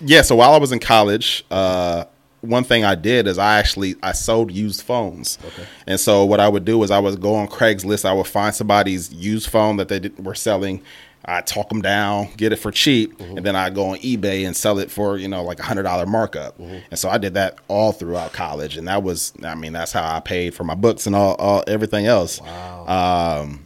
yeah. 0.00 0.22
So 0.22 0.36
while 0.36 0.52
I 0.52 0.58
was 0.58 0.72
in 0.72 0.78
college, 0.78 1.44
uh, 1.50 2.04
one 2.46 2.64
thing 2.64 2.84
I 2.84 2.94
did 2.94 3.26
is 3.26 3.38
I 3.38 3.58
actually 3.58 3.96
I 4.02 4.12
sold 4.12 4.50
used 4.50 4.82
phones, 4.82 5.38
Okay. 5.46 5.64
and 5.86 5.98
so 6.00 6.24
what 6.24 6.40
I 6.40 6.48
would 6.48 6.64
do 6.64 6.82
is 6.82 6.90
I 6.90 6.98
would 6.98 7.20
go 7.20 7.34
on 7.34 7.48
Craigslist, 7.48 8.04
I 8.04 8.12
would 8.12 8.26
find 8.26 8.54
somebody's 8.54 9.12
used 9.12 9.48
phone 9.48 9.76
that 9.76 9.88
they 9.88 9.98
did, 10.00 10.24
were 10.24 10.34
selling. 10.34 10.82
I 11.28 11.40
talk 11.40 11.70
them 11.70 11.82
down, 11.82 12.28
get 12.36 12.52
it 12.52 12.56
for 12.56 12.70
cheap, 12.70 13.18
and 13.20 13.44
then 13.44 13.56
I 13.56 13.68
go 13.70 13.86
on 13.86 13.96
eBay 13.98 14.46
and 14.46 14.54
sell 14.56 14.78
it 14.78 14.92
for 14.92 15.16
you 15.18 15.26
know 15.26 15.42
like 15.42 15.58
a 15.58 15.64
hundred 15.64 15.82
dollar 15.82 16.06
markup. 16.06 16.56
And 16.60 16.96
so 16.96 17.08
I 17.08 17.18
did 17.18 17.34
that 17.34 17.58
all 17.66 17.90
throughout 17.90 18.32
college, 18.32 18.76
and 18.76 18.86
that 18.86 19.02
was 19.02 19.32
I 19.42 19.56
mean 19.56 19.72
that's 19.72 19.90
how 19.90 20.16
I 20.16 20.20
paid 20.20 20.54
for 20.54 20.62
my 20.62 20.76
books 20.76 21.04
and 21.04 21.16
all, 21.16 21.34
all 21.34 21.64
everything 21.66 22.06
else. 22.06 22.40
Wow. 22.40 23.40
Um, 23.42 23.65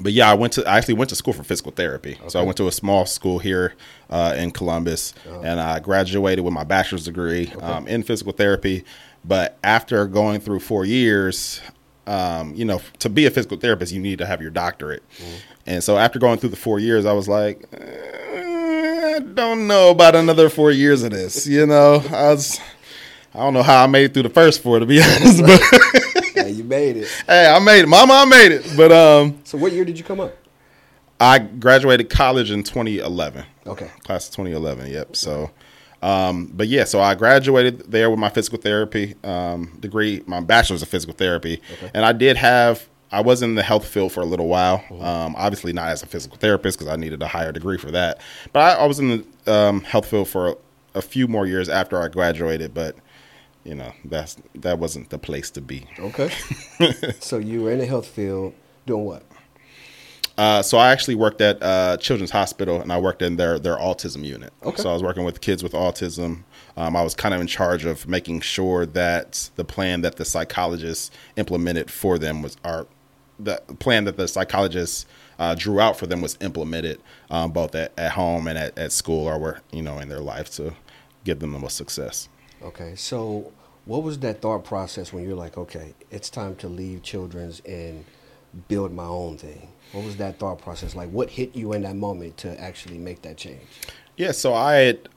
but 0.00 0.12
yeah, 0.12 0.30
I 0.30 0.34
went 0.34 0.52
to 0.54 0.66
I 0.68 0.78
actually 0.78 0.94
went 0.94 1.10
to 1.10 1.16
school 1.16 1.32
for 1.34 1.42
physical 1.44 1.72
therapy. 1.72 2.18
So 2.28 2.40
I 2.40 2.42
went 2.42 2.56
to 2.58 2.68
a 2.68 2.72
small 2.72 3.06
school 3.06 3.38
here 3.38 3.74
uh, 4.08 4.34
in 4.36 4.50
Columbus, 4.50 5.12
and 5.44 5.60
I 5.60 5.78
graduated 5.80 6.44
with 6.44 6.54
my 6.54 6.64
bachelor's 6.64 7.04
degree 7.04 7.52
um, 7.60 7.86
in 7.86 8.02
physical 8.02 8.32
therapy. 8.32 8.84
But 9.24 9.58
after 9.62 10.06
going 10.06 10.40
through 10.40 10.60
four 10.60 10.84
years, 10.86 11.60
um, 12.06 12.54
you 12.54 12.64
know, 12.64 12.80
to 13.00 13.08
be 13.10 13.26
a 13.26 13.30
physical 13.30 13.58
therapist, 13.58 13.92
you 13.92 14.00
need 14.00 14.18
to 14.18 14.26
have 14.26 14.40
your 14.40 14.50
doctorate. 14.50 15.02
And 15.66 15.84
so 15.84 15.98
after 15.98 16.18
going 16.18 16.38
through 16.38 16.48
the 16.50 16.56
four 16.56 16.78
years, 16.80 17.04
I 17.04 17.12
was 17.12 17.28
like, 17.28 17.62
eh, 17.72 19.16
I 19.16 19.18
don't 19.20 19.66
know 19.66 19.90
about 19.90 20.14
another 20.16 20.48
four 20.48 20.70
years 20.70 21.02
of 21.02 21.10
this. 21.10 21.46
You 21.46 21.66
know, 21.66 22.02
I 22.10 22.32
was. 22.32 22.58
I 23.32 23.38
don't 23.38 23.54
know 23.54 23.62
how 23.62 23.84
I 23.84 23.86
made 23.86 24.04
it 24.06 24.14
through 24.14 24.24
the 24.24 24.28
first 24.30 24.60
four, 24.60 24.80
to 24.80 24.86
be 24.86 25.00
honest. 25.02 25.42
But 25.42 25.60
you 26.50 26.64
made 26.64 26.96
it. 26.96 27.08
hey, 27.26 27.46
I 27.46 27.58
made 27.58 27.80
it, 27.80 27.86
Mama. 27.88 28.12
I 28.14 28.24
made 28.24 28.52
it. 28.52 28.72
But 28.76 28.92
um, 28.92 29.40
So 29.44 29.58
what 29.58 29.72
year 29.72 29.84
did 29.84 29.98
you 29.98 30.04
come 30.04 30.20
up? 30.20 30.36
I 31.18 31.38
graduated 31.38 32.08
college 32.10 32.50
in 32.50 32.62
2011. 32.62 33.44
Okay. 33.66 33.90
Class 34.04 34.28
of 34.28 34.34
2011. 34.36 34.90
Yep. 34.90 35.16
So, 35.16 35.50
um, 36.02 36.50
but 36.54 36.68
yeah, 36.68 36.84
so 36.84 37.00
I 37.00 37.14
graduated 37.14 37.90
there 37.92 38.08
with 38.10 38.18
my 38.18 38.30
physical 38.30 38.58
therapy 38.58 39.14
um, 39.22 39.76
degree, 39.80 40.22
my 40.26 40.40
bachelor's 40.40 40.80
of 40.82 40.88
physical 40.88 41.14
therapy, 41.14 41.60
Okay. 41.74 41.90
and 41.94 42.04
I 42.04 42.12
did 42.12 42.36
have. 42.38 42.88
I 43.12 43.22
was 43.22 43.42
in 43.42 43.56
the 43.56 43.62
health 43.64 43.86
field 43.88 44.12
for 44.12 44.20
a 44.20 44.24
little 44.24 44.46
while. 44.46 44.84
Um, 45.00 45.34
obviously, 45.36 45.72
not 45.72 45.88
as 45.88 46.00
a 46.02 46.06
physical 46.06 46.38
therapist 46.38 46.78
because 46.78 46.90
I 46.90 46.94
needed 46.96 47.20
a 47.22 47.26
higher 47.26 47.50
degree 47.50 47.76
for 47.76 47.90
that. 47.90 48.20
But 48.52 48.60
I, 48.78 48.82
I 48.84 48.86
was 48.86 49.00
in 49.00 49.24
the 49.44 49.52
um, 49.52 49.80
health 49.80 50.06
field 50.06 50.28
for 50.28 50.50
a, 50.50 50.54
a 50.94 51.02
few 51.02 51.26
more 51.26 51.44
years 51.44 51.68
after 51.68 52.00
I 52.00 52.06
graduated. 52.06 52.72
But 52.72 52.94
you 53.64 53.74
know, 53.74 53.92
that's 54.04 54.36
that 54.56 54.78
wasn't 54.78 55.10
the 55.10 55.18
place 55.18 55.50
to 55.52 55.60
be. 55.60 55.86
Okay. 55.98 56.30
so 57.20 57.38
you 57.38 57.62
were 57.62 57.72
in 57.72 57.78
the 57.78 57.86
health 57.86 58.06
field 58.06 58.54
doing 58.86 59.04
what? 59.04 59.22
Uh, 60.38 60.62
so 60.62 60.78
I 60.78 60.90
actually 60.90 61.16
worked 61.16 61.42
at 61.42 61.62
uh, 61.62 61.98
Children's 61.98 62.30
Hospital, 62.30 62.80
and 62.80 62.90
I 62.90 62.98
worked 62.98 63.20
in 63.20 63.36
their 63.36 63.58
their 63.58 63.76
autism 63.76 64.24
unit. 64.24 64.52
Okay. 64.62 64.80
So 64.80 64.88
I 64.88 64.94
was 64.94 65.02
working 65.02 65.24
with 65.24 65.40
kids 65.40 65.62
with 65.62 65.72
autism. 65.72 66.44
Um, 66.76 66.96
I 66.96 67.02
was 67.02 67.14
kind 67.14 67.34
of 67.34 67.40
in 67.40 67.46
charge 67.46 67.84
of 67.84 68.08
making 68.08 68.40
sure 68.40 68.86
that 68.86 69.50
the 69.56 69.64
plan 69.64 70.00
that 70.00 70.16
the 70.16 70.24
psychologists 70.24 71.10
implemented 71.36 71.90
for 71.90 72.18
them 72.18 72.40
was 72.40 72.56
our 72.64 72.86
the 73.38 73.60
plan 73.78 74.04
that 74.04 74.16
the 74.16 74.28
psychologists 74.28 75.06
uh, 75.38 75.54
drew 75.54 75.80
out 75.80 75.98
for 75.98 76.06
them 76.06 76.20
was 76.20 76.36
implemented 76.40 77.00
um, 77.30 77.50
both 77.50 77.74
at, 77.74 77.92
at 77.98 78.12
home 78.12 78.46
and 78.46 78.58
at, 78.58 78.78
at 78.78 78.92
school 78.92 79.26
or 79.26 79.38
where 79.38 79.60
you 79.72 79.82
know 79.82 79.98
in 79.98 80.08
their 80.08 80.20
life 80.20 80.50
to 80.52 80.74
give 81.24 81.40
them 81.40 81.52
the 81.52 81.58
most 81.58 81.76
success. 81.76 82.28
Okay. 82.62 82.94
So 82.96 83.52
what 83.84 84.02
was 84.02 84.18
that 84.20 84.40
thought 84.40 84.64
process 84.64 85.12
when 85.12 85.24
you're 85.24 85.36
like, 85.36 85.56
okay, 85.56 85.94
it's 86.10 86.30
time 86.30 86.56
to 86.56 86.68
leave 86.68 87.02
children's 87.02 87.60
and 87.60 88.04
build 88.68 88.92
my 88.92 89.04
own 89.04 89.36
thing? 89.38 89.68
What 89.92 90.04
was 90.04 90.16
that 90.18 90.38
thought 90.38 90.60
process 90.60 90.94
like? 90.94 91.10
What 91.10 91.30
hit 91.30 91.56
you 91.56 91.72
in 91.72 91.82
that 91.82 91.96
moment 91.96 92.36
to 92.38 92.60
actually 92.60 92.98
make 92.98 93.22
that 93.22 93.36
change? 93.36 93.62
Yeah, 94.16 94.32
so 94.32 94.54
I 94.54 94.74
had 94.74 95.08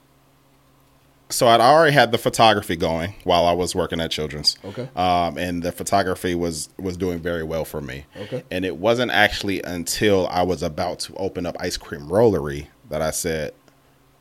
so 1.30 1.48
I'd 1.48 1.62
already 1.62 1.94
had 1.94 2.12
the 2.12 2.18
photography 2.18 2.76
going 2.76 3.16
while 3.24 3.46
I 3.46 3.54
was 3.54 3.74
working 3.74 4.00
at 4.00 4.12
Children's. 4.12 4.58
Okay. 4.64 4.88
Um, 4.96 5.38
and 5.38 5.64
the 5.64 5.72
photography 5.72 6.36
was 6.36 6.70
was 6.78 6.96
doing 6.96 7.20
very 7.20 7.44
well 7.44 7.66
for 7.66 7.82
me. 7.82 8.06
Okay. 8.18 8.44
And 8.52 8.64
it 8.66 8.78
wasn't 8.78 9.12
actually 9.12 9.62
until 9.64 10.28
I 10.28 10.44
was 10.44 10.64
about 10.64 11.00
to 11.02 11.16
open 11.16 11.46
up 11.46 11.56
ice 11.60 11.78
cream 11.78 12.08
rollery 12.08 12.68
that 12.90 13.02
I 13.02 13.12
said, 13.12 13.54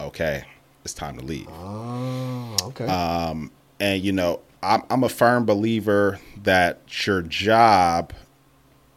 "Okay, 0.00 0.44
it's 0.84 0.94
time 0.94 1.18
to 1.18 1.24
leave." 1.24 1.46
Oh, 1.50 2.56
okay. 2.64 2.86
Um, 2.86 3.50
and 3.80 4.02
you 4.02 4.12
know, 4.12 4.40
I'm, 4.62 4.82
I'm 4.90 5.02
a 5.04 5.08
firm 5.08 5.44
believer 5.44 6.20
that 6.42 7.06
your 7.06 7.22
job 7.22 8.12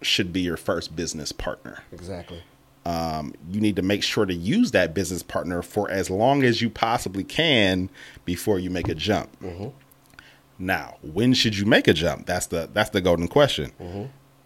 should 0.02 0.32
be 0.32 0.42
your 0.42 0.58
first 0.58 0.96
business 0.96 1.32
partner 1.32 1.80
exactly. 1.92 2.44
um, 2.86 3.34
you 3.52 3.60
need 3.60 3.76
to 3.76 3.82
make 3.82 4.04
sure 4.04 4.26
to 4.26 4.34
use 4.36 4.70
that 4.72 4.94
business 4.94 5.24
partner 5.24 5.64
for 5.64 5.90
as 5.90 6.12
long 6.12 6.44
as 6.44 6.62
you 6.62 6.70
possibly 6.70 7.24
can 7.24 7.90
before 8.24 8.60
you 8.60 8.70
make 8.70 8.88
a 8.88 8.94
jump. 8.94 9.30
Now, 10.60 10.98
when 11.02 11.34
should 11.34 11.58
you 11.58 11.66
make 11.66 11.88
a 11.88 11.94
jump? 11.94 12.28
That's 12.28 12.46
the 12.48 12.70
that's 12.72 12.92
the 12.92 13.02
golden 13.02 13.28
question. 13.28 13.72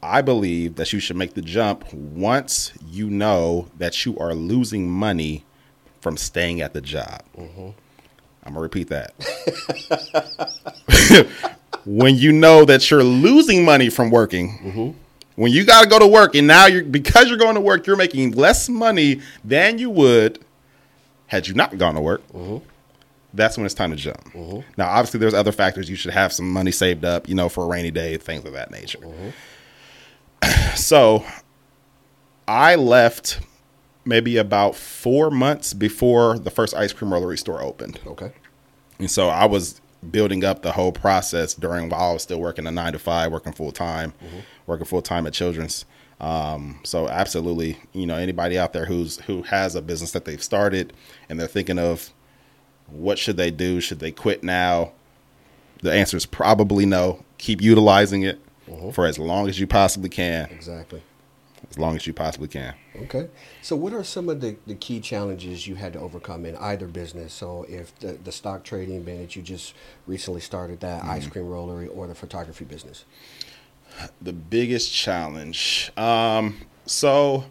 I 0.02 0.21
believe 0.21 0.75
that 0.75 0.93
you 0.93 0.99
should 1.02 1.17
make 1.17 1.34
the 1.34 1.41
jump 1.41 1.91
once 1.93 2.71
you 2.88 3.10
know 3.10 3.67
that 3.78 4.06
you 4.06 4.17
are 4.17 4.34
losing 4.34 4.89
money 4.89 5.43
from 6.01 6.17
staying 6.17 6.62
at 6.62 6.73
the 6.73 6.81
job. 6.81 7.23
Mm-hmm. 7.38 7.69
I'm 8.43 8.53
gonna 8.53 8.62
repeat 8.62 8.89
that. 8.89 9.13
when 11.85 12.15
you 12.15 12.31
know 12.31 12.65
that 12.65 12.89
you're 12.89 13.03
losing 13.03 13.65
money 13.65 13.89
from 13.89 14.09
working, 14.09 14.57
mm-hmm. 14.59 14.97
when 15.35 15.51
you 15.51 15.65
got 15.65 15.83
to 15.83 15.89
go 15.89 15.99
to 15.99 16.07
work, 16.07 16.35
and 16.35 16.47
now 16.47 16.65
you're 16.65 16.83
because 16.83 17.29
you're 17.29 17.38
going 17.38 17.55
to 17.55 17.62
work, 17.62 17.85
you're 17.85 17.95
making 17.95 18.31
less 18.31 18.69
money 18.69 19.21
than 19.43 19.77
you 19.77 19.89
would 19.89 20.39
had 21.27 21.47
you 21.47 21.53
not 21.53 21.77
gone 21.77 21.95
to 21.95 22.01
work. 22.01 22.27
Mm-hmm. 22.29 22.65
That's 23.33 23.57
when 23.57 23.65
it's 23.65 23.75
time 23.75 23.91
to 23.91 23.95
jump. 23.95 24.33
Now, 24.75 24.89
obviously, 24.89 25.19
there's 25.19 25.35
other 25.35 25.51
factors. 25.51 25.88
You 25.88 25.95
should 25.95 26.13
have 26.13 26.33
some 26.33 26.51
money 26.51 26.71
saved 26.71 27.05
up, 27.05 27.29
you 27.29 27.35
know, 27.35 27.47
for 27.47 27.63
a 27.63 27.67
rainy 27.67 27.91
day, 27.91 28.17
things 28.17 28.43
of 28.45 28.53
that 28.53 28.71
nature. 28.71 28.99
so, 30.75 31.23
I 32.47 32.73
left 32.73 33.39
maybe 34.10 34.36
about 34.38 34.76
four 34.76 35.32
months 35.32 35.74
before 35.74 36.38
the 36.38 36.50
first 36.52 36.74
ice 36.74 36.91
cream 36.91 37.12
rollery 37.12 37.38
store 37.39 37.62
opened. 37.62 38.00
Okay. 38.06 38.32
And 39.00 39.10
so 39.10 39.30
I 39.30 39.45
was 39.45 39.80
building 40.12 40.43
up 40.43 40.62
the 40.62 40.74
whole 40.74 40.91
process 40.91 41.54
during 41.54 41.89
while 41.89 42.10
I 42.10 42.13
was 42.13 42.24
still 42.24 42.39
working 42.39 42.67
a 42.67 42.72
nine 42.72 42.93
to 42.93 43.00
five, 43.00 43.32
working 43.32 43.54
full 43.54 43.72
time, 43.72 44.13
working 44.67 44.86
full 44.86 45.02
time 45.02 45.26
at 45.28 45.34
Children's. 45.34 45.86
Um, 46.19 46.80
so 46.84 47.08
absolutely, 47.08 47.78
you 47.93 48.06
know, 48.06 48.15
anybody 48.15 48.58
out 48.60 48.74
there 48.74 48.86
who's 48.86 49.19
who 49.22 49.43
has 49.43 49.76
a 49.76 49.82
business 49.82 50.12
that 50.12 50.26
they've 50.26 50.43
started 50.43 50.91
and 51.30 51.39
they're 51.39 51.48
thinking 51.48 51.80
of 51.80 52.12
what 52.88 53.17
should 53.19 53.38
they 53.38 53.52
do? 53.52 53.80
Should 53.80 54.00
they 54.00 54.12
quit 54.12 54.43
now? 54.43 54.91
The 55.82 55.93
answer 55.93 56.17
is 56.17 56.26
probably 56.26 56.86
no. 56.86 57.24
Keep 57.38 57.62
utilizing 57.62 58.24
it 58.24 58.39
Mhm. 58.69 58.93
for 58.93 59.06
as 59.06 59.17
long 59.17 59.48
as 59.48 59.60
you 59.62 59.67
possibly 59.67 60.10
can. 60.10 60.50
Exactly. 60.52 61.02
As 61.69 61.78
long 61.78 61.95
as 61.95 62.08
you 62.08 62.13
possibly 62.13 62.48
can. 62.48 62.74
Okay. 63.04 63.30
So, 63.62 63.76
what 63.76 63.93
are 63.93 64.04
some 64.04 64.30
of 64.30 64.41
the, 64.41 64.56
the 64.65 64.76
key 64.76 65.00
challenges 65.00 65.67
you 65.67 65.76
had 65.76 65.93
to 65.93 66.00
overcome 66.00 66.45
in 66.45 66.56
either 66.58 66.88
business? 66.88 67.34
So, 67.34 67.65
if 67.67 67.98
the, 68.00 68.13
the 68.13 68.32
stock 68.32 68.63
trading, 68.63 69.04
that 69.06 69.36
you 69.36 69.41
just 69.41 69.74
recently 70.08 70.41
started 70.41 70.80
that 70.80 71.04
ice 71.04 71.28
cream 71.28 71.45
rollery 71.45 71.89
or 71.93 72.08
the 72.08 72.15
photography 72.15 72.65
business? 72.65 73.06
The 74.22 74.34
biggest 74.34 74.93
challenge. 74.93 75.91
Um, 75.98 76.62
so 76.86 77.45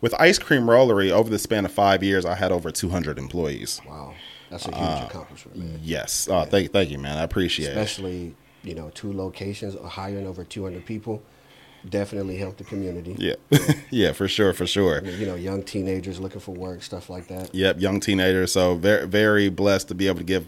with 0.00 0.14
ice 0.20 0.38
cream 0.38 0.62
rollery, 0.62 1.10
over 1.10 1.30
the 1.30 1.38
span 1.38 1.64
of 1.64 1.72
five 1.72 2.02
years, 2.02 2.24
I 2.24 2.34
had 2.34 2.52
over 2.52 2.70
200 2.70 3.18
employees. 3.18 3.80
Wow. 3.86 4.14
That's 4.50 4.66
a 4.66 4.74
huge 4.74 4.78
Uh, 4.78 5.06
accomplishment, 5.08 5.56
man. 5.56 5.80
Yes. 5.82 6.28
Oh, 6.30 6.44
thank, 6.44 6.72
thank 6.72 6.90
you, 6.90 6.98
man. 6.98 7.16
I 7.16 7.22
appreciate 7.22 7.68
it. 7.68 7.76
Especially, 7.76 8.34
you 8.62 8.74
know, 8.74 8.90
two 8.94 9.12
locations, 9.12 9.74
hiring 9.80 10.26
over 10.26 10.44
200 10.44 10.84
people, 10.84 11.22
definitely 11.88 12.36
helped 12.36 12.58
the 12.58 12.64
community. 12.64 13.14
Yeah. 13.18 13.34
yeah, 13.90 14.12
for 14.12 14.28
sure, 14.28 14.52
for 14.52 14.66
sure. 14.66 15.02
You 15.04 15.26
know, 15.26 15.34
young 15.34 15.62
teenagers 15.62 16.20
looking 16.20 16.40
for 16.40 16.54
work, 16.54 16.82
stuff 16.82 17.10
like 17.10 17.28
that. 17.28 17.54
Yep, 17.54 17.80
young 17.80 18.00
teenagers. 18.00 18.52
So 18.52 18.74
very, 18.76 19.06
very 19.06 19.48
blessed 19.48 19.88
to 19.88 19.94
be 19.94 20.06
able 20.08 20.18
to 20.18 20.24
give. 20.24 20.46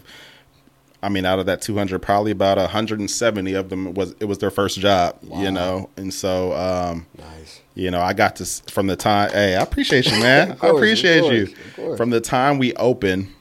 I 1.03 1.11
mean, 1.11 1.27
out 1.27 1.39
of 1.39 1.45
that 1.47 1.61
200, 1.61 2.01
probably 2.01 2.31
about 2.31 2.57
170 2.57 3.53
of 3.53 3.69
them 3.69 3.93
was 3.93 4.15
it 4.21 4.25
was 4.25 4.39
their 4.39 4.51
first 4.51 4.79
job, 4.79 5.19
Wow. 5.23 5.43
you 5.43 5.51
know, 5.51 5.91
and 5.99 6.15
so 6.15 6.55
um, 6.55 7.07
Nice. 7.19 7.61
you 7.75 7.91
know, 7.91 8.01
I 8.01 8.15
got 8.15 8.37
to 8.37 8.47
from 8.73 8.87
the 8.87 8.97
time. 8.97 9.31
Hey, 9.31 9.55
I 9.55 9.63
appreciate 9.63 10.07
you, 10.11 10.19
man. 10.21 10.57
Course, 10.57 10.73
I 10.73 10.77
appreciate 10.77 11.25
of 11.25 11.33
you. 11.33 11.55
course. 11.77 11.99
From 11.99 12.09
the 12.11 12.23
time 12.23 12.57
we 12.59 12.73
open, 12.77 13.35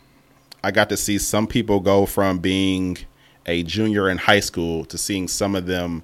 I 0.61 0.71
got 0.71 0.89
to 0.89 0.97
see 0.97 1.17
some 1.17 1.47
people 1.47 1.79
go 1.79 2.05
from 2.05 2.39
being 2.39 2.97
a 3.45 3.63
junior 3.63 4.09
in 4.09 4.17
high 4.17 4.39
school 4.41 4.83
to 4.85 4.97
seeing 4.97 5.27
some 5.29 5.55
of 5.55 5.65
them 5.65 6.03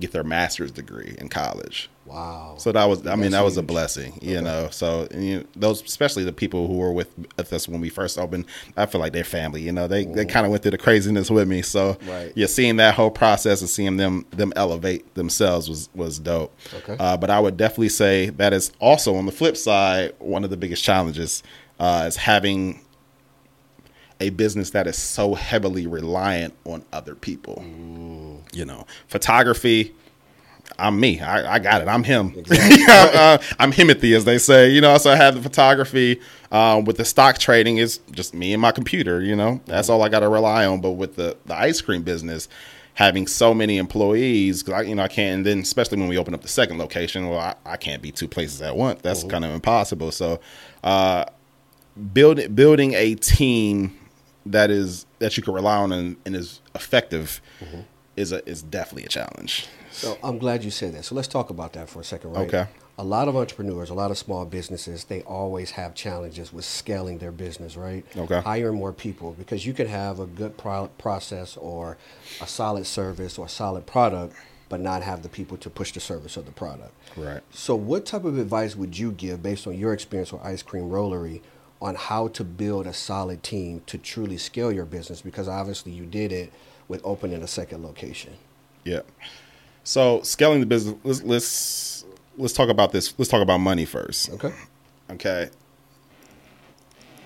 get 0.00 0.12
their 0.12 0.24
master's 0.24 0.70
degree 0.70 1.14
in 1.18 1.28
college. 1.28 1.90
Wow. 2.06 2.54
So 2.56 2.72
that 2.72 2.86
was, 2.86 3.06
I 3.06 3.10
mean, 3.16 3.22
That's 3.22 3.32
that 3.34 3.44
was 3.44 3.56
a 3.58 3.62
blessing, 3.62 4.18
you 4.22 4.36
Okay. 4.36 4.44
know. 4.44 4.68
So 4.70 5.06
and, 5.10 5.24
you 5.24 5.36
know, 5.38 5.44
those, 5.56 5.82
especially 5.82 6.24
the 6.24 6.32
people 6.32 6.66
who 6.66 6.78
were 6.78 6.92
with, 6.92 7.08
with 7.36 7.52
us 7.52 7.68
when 7.68 7.80
we 7.82 7.90
first 7.90 8.18
opened, 8.18 8.46
I 8.78 8.86
feel 8.86 9.00
like 9.00 9.12
they're 9.12 9.24
family. 9.24 9.60
You 9.60 9.72
know, 9.72 9.86
they 9.88 10.04
they 10.06 10.24
kind 10.24 10.46
of 10.46 10.50
went 10.50 10.62
through 10.62 10.70
the 10.70 10.78
craziness 10.78 11.30
with 11.30 11.46
me. 11.48 11.62
So 11.62 11.94
Mm-hmm. 11.94 12.10
Right. 12.10 12.32
yeah, 12.34 12.46
seeing 12.46 12.76
that 12.76 12.94
whole 12.94 13.10
process 13.10 13.60
and 13.60 13.68
seeing 13.68 13.98
them 13.98 14.24
them 14.30 14.52
elevate 14.56 15.14
themselves 15.14 15.68
was 15.68 15.90
was 15.94 16.18
dope. 16.18 16.56
Okay. 16.74 16.96
Uh, 16.98 17.16
but 17.16 17.28
I 17.30 17.40
would 17.40 17.56
definitely 17.56 17.90
say 17.90 18.30
that 18.30 18.52
is 18.52 18.72
also 18.80 19.14
on 19.16 19.26
the 19.26 19.32
flip 19.32 19.56
side 19.56 20.14
one 20.18 20.44
of 20.44 20.50
the 20.50 20.56
biggest 20.56 20.82
challenges 20.82 21.42
uh, 21.78 22.04
is 22.08 22.16
having 22.16 22.80
a 24.20 24.30
business 24.30 24.70
that 24.70 24.86
is 24.86 24.98
so 24.98 25.34
heavily 25.34 25.86
reliant 25.86 26.54
on 26.64 26.84
other 26.92 27.14
people. 27.14 27.64
You 28.52 28.64
know, 28.64 28.86
photography. 29.06 29.94
I'm 30.78 31.00
me. 31.00 31.20
I, 31.20 31.54
I 31.54 31.58
got 31.58 31.80
it. 31.80 31.88
I'm 31.88 32.04
him. 32.04 32.34
Exactly. 32.36 32.84
uh, 32.88 33.38
I'm 33.58 33.72
Himothy, 33.72 34.14
as 34.14 34.24
they 34.24 34.38
say. 34.38 34.70
You 34.70 34.80
know, 34.80 34.96
so 34.98 35.10
I 35.10 35.16
have 35.16 35.34
the 35.34 35.42
photography. 35.42 36.20
Um, 36.50 36.84
with 36.84 36.96
the 36.96 37.04
stock 37.04 37.38
trading, 37.38 37.78
is 37.78 37.98
just 38.10 38.34
me 38.34 38.52
and 38.52 38.62
my 38.62 38.72
computer. 38.72 39.22
You 39.22 39.36
know, 39.36 39.60
that's 39.66 39.88
all 39.88 40.02
I 40.02 40.08
got 40.08 40.20
to 40.20 40.28
rely 40.28 40.66
on. 40.66 40.80
But 40.80 40.92
with 40.92 41.16
the 41.16 41.36
the 41.46 41.54
ice 41.54 41.80
cream 41.80 42.02
business, 42.02 42.48
having 42.94 43.26
so 43.26 43.54
many 43.54 43.78
employees, 43.78 44.62
because 44.62 44.80
I, 44.80 44.82
you 44.82 44.94
know, 44.94 45.04
I 45.04 45.08
can't. 45.08 45.36
And 45.36 45.46
then 45.46 45.58
especially 45.60 45.98
when 45.98 46.08
we 46.08 46.18
open 46.18 46.34
up 46.34 46.42
the 46.42 46.48
second 46.48 46.78
location, 46.78 47.28
well, 47.28 47.38
I, 47.38 47.54
I 47.64 47.76
can't 47.76 48.02
be 48.02 48.10
two 48.10 48.28
places 48.28 48.60
at 48.60 48.76
once. 48.76 49.00
That's 49.02 49.24
kind 49.24 49.44
of 49.44 49.52
impossible. 49.52 50.10
So, 50.10 50.40
uh, 50.84 51.24
building 52.12 52.54
building 52.54 52.94
a 52.94 53.14
team 53.14 53.96
that 54.52 54.70
is 54.70 55.06
that 55.18 55.36
you 55.36 55.42
can 55.42 55.54
rely 55.54 55.76
on 55.76 55.92
and, 55.92 56.16
and 56.24 56.34
is 56.34 56.60
effective 56.74 57.40
mm-hmm. 57.60 57.80
is 58.16 58.32
a 58.32 58.46
is 58.48 58.62
definitely 58.62 59.04
a 59.04 59.08
challenge. 59.08 59.66
So 59.90 60.18
I'm 60.22 60.38
glad 60.38 60.64
you 60.64 60.70
said 60.70 60.94
that. 60.94 61.04
So 61.04 61.14
let's 61.14 61.28
talk 61.28 61.50
about 61.50 61.72
that 61.74 61.88
for 61.88 62.00
a 62.00 62.04
second, 62.04 62.32
right? 62.32 62.46
Okay. 62.46 62.66
A 62.98 63.04
lot 63.04 63.28
of 63.28 63.36
entrepreneurs, 63.36 63.90
a 63.90 63.94
lot 63.94 64.10
of 64.10 64.18
small 64.18 64.44
businesses, 64.44 65.04
they 65.04 65.22
always 65.22 65.72
have 65.72 65.94
challenges 65.94 66.52
with 66.52 66.64
scaling 66.64 67.18
their 67.18 67.30
business, 67.30 67.76
right? 67.76 68.04
Okay. 68.16 68.40
Hiring 68.40 68.76
more 68.76 68.92
people 68.92 69.36
because 69.38 69.64
you 69.64 69.72
could 69.72 69.86
have 69.86 70.18
a 70.18 70.26
good 70.26 70.56
pro- 70.56 70.88
process 70.98 71.56
or 71.56 71.96
a 72.40 72.46
solid 72.46 72.86
service 72.86 73.38
or 73.38 73.46
a 73.46 73.48
solid 73.48 73.86
product, 73.86 74.34
but 74.68 74.80
not 74.80 75.04
have 75.04 75.22
the 75.22 75.28
people 75.28 75.56
to 75.58 75.70
push 75.70 75.92
the 75.92 76.00
service 76.00 76.36
or 76.36 76.42
the 76.42 76.50
product. 76.50 76.92
Right. 77.16 77.40
So, 77.50 77.76
what 77.76 78.04
type 78.04 78.24
of 78.24 78.36
advice 78.36 78.74
would 78.74 78.98
you 78.98 79.12
give 79.12 79.44
based 79.44 79.68
on 79.68 79.78
your 79.78 79.92
experience 79.92 80.32
with 80.32 80.42
ice 80.42 80.62
cream 80.62 80.90
rollery 80.90 81.40
on 81.80 81.94
how 81.94 82.28
to 82.28 82.44
build 82.44 82.86
a 82.86 82.92
solid 82.92 83.42
team 83.42 83.82
to 83.86 83.98
truly 83.98 84.36
scale 84.36 84.72
your 84.72 84.84
business? 84.84 85.20
Because 85.20 85.48
obviously 85.48 85.92
you 85.92 86.06
did 86.06 86.32
it 86.32 86.52
with 86.88 87.00
opening 87.04 87.42
a 87.42 87.46
second 87.46 87.82
location. 87.82 88.34
Yeah. 88.84 89.00
So 89.84 90.22
scaling 90.22 90.60
the 90.60 90.66
business. 90.66 90.96
Let's 91.04 91.22
let's 91.22 92.04
let's 92.36 92.52
talk 92.52 92.68
about 92.68 92.92
this. 92.92 93.14
Let's 93.18 93.30
talk 93.30 93.42
about 93.42 93.58
money 93.58 93.84
first. 93.84 94.30
Okay. 94.30 94.52
Okay. 95.10 95.50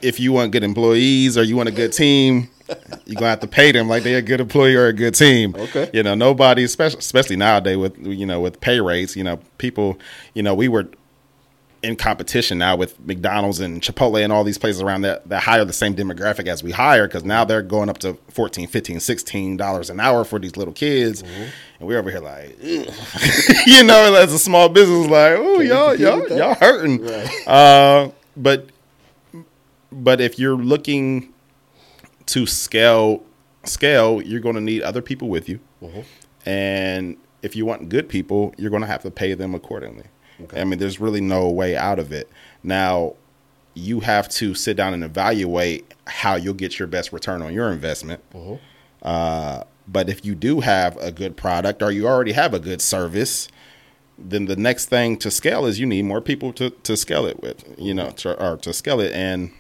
If 0.00 0.18
you 0.18 0.32
want 0.32 0.52
good 0.52 0.64
employees 0.64 1.38
or 1.38 1.44
you 1.44 1.56
want 1.56 1.68
a 1.68 1.72
good 1.72 1.92
team, 1.92 2.48
you're 3.06 3.14
gonna 3.14 3.30
have 3.30 3.40
to 3.40 3.46
pay 3.46 3.72
them 3.72 3.88
like 3.88 4.02
they're 4.02 4.18
a 4.18 4.22
good 4.22 4.40
employee 4.40 4.74
or 4.74 4.86
a 4.86 4.92
good 4.92 5.14
team. 5.14 5.54
Okay. 5.56 5.90
You 5.92 6.02
know, 6.02 6.14
nobody, 6.14 6.64
especially 6.64 6.98
especially 6.98 7.36
nowadays 7.36 7.76
with 7.76 7.98
you 7.98 8.26
know 8.26 8.40
with 8.40 8.60
pay 8.60 8.80
rates. 8.80 9.16
You 9.16 9.24
know, 9.24 9.38
people. 9.58 9.98
You 10.34 10.42
know, 10.42 10.54
we 10.54 10.68
were 10.68 10.88
in 11.82 11.96
competition 11.96 12.58
now 12.58 12.76
with 12.76 12.98
McDonald's 13.00 13.58
and 13.58 13.82
Chipotle 13.82 14.22
and 14.22 14.32
all 14.32 14.44
these 14.44 14.56
places 14.58 14.80
around 14.82 15.02
that 15.02 15.28
that 15.28 15.42
hire 15.42 15.64
the 15.64 15.72
same 15.72 15.96
demographic 15.96 16.46
as 16.46 16.62
we 16.62 16.70
hire 16.70 17.08
because 17.08 17.24
now 17.24 17.44
they're 17.44 17.60
going 17.62 17.88
up 17.88 17.98
to 17.98 18.14
14 18.30 18.68
15 18.68 19.00
16 19.00 19.56
dollars 19.56 19.90
an 19.90 19.98
hour 19.98 20.24
for 20.24 20.38
these 20.38 20.56
little 20.56 20.74
kids 20.74 21.22
Mm-hmm. 21.24 21.42
and 21.80 21.88
we're 21.88 21.98
over 21.98 22.10
here 22.10 22.20
like 22.20 22.56
you 23.66 23.82
know 23.82 24.14
as 24.14 24.32
a 24.32 24.38
small 24.38 24.68
business 24.68 25.08
like 25.08 25.34
oh 25.36 25.60
y'all 25.60 25.94
y'all 25.96 26.28
y'all 26.28 26.54
hurting 26.54 27.02
Right. 27.04 27.48
uh, 27.48 28.10
but 28.36 28.68
but 29.90 30.20
if 30.20 30.38
you're 30.38 30.56
looking 30.56 31.32
to 32.26 32.46
scale 32.46 33.24
scale 33.64 34.22
you're 34.22 34.40
going 34.40 34.54
to 34.54 34.60
need 34.60 34.82
other 34.82 35.02
people 35.02 35.28
with 35.28 35.48
you 35.48 35.58
Mm-hmm. 35.82 36.00
and 36.48 37.16
if 37.42 37.56
you 37.56 37.66
want 37.66 37.88
good 37.88 38.08
people 38.08 38.54
you're 38.56 38.70
going 38.70 38.82
to 38.82 38.86
have 38.88 39.02
to 39.02 39.10
pay 39.10 39.34
them 39.34 39.52
accordingly 39.52 40.04
Okay. 40.44 40.60
i 40.60 40.64
mean 40.64 40.78
there's 40.78 41.00
really 41.00 41.20
no 41.20 41.48
way 41.48 41.76
out 41.76 41.98
of 41.98 42.12
it 42.12 42.28
now 42.62 43.14
you 43.74 44.00
have 44.00 44.28
to 44.28 44.54
sit 44.54 44.76
down 44.76 44.92
and 44.92 45.02
evaluate 45.02 45.92
how 46.06 46.34
you'll 46.36 46.52
get 46.54 46.78
your 46.78 46.88
best 46.88 47.12
return 47.12 47.42
on 47.42 47.52
your 47.52 47.70
investment 47.72 48.20
Mm-hmm. 48.32 48.54
uh, 49.02 49.64
but 49.88 50.08
if 50.08 50.24
you 50.24 50.34
do 50.36 50.60
have 50.60 50.96
a 50.98 51.10
good 51.10 51.36
product 51.36 51.82
or 51.82 51.90
you 51.90 52.06
already 52.06 52.32
have 52.32 52.54
a 52.54 52.60
good 52.60 52.80
service 52.80 53.48
then 54.18 54.44
the 54.44 54.56
next 54.56 54.86
thing 54.86 55.16
to 55.18 55.30
scale 55.30 55.66
is 55.66 55.80
you 55.80 55.86
need 55.86 56.04
more 56.04 56.20
people 56.20 56.52
to, 56.52 56.70
to 56.70 56.96
scale 56.96 57.26
it 57.26 57.42
with 57.42 57.64
you 57.78 57.94
know 57.94 58.10
to, 58.10 58.40
or 58.42 58.56
to 58.58 58.72
scale 58.72 59.00
it 59.00 59.12
and 59.12 59.50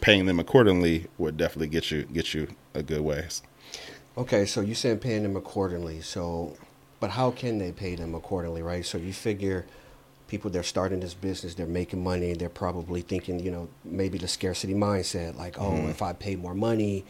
paying 0.00 0.26
them 0.26 0.38
accordingly 0.38 1.06
would 1.18 1.36
definitely 1.36 1.68
get 1.68 1.90
you 1.90 2.02
get 2.04 2.34
you 2.34 2.48
a 2.74 2.82
good 2.82 3.00
ways 3.00 3.42
Okay, 4.16 4.44
so 4.44 4.60
you 4.60 4.74
said 4.74 5.00
paying 5.00 5.22
them 5.22 5.36
accordingly. 5.36 6.02
So, 6.02 6.56
but 7.00 7.10
how 7.10 7.30
can 7.30 7.56
they 7.56 7.72
pay 7.72 7.94
them 7.94 8.14
accordingly, 8.14 8.60
right? 8.60 8.84
So 8.84 8.98
you 8.98 9.12
figure 9.12 9.64
people 10.32 10.50
they're 10.50 10.62
starting 10.62 10.98
this 10.98 11.12
business, 11.12 11.52
they're 11.52 11.66
making 11.66 12.02
money, 12.02 12.32
they're 12.32 12.48
probably 12.48 13.02
thinking, 13.02 13.38
you 13.38 13.50
know, 13.50 13.68
maybe 13.84 14.16
the 14.16 14.26
scarcity 14.26 14.72
mindset, 14.72 15.36
like, 15.36 15.60
oh, 15.60 15.72
mm-hmm. 15.72 15.90
if 15.90 16.00
I 16.00 16.14
pay 16.14 16.36
more 16.36 16.54
money, 16.54 17.04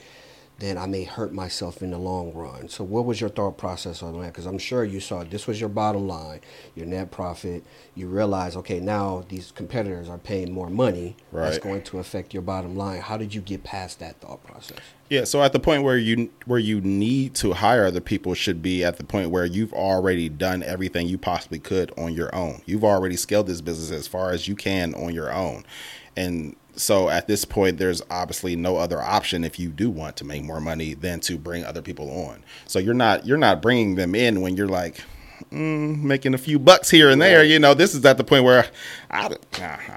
then 0.63 0.79
I 0.79 0.87
may 0.87 1.03
hurt 1.03 1.33
myself 1.33 1.83
in 1.83 1.91
the 1.91 1.99
long 1.99 2.33
run. 2.33 2.69
So, 2.69 2.85
what 2.85 3.05
was 3.05 3.21
your 3.21 3.31
thought 3.31 3.59
process 3.59 4.01
on 4.01 4.21
that? 4.21 4.29
Because 4.29 4.47
I'm 4.47 4.59
sure 4.59 4.85
you 4.85 5.01
saw 5.01 5.25
this 5.25 5.49
was 5.49 5.59
your 5.59 5.69
bottom 5.69 6.07
line, 6.07 6.41
your 6.77 6.87
net 6.87 7.11
profit. 7.11 7.65
You 7.97 8.07
realize, 8.07 8.55
okay, 8.57 8.79
now 8.79 9.25
these 9.29 9.51
competitors 9.51 10.09
are 10.09 10.19
paying 10.19 10.53
more 10.53 10.71
money. 10.71 11.17
Right. 11.33 11.47
That's 11.47 11.59
going 11.59 11.83
to 11.83 11.99
affect 11.99 12.33
your 12.33 12.45
bottom 12.45 12.77
line. 12.77 13.01
How 13.01 13.17
did 13.17 13.35
you 13.35 13.41
get 13.41 13.65
past 13.65 13.99
that 13.99 14.21
thought 14.21 14.45
process? 14.45 14.79
Yeah, 15.09 15.25
so 15.25 15.43
at 15.43 15.53
the 15.53 15.59
point 15.59 15.83
where 15.83 15.99
you 15.99 16.31
where 16.47 16.61
you 16.61 16.81
need 16.81 17.35
to 17.37 17.55
hire 17.55 17.85
other 17.85 18.01
people 18.01 18.35
should 18.35 18.63
be 18.63 18.85
at 18.85 18.99
the 18.99 19.05
point 19.05 19.31
where 19.31 19.45
you've 19.45 19.73
already 19.73 20.29
done 20.29 20.63
everything 20.63 21.09
you 21.09 21.19
possibly 21.19 21.59
could 21.59 21.93
on 21.99 22.15
your 22.15 22.33
own. 22.33 22.63
You've 22.67 22.85
already 22.85 23.17
scaled 23.17 23.49
this 23.49 23.61
business 23.61 23.91
as 23.91 24.07
far 24.07 24.31
as 24.31 24.47
you 24.47 24.55
can 24.55 24.95
on 24.95 25.13
your 25.13 25.33
own. 25.33 25.65
And 26.17 26.55
so 26.75 27.09
at 27.09 27.27
this 27.27 27.45
point 27.45 27.79
there's 27.79 28.03
obviously 28.11 28.57
no 28.57 28.77
other 28.77 29.01
option 29.01 29.45
if 29.45 29.59
you 29.59 29.69
do 29.69 29.91
want 29.91 30.17
to 30.17 30.25
make 30.25 30.43
more 30.43 30.61
money 30.61 30.95
than 30.95 31.21
to 31.21 31.39
bring 31.39 31.65
other 31.65 31.83
people 31.83 32.11
on. 32.27 32.43
So 32.67 32.79
you're 32.79 32.95
not 32.95 33.27
you're 33.27 33.39
not 33.39 33.63
bringing 33.63 33.95
them 33.97 34.15
in 34.15 34.41
when 34.41 34.57
you're 34.57 34.69
like 34.69 35.03
mm, 35.51 36.01
making 36.03 36.35
a 36.35 36.39
few 36.39 36.59
bucks 36.59 36.91
here 36.91 37.11
and 37.11 37.21
there. 37.21 37.45
You 37.45 37.59
know, 37.59 37.75
this 37.75 37.95
is 37.95 38.05
at 38.05 38.17
the 38.17 38.25
point 38.25 38.45
where 38.45 38.67
I, 39.11 39.37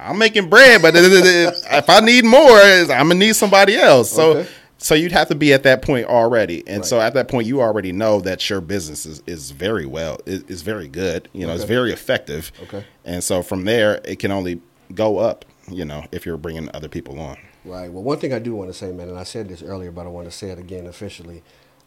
I'm 0.03 0.17
making 0.17 0.49
bread, 0.49 0.81
but 0.81 0.93
if 0.95 1.89
I 1.89 1.99
need 2.01 2.25
more, 2.25 2.59
I'm 2.59 2.87
gonna 2.87 3.15
need 3.15 3.35
somebody 3.35 3.75
else. 3.75 4.11
So 4.11 4.31
Okay. 4.37 4.49
So 4.77 4.93
you'd 4.93 5.13
have 5.13 5.29
to 5.29 5.35
be 5.35 5.53
at 5.53 5.63
that 5.63 5.81
point 5.81 6.05
already, 6.07 6.61
and 6.67 6.85
so 6.85 6.99
at 6.99 7.13
that 7.13 7.29
point, 7.29 7.47
you 7.47 7.61
already 7.61 7.93
know 7.93 8.19
that 8.21 8.47
your 8.49 8.59
business 8.59 9.05
is, 9.05 9.23
is 9.25 9.51
very 9.51 9.85
well, 9.85 10.19
is, 10.25 10.43
is 10.43 10.61
very 10.63 10.89
good. 10.89 11.29
You 11.31 11.47
know, 11.47 11.53
it's 11.55 11.63
very 11.63 11.93
effective. 11.93 12.51
Okay. 12.63 12.85
And 13.05 13.23
so 13.23 13.41
from 13.41 13.63
there, 13.63 14.01
it 14.03 14.19
can 14.19 14.31
only 14.31 14.61
go 14.93 15.17
up. 15.17 15.45
You 15.69 15.85
know, 15.85 16.05
if 16.11 16.25
you're 16.25 16.37
bringing 16.37 16.69
other 16.73 16.87
people 16.87 17.19
on. 17.19 17.37
Right. 17.63 17.91
Well, 17.91 18.03
one 18.03 18.19
thing 18.19 18.33
I 18.33 18.39
do 18.39 18.55
want 18.55 18.69
to 18.69 18.73
say, 18.73 18.91
man, 18.91 19.09
and 19.09 19.17
I 19.17 19.23
said 19.23 19.49
this 19.49 19.63
earlier, 19.63 19.91
but 19.91 20.05
I 20.05 20.09
want 20.09 20.25
to 20.27 20.31
say 20.31 20.49
it 20.51 20.59
again 20.59 20.85
officially. 20.85 21.41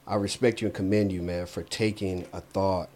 I 0.07 0.17
respect 0.17 0.61
you 0.61 0.67
and 0.67 0.75
commend 0.75 1.12
you, 1.12 1.23
man, 1.23 1.47
for 1.47 1.62
taking 1.62 2.27
a 2.33 2.41
thought 2.41 2.88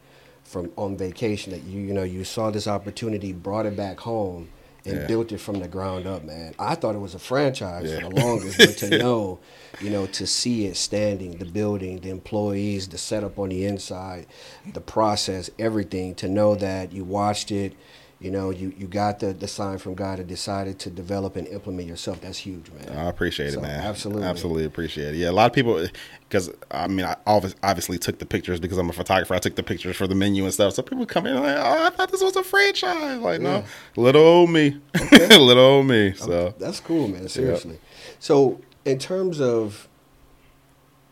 from 0.43 0.73
on 0.77 0.97
vacation 0.97 1.53
that 1.53 1.63
you, 1.63 1.81
you 1.81 1.95
know, 1.95 2.03
you 2.03 2.25
saw 2.25 2.51
this 2.51 2.67
opportunity, 2.67 3.33
brought 3.33 3.67
it 3.67 3.77
back 3.77 4.01
home, 4.01 4.49
and 4.85 4.97
Yeah. 5.03 5.07
built 5.07 5.31
it 5.31 5.39
from 5.39 5.61
the 5.61 5.69
ground 5.69 6.09
up, 6.09 6.25
man. 6.25 6.55
I 6.59 6.75
thought 6.75 6.97
it 6.97 7.01
was 7.01 7.15
a 7.15 7.19
franchise 7.21 7.89
Yeah. 7.89 8.01
for 8.01 8.11
the 8.11 8.17
longest, 8.17 8.59
but 8.59 8.77
to 8.79 8.99
know, 8.99 9.39
you 9.81 9.91
know, 9.91 10.07
to 10.07 10.27
see 10.27 10.67
it 10.67 10.77
standing, 10.77 11.39
the 11.39 11.45
building, 11.45 12.01
the 12.01 12.11
employees, 12.11 12.89
the 12.89 12.99
setup 12.99 13.39
on 13.39 13.51
the 13.51 13.65
inside, 13.65 14.27
the 14.73 14.81
process, 14.81 15.49
everything, 15.61 16.17
to 16.17 16.29
know 16.29 16.57
that 16.57 16.93
you 16.93 17.05
watched 17.05 17.53
it, 17.53 17.75
you 18.23 18.31
know, 18.31 18.51
you, 18.51 18.73
you 18.79 18.87
got 18.87 19.19
the, 19.19 19.33
the 19.33 19.49
sign 19.49 19.79
from 19.79 19.95
God 19.95 20.21
and 20.21 20.29
decided 20.29 20.79
to 20.81 20.91
develop 20.91 21.35
and 21.35 21.47
implement 21.49 21.89
yourself. 21.89 22.21
That's 22.21 22.39
huge, 22.39 22.71
man. 22.71 22.97
I 22.97 23.09
appreciate 23.09 23.53
So, 23.53 23.59
it, 23.59 23.63
man. 23.63 23.81
absolutely. 23.81 24.23
absolutely 24.25 24.65
appreciate 24.65 25.15
it. 25.15 25.19
Yeah, 25.19 25.31
a 25.31 25.33
lot 25.33 25.47
of 25.47 25.53
people, 25.53 25.85
because 26.29 26.49
I 26.71 26.87
mean, 26.87 27.05
I 27.05 27.17
obviously 27.27 27.99
took 27.99 28.19
the 28.21 28.27
pictures 28.27 28.61
because 28.61 28.79
I'm 28.79 28.89
a 28.89 28.93
photographer. 28.93 29.35
I 29.35 29.41
took 29.41 29.57
the 29.57 29.63
pictures 29.65 29.97
for 29.97 30.07
the 30.07 30.15
menu 30.15 30.45
and 30.45 30.55
stuff. 30.55 30.75
So 30.75 30.83
people 30.83 31.05
come 31.05 31.27
in 31.27 31.35
like, 31.35 31.57
"Oh, 31.57 31.87
I 31.87 31.91
thought 31.91 32.13
this 32.13 32.23
was 32.23 32.37
a 32.37 32.45
franchise." 32.45 33.19
Like, 33.21 33.41
no, 33.41 33.65
little 33.97 34.23
old 34.23 34.51
me, 34.51 34.79
little 35.13 35.59
old 35.59 35.87
me. 35.87 36.13
So 36.13 36.55
That's 36.59 36.79
cool, 36.79 37.09
man. 37.09 37.29
Seriously. 37.29 37.79
So, 38.21 38.61
in 38.85 38.99
terms 39.01 39.41
of 39.41 39.89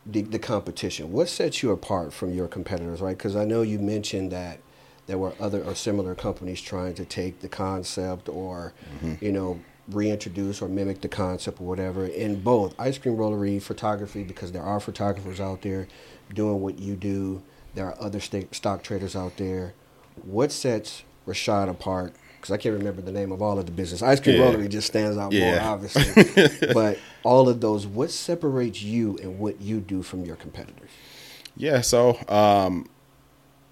the, 0.06 0.22
the 0.22 0.38
competition, 0.38 1.12
what 1.12 1.28
sets 1.28 1.62
you 1.62 1.70
apart 1.72 2.12
from 2.12 2.32
your 2.32 2.46
competitors, 2.48 3.00
right? 3.00 3.16
Because 3.16 3.36
I 3.36 3.44
know 3.44 3.62
you 3.62 3.78
mentioned 3.78 4.30
that 4.32 4.60
there 5.10 5.18
were 5.18 5.32
other 5.40 5.60
or 5.64 5.74
similar 5.74 6.14
companies 6.14 6.60
trying 6.60 6.94
to 6.94 7.04
take 7.04 7.40
the 7.40 7.48
concept 7.48 8.28
or, 8.28 8.72
you 9.20 9.32
know, 9.32 9.58
reintroduce 9.88 10.62
or 10.62 10.68
mimic 10.68 11.00
the 11.00 11.08
concept 11.08 11.60
or 11.60 11.66
whatever 11.66 12.06
in 12.06 12.40
both 12.40 12.78
ice 12.78 12.96
cream 12.96 13.16
rollery, 13.16 13.60
photography, 13.60 14.22
because 14.22 14.52
there 14.52 14.62
are 14.62 14.78
photographers 14.78 15.40
out 15.40 15.62
there 15.62 15.88
doing 16.32 16.60
what 16.60 16.78
you 16.78 16.94
do. 16.94 17.42
There 17.74 17.86
are 17.86 17.96
other 18.00 18.20
sta- 18.20 18.46
stock 18.52 18.84
traders 18.84 19.16
out 19.16 19.36
there. 19.36 19.74
What 20.22 20.52
sets 20.52 21.02
Rashad 21.26 21.68
apart? 21.68 22.14
Because 22.36 22.52
I 22.52 22.56
can't 22.56 22.76
remember 22.78 23.02
the 23.02 23.10
name 23.10 23.32
of 23.32 23.42
all 23.42 23.58
of 23.58 23.66
the 23.66 23.72
business. 23.72 24.02
Ice 24.02 24.20
cream 24.20 24.36
Yeah. 24.40 24.46
rollery 24.52 24.68
just 24.68 24.86
stands 24.86 25.18
out 25.18 25.32
more, 25.32 25.40
Yeah. 25.42 25.68
obviously. 25.68 26.68
but 26.72 26.98
all 27.24 27.48
of 27.48 27.60
those, 27.60 27.84
what 27.84 28.12
separates 28.12 28.80
you 28.80 29.18
and 29.20 29.40
what 29.40 29.60
you 29.60 29.80
do 29.80 30.02
from 30.04 30.24
your 30.24 30.36
competitors? 30.36 30.90
yeah, 31.56 31.80
so 31.80 32.16
um, 32.28 32.88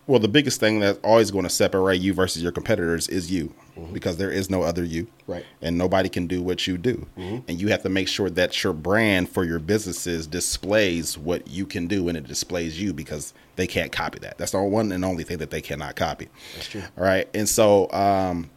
well, 0.08 0.18
the 0.18 0.26
biggest 0.28 0.58
thing 0.58 0.80
that's 0.80 0.98
always 1.04 1.30
going 1.30 1.44
to 1.44 1.50
separate 1.50 2.00
you 2.00 2.12
versus 2.14 2.42
your 2.42 2.50
competitors 2.50 3.08
is 3.08 3.30
you, 3.30 3.52
because 3.92 4.16
there 4.16 4.30
is 4.30 4.50
no 4.50 4.62
other 4.62 4.82
you, 4.82 5.06
Right. 5.26 5.44
And 5.62 5.76
nobody 5.78 6.08
can 6.08 6.26
do 6.26 6.42
what 6.42 6.66
you 6.66 6.78
do, 6.78 7.06
and 7.16 7.60
you 7.60 7.68
have 7.68 7.82
to 7.82 7.88
make 7.90 8.08
sure 8.08 8.30
that 8.30 8.64
your 8.64 8.72
brand 8.72 9.28
for 9.28 9.44
your 9.44 9.58
businesses 9.58 10.26
displays 10.26 11.16
what 11.16 11.46
you 11.46 11.66
can 11.66 11.86
do, 11.86 12.08
and 12.08 12.16
it 12.16 12.26
displays 12.26 12.80
you 12.80 12.92
because 12.92 13.34
they 13.56 13.66
can't 13.66 13.92
copy 13.92 14.18
that. 14.20 14.38
That's 14.38 14.52
the 14.52 14.62
one 14.62 14.90
and 14.90 15.04
only 15.04 15.22
thing 15.24 15.38
that 15.38 15.50
they 15.50 15.60
cannot 15.60 15.94
copy. 15.94 16.28
That's 16.54 16.68
true. 16.68 16.82
All 16.96 17.04
right, 17.04 17.28
and 17.34 17.48
so 17.48 17.90
um, 17.92 18.50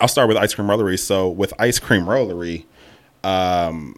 I'll 0.00 0.08
start 0.08 0.28
with 0.28 0.36
ice 0.36 0.54
cream 0.54 0.68
rollery. 0.68 0.98
So 0.98 1.28
with 1.28 1.52
ice 1.58 1.78
cream 1.80 2.04
rollery, 2.04 2.64
um, 3.24 3.96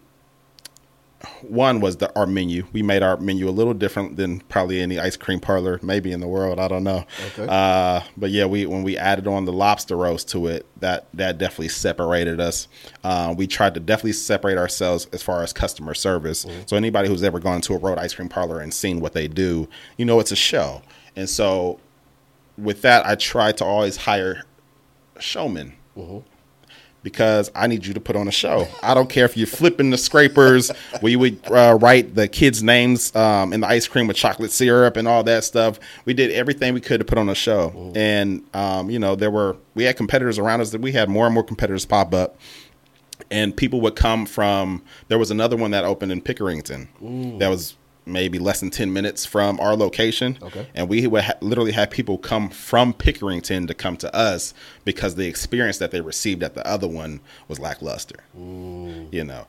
one 1.43 1.81
was 1.81 1.97
the 1.99 2.13
our 2.19 2.27
menu. 2.27 2.67
We 2.73 2.83
made 2.83 3.03
our 3.03 3.17
menu 3.17 3.49
a 3.49 3.51
little 3.51 3.75
different 3.75 4.17
than 4.17 4.41
probably 4.41 4.81
any 4.81 4.99
ice 4.99 5.17
cream 5.17 5.41
parlor 5.41 5.79
maybe 5.83 6.13
in 6.13 6.21
the 6.21 6.29
world. 6.29 6.59
I 6.59 6.69
don't 6.69 6.85
know. 6.85 7.05
Okay. 7.29 7.47
Uh, 7.49 8.01
but 8.17 8.31
yeah, 8.31 8.47
we 8.47 8.67
when 8.67 8.83
we 8.83 8.97
added 8.97 9.27
on 9.27 9.45
the 9.45 9.53
lobster 9.53 9.97
roast 9.97 10.29
to 10.31 10.47
it, 10.49 10.67
that 10.81 11.07
that 11.15 11.39
definitely 11.39 11.69
separated 11.69 12.41
us. 12.41 12.69
Uh, 13.05 13.35
we 13.37 13.47
tried 13.47 13.75
to 13.75 13.81
definitely 13.81 14.13
separate 14.13 14.59
ourselves 14.59 15.07
as 15.13 15.23
far 15.23 15.43
as 15.43 15.53
customer 15.53 15.95
service. 15.95 16.47
So 16.67 16.77
anybody 16.77 17.09
who's 17.09 17.23
ever 17.23 17.39
gone 17.39 17.61
to 17.63 17.75
a 17.75 17.79
rolled 17.79 17.99
ice 17.99 18.15
cream 18.15 18.29
parlor 18.29 18.61
and 18.61 18.73
seen 18.73 19.01
what 19.01 19.13
they 19.13 19.29
do, 19.29 19.69
you 19.97 20.05
know 20.05 20.21
it's 20.21 20.33
a 20.33 20.37
show. 20.37 20.83
And 21.15 21.29
so 21.29 21.81
with 22.59 22.83
that, 22.83 23.07
I 23.07 23.15
try 23.15 23.53
to 23.53 23.65
always 23.65 23.97
hire 23.97 24.45
showmen 25.19 25.75
because 27.07 27.53
I 27.55 27.69
need 27.69 27.87
you 27.87 27.95
to 27.95 28.01
put 28.01 28.17
on 28.17 28.27
a 28.27 28.33
show. 28.33 28.67
I 28.83 28.93
don't 28.93 29.09
care 29.09 29.25
if 29.25 29.37
you're 29.37 29.47
flipping 29.47 29.91
the 29.91 29.97
scrapers. 29.97 30.73
we 31.03 31.15
would 31.15 31.39
uh, 31.49 31.79
write 31.81 32.17
the 32.17 32.27
kids' 32.27 32.65
names 32.65 33.15
um, 33.15 33.53
in 33.53 33.61
the 33.61 33.69
ice 33.69 33.87
cream 33.87 34.09
with 34.09 34.17
chocolate 34.17 34.51
syrup 34.51 34.97
and 34.97 35.07
all 35.07 35.23
that 35.23 35.45
stuff. 35.45 35.79
We 36.05 36.15
did 36.15 36.33
everything 36.33 36.75
we 36.75 36.81
could 36.81 36.99
to 36.99 37.05
put 37.05 37.17
on 37.17 37.29
a 37.29 37.35
show, 37.37 37.93
and 37.95 38.43
um, 38.55 38.91
you 38.91 38.99
know 38.99 39.15
there 39.15 39.31
were 39.31 39.57
we 39.77 39.85
had 39.85 39.97
competitors 39.97 40.37
around 40.37 40.63
us 40.63 40.71
that 40.71 40.81
we 40.81 40.91
had 40.91 41.09
more 41.09 41.27
and 41.27 41.33
more 41.33 41.45
competitors 41.45 41.87
pop 41.87 42.13
up. 42.13 42.41
And 43.31 43.57
people 43.57 43.81
would 43.83 43.95
come 43.95 44.27
from. 44.27 44.83
There 45.07 45.19
was 45.19 45.31
another 45.31 45.57
one 45.57 45.71
that 45.71 45.85
opened 45.85 46.11
in 46.11 46.21
Pickerington. 46.21 47.39
That 47.39 47.49
was 47.49 47.77
maybe 48.05 48.39
less 48.39 48.61
than 48.61 48.71
ten 48.71 48.93
minutes 48.93 49.25
from 49.25 49.59
our 49.61 49.77
location. 49.77 50.39
Okay. 50.43 50.69
And 50.75 50.89
we 50.89 51.07
would 51.07 51.23
ha- 51.25 51.35
literally 51.41 51.73
have 51.73 51.91
people 51.91 52.19
come 52.19 52.51
from 52.51 52.93
Pickerington 52.93 53.67
to 53.69 53.75
come 53.75 53.97
to 53.99 54.15
us 54.15 54.55
because 54.87 55.17
the 55.17 55.27
experience 55.27 55.79
that 55.79 55.91
they 55.91 56.01
received 56.01 56.45
at 56.45 56.55
the 56.55 56.65
other 56.67 56.87
one 56.87 57.21
was 57.49 57.59
lackluster. 57.59 58.15
You 58.37 59.25
know, 59.25 59.47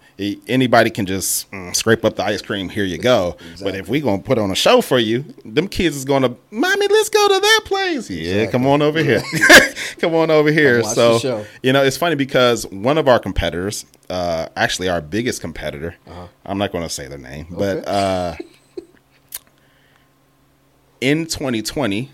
anybody 0.47 0.89
can 0.89 1.05
just 1.05 1.49
mm, 1.51 1.73
scrape 1.75 2.03
up 2.03 2.15
the 2.15 2.23
ice 2.23 2.41
cream. 2.41 2.69
Here 2.69 2.83
you 2.83 2.97
go. 2.97 3.37
But 3.63 3.75
if 3.75 3.87
we're 3.87 4.01
gonna 4.01 4.21
put 4.21 4.39
on 4.39 4.49
a 4.51 4.55
show 4.55 4.81
for 4.81 4.97
you, 4.99 5.23
them 5.45 5.67
kids 5.67 5.95
is 5.95 6.05
gonna, 6.05 6.35
mommy, 6.51 6.87
let's 6.87 7.09
go 7.09 7.27
to 7.27 7.39
that 7.39 7.61
place. 7.65 8.09
Yeah, 8.09 8.47
come 8.47 8.65
on 8.65 8.81
over 8.81 9.01
here. 9.01 9.21
come 9.99 10.15
on 10.15 10.31
over 10.31 10.51
here. 10.51 10.83
so 10.83 11.45
you 11.61 11.71
know, 11.71 11.83
it's 11.83 11.97
funny 11.97 12.15
because 12.15 12.65
one 12.67 12.97
of 12.97 13.07
our 13.07 13.19
competitors, 13.19 13.85
uh, 14.09 14.47
actually 14.55 14.89
our 14.89 15.01
biggest 15.01 15.39
competitor, 15.39 15.95
I'm 16.45 16.57
not 16.57 16.71
going 16.71 16.83
to 16.83 16.89
say 16.89 17.07
their 17.07 17.17
name, 17.19 17.45
but 17.51 17.87
Uh-huh. 17.87 17.95
Uh, 17.97 18.35
in 20.99 21.27
2020, 21.27 22.09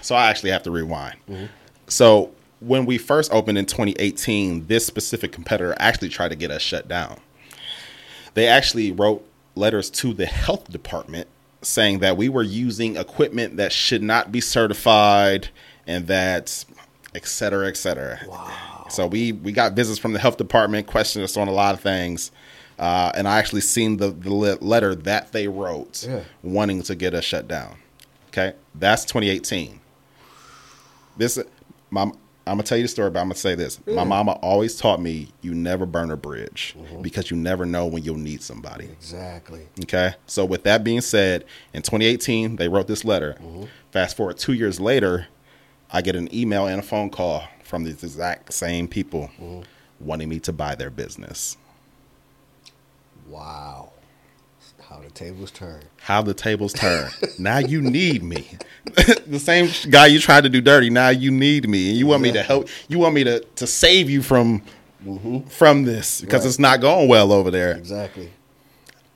so 0.00 0.14
I 0.14 0.30
actually 0.30 0.50
have 0.50 0.62
to 0.62 0.70
rewind. 0.70 1.16
Mm-hmm. 1.28 1.46
So 1.90 2.30
when 2.60 2.86
we 2.86 2.98
first 2.98 3.32
opened 3.32 3.58
in 3.58 3.66
2018, 3.66 4.66
this 4.68 4.86
specific 4.86 5.32
competitor 5.32 5.74
actually 5.78 6.08
tried 6.08 6.28
to 6.28 6.36
get 6.36 6.50
us 6.50 6.62
shut 6.62 6.88
down. 6.88 7.18
They 8.34 8.46
actually 8.46 8.92
wrote 8.92 9.26
letters 9.56 9.90
to 9.90 10.14
the 10.14 10.26
health 10.26 10.70
department 10.70 11.26
saying 11.62 11.98
that 11.98 12.16
we 12.16 12.28
were 12.28 12.42
using 12.44 12.96
equipment 12.96 13.56
that 13.56 13.72
should 13.72 14.02
not 14.02 14.30
be 14.32 14.40
certified 14.40 15.48
and 15.86 16.06
that 16.06 16.64
et 17.14 17.26
cetera, 17.26 17.66
et 17.68 17.76
cetera. 17.76 18.20
Wow. 18.26 18.86
So 18.88 19.06
we 19.06 19.32
we 19.32 19.52
got 19.52 19.72
visits 19.74 19.98
from 19.98 20.12
the 20.12 20.18
health 20.18 20.36
department, 20.36 20.86
questioned 20.86 21.24
us 21.24 21.36
on 21.36 21.48
a 21.48 21.52
lot 21.52 21.74
of 21.74 21.80
things, 21.80 22.30
uh, 22.78 23.12
and 23.14 23.26
I 23.28 23.38
actually 23.38 23.60
seen 23.62 23.96
the 23.98 24.10
the 24.10 24.30
letter 24.32 24.94
that 24.94 25.32
they 25.32 25.48
wrote, 25.48 26.06
Yeah. 26.08 26.22
wanting 26.42 26.82
to 26.84 26.94
get 26.94 27.14
us 27.14 27.24
shut 27.24 27.46
down. 27.48 27.76
Okay, 28.28 28.54
that's 28.74 29.04
2018. 29.04 29.80
This, 31.16 31.38
mom, 31.90 32.12
I'm 32.46 32.54
gonna 32.54 32.64
tell 32.64 32.78
you 32.78 32.84
the 32.84 32.88
story, 32.88 33.10
but 33.10 33.20
I'm 33.20 33.26
gonna 33.26 33.36
say 33.36 33.54
this. 33.54 33.80
My 33.86 34.04
mm. 34.04 34.08
mama 34.08 34.32
always 34.42 34.76
taught 34.76 35.00
me 35.00 35.28
you 35.42 35.54
never 35.54 35.86
burn 35.86 36.10
a 36.10 36.16
bridge 36.16 36.74
mm-hmm. 36.76 37.02
because 37.02 37.30
you 37.30 37.36
never 37.36 37.64
know 37.66 37.86
when 37.86 38.02
you'll 38.02 38.16
need 38.16 38.42
somebody. 38.42 38.86
Exactly. 38.86 39.68
Okay. 39.82 40.14
So 40.26 40.44
with 40.44 40.64
that 40.64 40.82
being 40.82 41.00
said, 41.00 41.44
in 41.74 41.82
2018 41.82 42.56
they 42.56 42.68
wrote 42.68 42.86
this 42.86 43.04
letter. 43.04 43.36
Mm-hmm. 43.40 43.64
Fast 43.92 44.16
forward 44.16 44.38
two 44.38 44.54
years 44.54 44.80
later, 44.80 45.28
I 45.92 46.02
get 46.02 46.16
an 46.16 46.34
email 46.34 46.66
and 46.66 46.80
a 46.80 46.82
phone 46.82 47.10
call 47.10 47.46
from 47.62 47.84
these 47.84 48.02
exact 48.02 48.52
same 48.52 48.88
people 48.88 49.30
mm-hmm. 49.40 49.60
wanting 50.00 50.28
me 50.28 50.40
to 50.40 50.52
buy 50.52 50.74
their 50.74 50.90
business. 50.90 51.56
Wow. 53.28 53.92
How 55.00 55.08
the 55.08 55.14
tables 55.14 55.50
turn. 55.50 55.80
How 55.96 56.22
the 56.22 56.34
tables 56.34 56.72
turn. 56.74 57.10
now 57.38 57.56
you 57.58 57.80
need 57.80 58.22
me. 58.22 58.58
the 59.26 59.38
same 59.38 59.70
guy 59.90 60.06
you 60.06 60.18
tried 60.18 60.42
to 60.42 60.50
do 60.50 60.60
dirty. 60.60 60.90
Now 60.90 61.08
you 61.08 61.30
need 61.30 61.68
me, 61.68 61.88
and 61.88 61.98
you 61.98 62.06
want 62.06 62.22
me 62.22 62.32
to 62.32 62.42
help. 62.42 62.68
You 62.88 62.98
want 62.98 63.14
me 63.14 63.24
to 63.24 63.40
to 63.40 63.66
save 63.66 64.10
you 64.10 64.22
from 64.22 64.62
mm-hmm. 65.04 65.40
from 65.48 65.84
this 65.84 66.20
because 66.20 66.42
Right. 66.42 66.48
it's 66.48 66.58
not 66.58 66.80
going 66.82 67.08
well 67.08 67.32
over 67.32 67.50
there. 67.50 67.72
Exactly. 67.72 68.30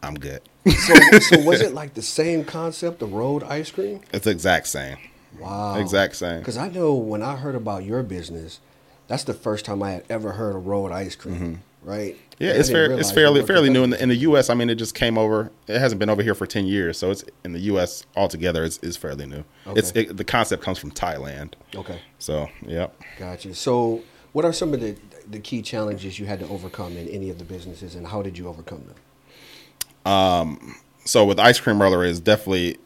I'm 0.02 0.14
good. 0.14 0.40
So, 0.66 0.94
so 1.20 1.40
was 1.42 1.60
it 1.60 1.74
like 1.74 1.92
the 1.94 2.02
same 2.02 2.44
concept 2.44 3.02
of 3.02 3.12
rolled 3.12 3.42
ice 3.44 3.70
cream? 3.70 4.00
It's 4.12 4.24
the 4.24 4.30
exact 4.30 4.68
same. 4.68 4.96
Wow. 5.38 5.76
Exact 5.76 6.16
same. 6.16 6.38
Because 6.38 6.56
I 6.56 6.68
know 6.68 6.94
when 6.94 7.22
I 7.22 7.36
heard 7.36 7.54
about 7.54 7.84
your 7.84 8.02
business, 8.02 8.60
that's 9.06 9.24
the 9.24 9.34
first 9.34 9.64
time 9.66 9.82
I 9.82 9.92
had 9.92 10.04
ever 10.08 10.32
heard 10.32 10.56
of 10.56 10.66
rolled 10.66 10.92
ice 10.92 11.14
cream. 11.14 11.34
Mm-hmm. 11.34 11.54
Right? 11.84 12.14
Mm-hmm. 12.14 12.42
Yeah, 12.42 12.50
I 12.50 12.54
it's 12.54 12.70
fair. 12.70 12.90
It's 12.90 13.12
fairly 13.12 13.40
worked 13.40 13.48
fairly 13.48 13.70
new 13.70 13.84
in 13.84 13.90
the, 13.90 14.02
in 14.02 14.08
the 14.08 14.16
U.S. 14.16 14.50
I 14.50 14.54
mean, 14.54 14.68
it 14.68 14.74
just 14.74 14.94
came 14.94 15.16
over. 15.16 15.52
It 15.68 15.78
hasn't 15.78 15.98
been 15.98 16.10
over 16.10 16.22
here 16.22 16.34
for 16.34 16.46
ten 16.46 16.66
years, 16.66 16.98
so 16.98 17.10
it's 17.10 17.24
in 17.44 17.52
the 17.52 17.60
U.S. 17.60 18.04
altogether. 18.16 18.64
It's, 18.64 18.78
it's 18.82 18.96
fairly 18.96 19.26
new. 19.26 19.44
It's 19.66 19.92
it, 19.94 20.16
the 20.16 20.24
concept 20.24 20.62
comes 20.62 20.78
from 20.78 20.90
Thailand. 20.90 21.54
Okay. 21.74 22.00
So, 22.18 22.48
yep. 22.66 23.00
Gotcha. 23.18 23.54
So, 23.54 24.02
what 24.32 24.44
are 24.44 24.52
some 24.52 24.74
of 24.74 24.80
the 24.80 24.96
the 25.30 25.38
key 25.38 25.62
challenges 25.62 26.18
you 26.18 26.26
had 26.26 26.40
to 26.40 26.48
overcome 26.48 26.96
in 26.96 27.08
any 27.08 27.30
of 27.30 27.38
the 27.38 27.44
businesses, 27.44 27.94
and 27.94 28.08
how 28.08 28.22
did 28.22 28.36
you 28.36 28.48
overcome 28.48 28.84
them? 28.86 30.12
Um, 30.12 30.76
so 31.04 31.24
with 31.24 31.38
ice 31.38 31.60
cream 31.60 31.80
roller 31.80 32.04
is 32.04 32.20
definitely 32.20 32.78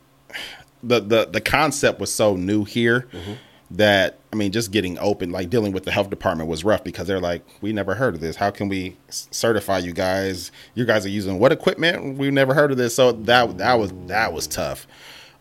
the 0.82 1.00
the 1.00 1.26
the 1.26 1.40
concept 1.40 2.00
was 2.00 2.12
so 2.12 2.37
new 2.37 2.64
here 2.64 3.08
that 3.70 4.17
I 4.33 4.37
mean, 4.37 4.53
just 4.53 4.73
getting 4.73 4.99
open, 4.99 5.31
like 5.31 5.49
dealing 5.49 5.73
with 5.73 5.85
the 5.85 5.91
health 5.91 6.11
department 6.11 6.51
was 6.51 6.62
rough 6.62 6.85
because 6.85 7.07
they're 7.07 7.21
like, 7.21 7.47
we 7.62 7.73
never 7.73 7.95
heard 7.95 8.14
of 8.14 8.21
this. 8.21 8.37
How 8.37 8.51
can 8.51 8.69
we 8.69 8.97
certify 9.09 9.79
you 9.79 9.93
guys? 9.93 10.53
You 10.75 10.85
guys 10.85 11.07
are 11.07 11.11
using 11.11 11.38
what 11.38 11.51
equipment? 11.51 12.19
We've 12.19 12.33
never 12.33 12.53
heard 12.53 12.71
of 12.71 12.77
this. 12.77 12.95
So 12.95 13.12
that 13.12 13.59
that 13.59 13.75
was 13.79 13.93
that 14.07 14.33
was 14.33 14.47
tough. 14.47 14.87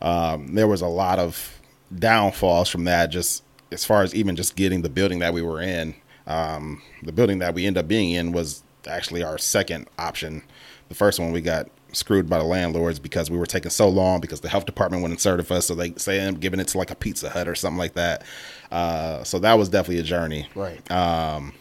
Um, 0.02 0.56
there 0.56 0.68
was 0.68 0.82
a 0.82 0.88
lot 0.88 1.20
of 1.20 1.60
downfalls 1.98 2.70
from 2.70 2.86
that. 2.86 3.08
Just 3.08 3.44
as 3.72 3.84
far 3.84 4.04
as 4.04 4.16
even 4.16 4.36
just 4.38 4.56
getting 4.56 4.84
the 4.84 4.90
building 4.90 5.20
that 5.20 5.34
we 5.34 5.42
were 5.42 5.62
in, 5.62 5.94
um, 6.26 6.82
the 7.04 7.12
building 7.12 7.40
that 7.40 7.54
we 7.54 7.66
ended 7.66 7.84
up 7.84 7.88
being 7.90 8.12
in 8.12 8.32
was 8.32 8.64
actually 8.88 9.22
our 9.22 9.38
second 9.38 9.90
option. 10.00 10.44
The 10.88 10.96
first 10.96 11.20
one 11.20 11.34
we 11.34 11.42
got 11.42 11.70
screwed 11.98 12.30
by 12.30 12.38
the 12.38 12.44
landlords 12.44 13.00
because 13.00 13.32
we 13.32 13.38
were 13.38 13.46
taking 13.46 13.72
so 13.72 13.90
long 13.90 14.22
because 14.22 14.42
the 14.42 14.50
health 14.50 14.66
department 14.66 15.02
wouldn't 15.02 15.20
certify 15.20 15.56
us, 15.56 15.66
so 15.66 15.76
they 15.76 15.94
say 15.94 16.26
I'm 16.26 16.36
giving 16.36 16.60
it 16.60 16.68
to 16.70 16.78
like 16.78 16.92
a 16.92 16.96
Pizza 16.96 17.30
Hut 17.30 17.48
or 17.48 17.56
something 17.56 17.78
like 17.78 17.94
that. 17.94 18.24
Uh, 18.72 19.24
so 19.24 19.40
that 19.40 19.56
was 19.56 19.70
definitely 19.70 20.00
a 20.00 20.04
journey. 20.04 20.48
Right. 20.56 20.90
Um, 20.92 21.54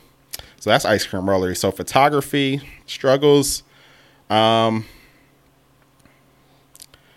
so 0.61 0.70
that's 0.70 0.85
ice 0.85 1.07
cream 1.07 1.22
rollery. 1.22 1.57
So 1.57 1.70
photography 1.70 2.61
struggles. 2.87 3.62
Um, 4.29 4.85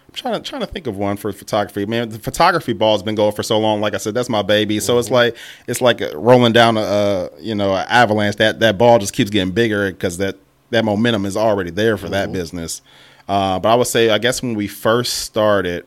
I'm 0.07 0.13
trying 0.13 0.41
to 0.41 0.49
trying 0.49 0.61
to 0.61 0.67
think 0.67 0.87
of 0.87 0.97
one 0.97 1.17
for 1.17 1.31
photography. 1.31 1.85
Man, 1.85 2.09
the 2.09 2.19
photography 2.19 2.73
ball's 2.73 3.03
been 3.03 3.15
going 3.15 3.33
for 3.33 3.43
so 3.43 3.59
long. 3.59 3.81
Like 3.81 3.93
I 3.93 3.97
said, 3.97 4.13
that's 4.13 4.29
my 4.29 4.41
baby. 4.41 4.79
So 4.79 4.97
it's 4.97 5.11
like 5.11 5.35
it's 5.67 5.81
like 5.81 6.01
rolling 6.13 6.53
down 6.53 6.77
a, 6.77 6.81
a 6.81 7.29
you 7.39 7.53
know 7.55 7.75
an 7.75 7.85
avalanche. 7.89 8.37
That 8.37 8.59
that 8.61 8.77
ball 8.77 8.99
just 8.99 9.13
keeps 9.13 9.29
getting 9.29 9.53
bigger 9.53 9.91
because 9.91 10.17
that 10.17 10.37
that 10.71 10.85
momentum 10.85 11.25
is 11.25 11.35
already 11.35 11.71
there 11.71 11.97
for 11.97 12.09
that 12.09 12.31
business. 12.31 12.81
Uh, 13.29 13.59
but 13.59 13.69
I 13.69 13.75
would 13.75 13.87
say, 13.87 14.09
I 14.09 14.17
guess 14.17 14.41
when 14.41 14.55
we 14.55 14.67
first 14.67 15.19
started, 15.19 15.85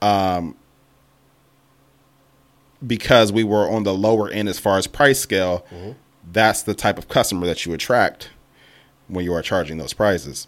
um, 0.00 0.54
because 2.86 3.32
we 3.32 3.42
were 3.42 3.68
on 3.68 3.82
the 3.82 3.92
lower 3.92 4.30
end 4.30 4.48
as 4.48 4.58
far 4.60 4.78
as 4.78 4.86
price 4.86 5.18
scale, 5.18 5.66
that's 6.32 6.62
the 6.62 6.74
type 6.74 6.96
of 6.96 7.08
customer 7.08 7.46
that 7.46 7.66
you 7.66 7.72
attract 7.74 8.30
when 9.08 9.24
you 9.24 9.32
are 9.34 9.42
charging 9.42 9.78
those 9.78 9.92
prices. 9.92 10.46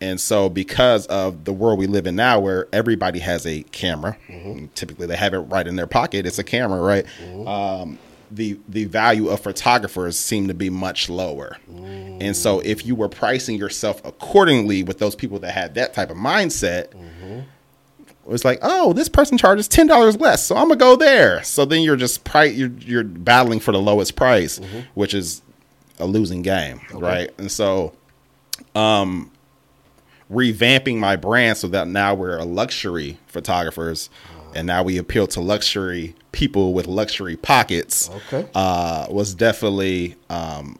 And 0.00 0.20
so, 0.20 0.48
because 0.50 1.06
of 1.06 1.44
the 1.44 1.52
world 1.52 1.78
we 1.78 1.86
live 1.86 2.06
in 2.06 2.16
now, 2.16 2.38
where 2.40 2.66
everybody 2.72 3.20
has 3.20 3.46
a 3.46 3.62
camera, 3.62 4.16
typically 4.74 5.06
they 5.06 5.16
have 5.16 5.32
it 5.32 5.38
right 5.38 5.66
in 5.66 5.76
their 5.76 5.86
pocket. 5.86 6.26
It's 6.26 6.38
a 6.38 6.44
camera, 6.44 6.80
right? 6.82 7.06
Um, 7.48 7.98
the 8.34 8.58
the 8.68 8.84
value 8.86 9.28
of 9.28 9.40
photographers 9.40 10.18
seem 10.18 10.48
to 10.48 10.54
be 10.54 10.70
much 10.70 11.08
lower. 11.10 11.58
And 11.68 12.34
so, 12.36 12.60
if 12.60 12.86
you 12.86 12.94
were 12.94 13.08
pricing 13.08 13.56
yourself 13.56 14.00
accordingly 14.04 14.82
with 14.82 14.98
those 14.98 15.14
people 15.14 15.38
that 15.40 15.52
had 15.52 15.74
that 15.74 15.92
type 15.92 16.10
of 16.10 16.16
mindset, 16.16 16.94
it 18.24 18.28
was 18.28 18.44
like, 18.44 18.58
oh, 18.62 18.92
this 18.92 19.08
person 19.08 19.36
charges 19.36 19.68
ten 19.68 19.86
dollars 19.86 20.16
less, 20.18 20.46
so 20.46 20.56
I'm 20.56 20.68
gonna 20.68 20.76
go 20.76 20.96
there. 20.96 21.42
So 21.42 21.64
then 21.64 21.82
you're 21.82 21.96
just 21.96 22.24
price 22.24 22.54
you're 22.54 22.70
you're 22.78 23.04
battling 23.04 23.60
for 23.60 23.72
the 23.72 23.80
lowest 23.80 24.16
price, 24.16 24.60
which 24.94 25.12
is 25.14 25.42
a 25.98 26.06
losing 26.06 26.42
game, 26.42 26.80
right? 26.92 27.30
And 27.38 27.50
so, 27.50 27.92
um, 28.74 29.30
revamping 30.30 30.96
my 30.98 31.16
brand 31.16 31.58
so 31.58 31.68
that 31.68 31.88
now 31.88 32.14
we're 32.14 32.38
a 32.38 32.44
luxury 32.44 33.18
photographers, 33.26 34.08
and 34.54 34.66
now 34.66 34.82
we 34.82 34.98
appeal 34.98 35.26
to 35.28 35.40
luxury 35.40 36.14
people 36.32 36.72
with 36.72 36.86
luxury 36.86 37.36
pockets. 37.36 38.10
Okay. 38.10 38.48
uh, 38.54 39.06
was 39.10 39.34
definitely 39.34 40.16
um, 40.30 40.78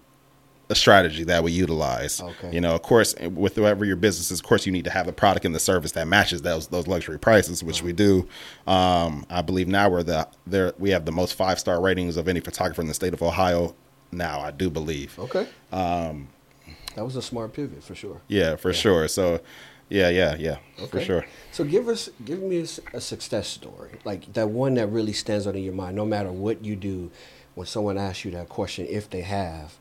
a 0.73 0.75
strategy 0.75 1.25
that 1.25 1.45
we 1.45 1.53
utilize. 1.53 2.21
Okay. 2.21 2.53
You 2.53 2.61
know, 2.61 2.75
of 2.75 2.83
course, 2.83 3.15
with 3.21 3.59
whatever 3.59 3.85
your 3.85 3.97
business 3.97 4.31
is, 4.31 4.41
of 4.41 4.47
course, 4.47 4.67
you 4.67 4.73
need 4.73 4.85
to 4.85 4.91
have 4.91 5.07
the 5.07 5.13
product 5.13 5.45
and 5.45 5.55
the 5.55 5.61
service 5.61 5.93
that 5.93 6.09
matches 6.09 6.43
those 6.43 6.69
those 6.69 6.89
luxury 6.89 7.19
prices, 7.19 7.63
which 7.63 7.83
we 7.83 7.93
do. 7.93 8.27
Um, 8.67 9.27
I 9.31 9.43
believe 9.43 9.69
now 9.69 9.89
we're 9.91 10.03
the 10.03 10.27
there 10.47 10.73
we 10.79 10.91
have 10.91 11.05
the 11.05 11.13
most 11.13 11.35
five 11.35 11.61
star 11.61 11.81
ratings 11.81 12.17
of 12.17 12.27
any 12.27 12.41
photographer 12.41 12.81
in 12.83 12.89
the 12.89 12.95
state 12.95 13.13
of 13.15 13.23
Ohio. 13.23 13.77
Now, 14.11 14.41
I 14.41 14.51
do 14.51 14.69
believe. 14.69 15.19
Okay. 15.19 15.47
Um, 15.73 16.29
that 16.95 17.05
was 17.05 17.17
a 17.17 17.23
smart 17.23 17.55
pivot 17.55 17.83
for 17.83 17.95
sure. 17.95 18.21
Yeah, 18.29 18.57
for 18.57 18.73
sure. 18.73 19.09
So, 19.09 19.41
yeah, 19.92 20.09
yeah, 20.09 20.37
yeah, 20.38 20.87
for 20.88 21.00
sure. 21.00 21.26
So 21.50 21.64
give 21.64 21.87
us, 21.88 22.09
give 22.24 22.42
me 22.42 22.64
a 22.94 23.00
success 23.00 23.46
story, 23.46 23.98
like 24.05 24.33
that 24.33 24.48
one 24.48 24.74
that 24.74 24.87
really 24.87 25.12
stands 25.12 25.46
out 25.46 25.55
in 25.55 25.62
your 25.62 25.74
mind. 25.74 25.96
No 25.96 26.07
matter 26.07 26.33
what 26.33 26.64
you 26.64 26.76
do, 26.76 27.11
when 27.55 27.66
someone 27.66 27.98
asks 27.98 28.24
you 28.24 28.31
that 28.31 28.48
question, 28.48 28.87
if 28.88 29.11
they 29.11 29.20
have, 29.20 29.74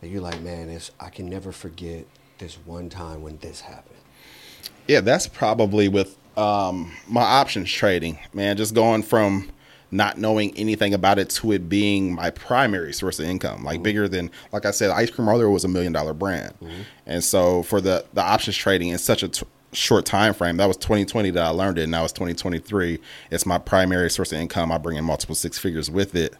that 0.00 0.08
you're 0.08 0.22
like, 0.22 0.40
man, 0.42 0.68
it's 0.68 0.92
I 1.00 1.10
can 1.10 1.28
never 1.28 1.50
forget 1.50 2.06
this 2.38 2.54
one 2.64 2.88
time 2.88 3.22
when 3.22 3.38
this 3.38 3.62
happened. 3.62 3.96
Yeah, 4.86 5.00
that's 5.00 5.26
probably 5.26 5.88
with 5.88 6.16
um, 6.38 6.92
my 7.08 7.22
options 7.22 7.70
trading, 7.70 8.18
man. 8.32 8.56
Just 8.56 8.74
going 8.74 9.02
from 9.02 9.50
not 9.90 10.18
knowing 10.18 10.56
anything 10.56 10.92
about 10.92 11.18
it 11.18 11.30
to 11.30 11.52
it 11.52 11.68
being 11.68 12.14
my 12.14 12.30
primary 12.30 12.92
source 12.92 13.18
of 13.18 13.24
income, 13.24 13.64
like 13.64 13.82
bigger 13.82 14.06
than, 14.08 14.30
like 14.52 14.66
I 14.66 14.70
said, 14.70 14.90
Ice 14.90 15.10
Cream 15.10 15.28
Roller 15.28 15.48
was 15.48 15.64
a 15.64 15.68
million 15.68 15.92
dollar 15.92 16.12
brand, 16.12 16.54
and 17.06 17.22
so 17.24 17.62
for 17.62 17.80
the 17.80 18.04
the 18.12 18.22
options 18.22 18.56
trading 18.56 18.88
in 18.88 18.98
such 18.98 19.22
a 19.22 19.28
t- 19.28 19.46
short 19.72 20.04
time 20.04 20.34
frame, 20.34 20.56
that 20.58 20.66
was 20.66 20.76
2020 20.76 21.30
that 21.30 21.44
I 21.44 21.48
learned 21.50 21.78
it, 21.78 21.82
and 21.82 21.90
now 21.90 22.04
it's 22.04 22.12
2023. 22.12 22.98
It's 23.30 23.46
my 23.46 23.58
primary 23.58 24.10
source 24.10 24.32
of 24.32 24.38
income. 24.38 24.70
I 24.72 24.78
bring 24.78 24.96
in 24.96 25.04
multiple 25.04 25.34
six 25.34 25.58
figures 25.58 25.90
with 25.90 26.14
it. 26.14 26.34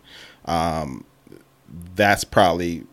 Um, 0.44 1.04
that's 1.94 2.24
probably 2.24 2.84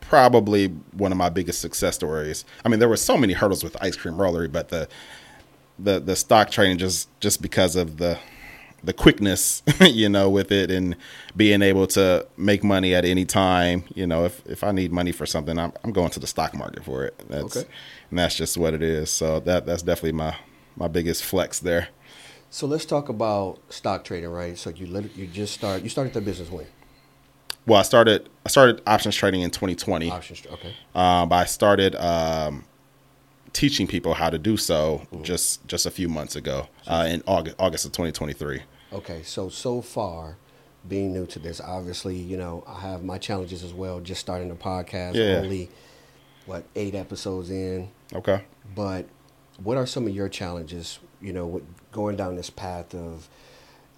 probably 0.00 0.66
one 0.92 1.12
of 1.12 1.18
my 1.18 1.30
biggest 1.30 1.60
success 1.60 1.94
stories. 1.94 2.44
I 2.64 2.68
mean, 2.68 2.78
there 2.78 2.88
were 2.88 2.96
so 2.96 3.16
many 3.16 3.32
hurdles 3.32 3.64
with 3.64 3.76
ice 3.82 3.96
cream 3.96 4.14
rollery, 4.14 4.52
but 4.52 4.68
the 4.68 4.88
the 5.78 5.98
the 5.98 6.14
stock 6.14 6.50
trading 6.50 6.78
just 6.78 7.08
just 7.20 7.42
because 7.42 7.74
of 7.74 7.96
the 7.96 8.18
the 8.84 8.92
quickness, 8.92 9.62
you 9.80 10.08
know, 10.08 10.28
with 10.28 10.52
it 10.52 10.70
and 10.70 10.94
being 11.36 11.62
able 11.62 11.86
to 11.88 12.26
make 12.36 12.62
money 12.62 12.94
at 12.94 13.04
any 13.04 13.24
time. 13.24 13.84
You 13.94 14.06
know, 14.06 14.24
if 14.24 14.44
if 14.46 14.62
I 14.62 14.72
need 14.72 14.92
money 14.92 15.12
for 15.12 15.26
something, 15.26 15.58
I'm 15.58 15.72
I'm 15.82 15.92
going 15.92 16.10
to 16.10 16.20
the 16.20 16.26
stock 16.26 16.54
market 16.54 16.84
for 16.84 17.04
it. 17.04 17.14
That's 17.28 17.56
Okay. 17.56 17.68
and 18.10 18.18
that's 18.18 18.36
just 18.36 18.56
what 18.56 18.74
it 18.74 18.82
is. 18.82 19.10
So 19.10 19.40
that 19.40 19.66
that's 19.66 19.82
definitely 19.82 20.12
my 20.12 20.36
my 20.76 20.88
biggest 20.88 21.24
flex 21.24 21.58
there. 21.60 21.88
So 22.50 22.66
let's 22.66 22.84
talk 22.84 23.08
about 23.08 23.58
stock 23.68 24.04
trading, 24.04 24.30
right? 24.30 24.56
So 24.56 24.70
you 24.70 24.86
lit- 24.86 25.16
you 25.16 25.26
just 25.26 25.54
start 25.54 25.82
you 25.82 25.88
started 25.88 26.12
the 26.14 26.20
business 26.20 26.50
when 26.50 26.66
Well, 27.66 27.80
I 27.80 27.82
started 27.82 28.28
I 28.44 28.48
started 28.48 28.82
options 28.86 29.16
trading 29.16 29.40
in 29.40 29.50
2020. 29.50 30.10
options. 30.10 30.42
Okay. 30.52 30.74
Um, 30.94 31.28
but 31.30 31.36
I 31.36 31.44
started 31.46 31.96
um, 31.96 32.64
teaching 33.52 33.86
people 33.86 34.14
how 34.14 34.30
to 34.30 34.38
do 34.38 34.56
so 34.56 35.02
just 35.22 35.66
just 35.68 35.86
a 35.86 35.90
few 35.90 36.08
months 36.08 36.36
ago 36.36 36.68
uh, 36.86 37.06
in 37.08 37.22
August 37.26 37.56
August 37.58 37.86
of 37.86 37.92
2023. 37.92 38.60
Okay, 38.94 39.22
so 39.22 39.48
so 39.48 39.80
far, 39.80 40.36
being 40.88 41.12
new 41.12 41.26
to 41.26 41.38
this, 41.38 41.60
obviously, 41.60 42.16
you 42.16 42.36
know, 42.36 42.62
I 42.66 42.80
have 42.80 43.02
my 43.02 43.18
challenges 43.18 43.62
as 43.64 43.72
well. 43.72 44.00
Just 44.00 44.20
starting 44.20 44.48
the 44.48 44.54
podcast, 44.54 45.14
Yeah. 45.14 45.40
only 45.42 45.68
what 46.46 46.64
eight 46.76 46.94
episodes 46.94 47.50
in. 47.50 47.90
Okay. 48.14 48.42
But 48.74 49.06
what 49.62 49.76
are 49.76 49.86
some 49.86 50.06
of 50.06 50.14
your 50.14 50.28
challenges? 50.28 50.98
You 51.20 51.32
know, 51.32 51.46
with 51.46 51.62
going 51.92 52.16
down 52.16 52.36
this 52.36 52.50
path 52.50 52.94
of 52.94 53.28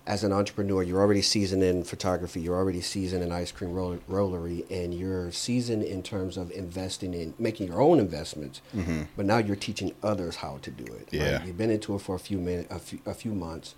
as 0.07 0.23
an 0.23 0.33
entrepreneur, 0.33 0.85
you're 0.85 1.01
already 1.01 1.23
seasoned 1.23 1.65
in 1.65 1.83
photography, 1.83 2.41
you're 2.41 2.55
already 2.55 2.81
seasoned 2.81 3.25
in 3.25 3.33
ice 3.33 3.51
cream 3.51 3.73
roll- 3.75 3.99
rollery, 4.09 4.65
and 4.71 4.95
you're 4.95 5.33
seasoned 5.33 5.83
in 5.83 6.01
terms 6.05 6.37
of 6.37 6.53
investing 6.53 7.13
in 7.13 7.35
making 7.41 7.67
your 7.67 7.81
own 7.83 7.99
investments. 7.99 8.61
Mm-hmm. 8.75 9.03
But 9.17 9.27
now 9.27 9.39
you're 9.39 9.57
teaching 9.57 9.93
others 10.05 10.37
how 10.37 10.59
to 10.63 10.71
do 10.71 10.85
it. 10.85 10.91
right? 10.93 11.09
Yeah. 11.13 11.45
You've 11.45 11.59
been 11.59 11.71
into 11.71 11.97
it 11.97 12.03
for 12.03 12.15
a 12.15 12.21
few 12.21 12.39
minutes, 12.39 12.73
a 12.73 12.79
few, 12.79 13.01
a 13.05 13.15
few 13.15 13.35
months. 13.35 13.75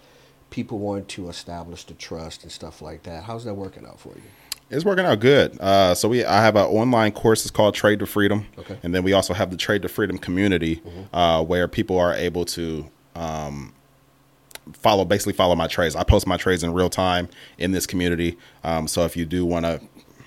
People 0.50 0.78
want 0.78 1.08
to 1.08 1.28
establish 1.28 1.84
the 1.84 1.94
trust 1.94 2.42
and 2.42 2.50
stuff 2.52 2.80
like 2.80 3.02
that. 3.04 3.24
How's 3.24 3.44
that 3.44 3.54
working 3.54 3.84
out 3.86 4.00
for 4.00 4.10
you? 4.14 4.22
It's 4.70 4.84
working 4.84 5.04
out 5.06 5.20
good. 5.20 5.58
Uh, 5.60 5.94
so 5.94 6.08
we, 6.08 6.24
I 6.24 6.42
have 6.42 6.56
an 6.56 6.64
online 6.66 7.12
course. 7.12 7.42
It's 7.42 7.50
called 7.50 7.74
Trade 7.74 7.98
to 8.00 8.06
Freedom, 8.06 8.46
Okay. 8.58 8.78
and 8.82 8.94
then 8.94 9.02
we 9.02 9.12
also 9.14 9.32
have 9.34 9.50
the 9.50 9.56
Trade 9.56 9.82
to 9.82 9.88
Freedom 9.88 10.18
community, 10.18 10.82
uh, 11.12 11.42
where 11.44 11.68
people 11.68 11.98
are 11.98 12.12
able 12.14 12.44
to 12.46 12.86
um, 13.14 13.72
follow, 14.74 15.04
basically 15.06 15.32
follow 15.32 15.54
my 15.54 15.66
trades. 15.68 15.96
I 15.96 16.02
post 16.02 16.26
my 16.26 16.36
trades 16.36 16.62
in 16.62 16.72
real 16.74 16.90
time 16.90 17.28
in 17.56 17.72
this 17.72 17.86
community. 17.86 18.36
Um, 18.64 18.88
so 18.88 19.04
if 19.06 19.16
you 19.16 19.24
do 19.24 19.46
want 19.46 19.64
to 19.64 19.80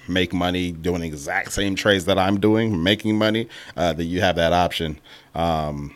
make 0.08 0.34
money 0.34 0.72
doing 0.72 1.02
the 1.02 1.08
exact 1.08 1.52
same 1.52 1.76
trades 1.76 2.06
that 2.06 2.18
I'm 2.18 2.40
doing, 2.40 2.82
making 2.82 3.18
money, 3.18 3.48
uh, 3.78 3.94
then 3.94 4.08
you 4.08 4.22
have 4.22 4.36
that 4.38 4.54
option. 4.54 5.00
Um, 5.36 5.96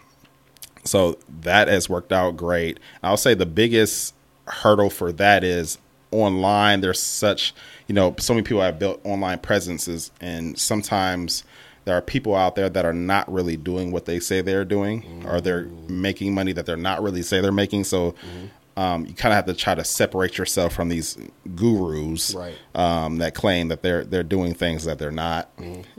so 0.86 1.18
that 1.42 1.68
has 1.68 1.90
worked 1.90 2.12
out 2.12 2.38
great. 2.38 2.80
I'll 3.04 3.18
say 3.18 3.34
the 3.34 3.46
biggest 3.46 4.14
hurdle 4.48 4.90
for 4.90 5.12
that 5.14 5.44
is 5.44 5.78
online. 6.12 6.82
There's 6.82 7.02
such, 7.02 7.54
you 7.88 7.96
know, 7.96 8.16
so 8.20 8.34
many 8.34 8.44
people 8.44 8.62
have 8.62 8.80
built 8.80 9.02
online 9.04 9.40
presences, 9.40 10.12
and 10.22 10.58
sometimes 10.58 11.44
there 11.86 11.96
are 11.96 12.02
people 12.02 12.36
out 12.36 12.56
there 12.56 12.70
that 12.70 12.86
are 12.86 12.94
not 12.94 13.32
really 13.32 13.58
doing 13.58 13.92
what 13.92 14.06
they 14.06 14.20
say 14.20 14.42
they're 14.42 14.66
doing, 14.66 15.24
or 15.28 15.42
they're 15.42 15.66
mm. 15.66 15.90
making 15.90 16.34
money 16.34 16.52
that 16.54 16.66
they're 16.66 16.78
not 16.78 17.02
really 17.04 17.22
say 17.22 17.42
they're 17.42 17.52
making. 17.52 17.84
So 17.84 18.12
mm-hmm. 18.12 18.46
Um, 18.78 19.06
you 19.06 19.14
kind 19.14 19.32
of 19.32 19.38
have 19.38 19.46
to 19.46 19.54
try 19.54 19.74
to 19.74 19.84
separate 19.86 20.38
yourself 20.38 20.74
from 20.74 20.90
these 20.90 21.18
gurus 21.56 22.34
Right. 22.36 22.56
um, 22.76 23.18
that 23.20 23.34
claim 23.34 23.70
that 23.70 23.82
they're 23.82 24.04
they're 24.04 24.24
doing 24.24 24.54
things 24.54 24.84
that 24.86 25.00
they're 25.00 25.12
not. 25.12 25.50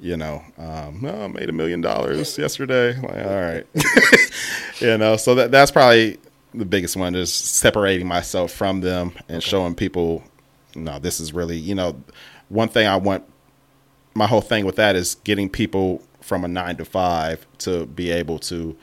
You 0.01 0.16
know, 0.16 0.43
um, 0.59 1.05
"Oh, 1.05 1.24
I 1.24 1.27
made 1.29 1.49
a 1.49 1.53
million 1.53 1.81
dollars 1.81 2.37
yesterday. 2.39 2.95
Like, 3.01 3.27
all 3.27 3.41
right, 3.41 3.66
you 4.81 4.99
know. 4.99 5.16
So 5.16 5.35
that 5.37 5.51
that's 5.51 5.70
probably 5.70 6.18
the 6.55 6.64
biggest 6.64 6.97
one 6.97 7.14
is 7.14 7.33
separating 7.33 8.07
myself 8.07 8.51
from 8.53 8.81
them 8.81 9.12
and 9.29 9.43
showing 9.43 9.74
people, 9.74 10.22
no, 10.74 10.99
this 10.99 11.20
is 11.20 11.33
really 11.35 11.57
you 11.59 11.74
know, 11.74 11.97
one 12.49 12.68
thing 12.68 12.87
I 12.87 12.97
want. 12.97 13.24
My 14.14 14.27
whole 14.27 14.41
thing 14.41 14.64
with 14.64 14.77
that 14.77 14.97
is 14.97 15.16
getting 15.24 15.51
people 15.51 16.03
from 16.22 16.45
a 16.45 16.49
nine 16.49 16.77
to 16.77 16.85
five 16.87 17.47
to 17.59 17.85
be 17.87 18.11
able 18.11 18.39
to 18.39 18.77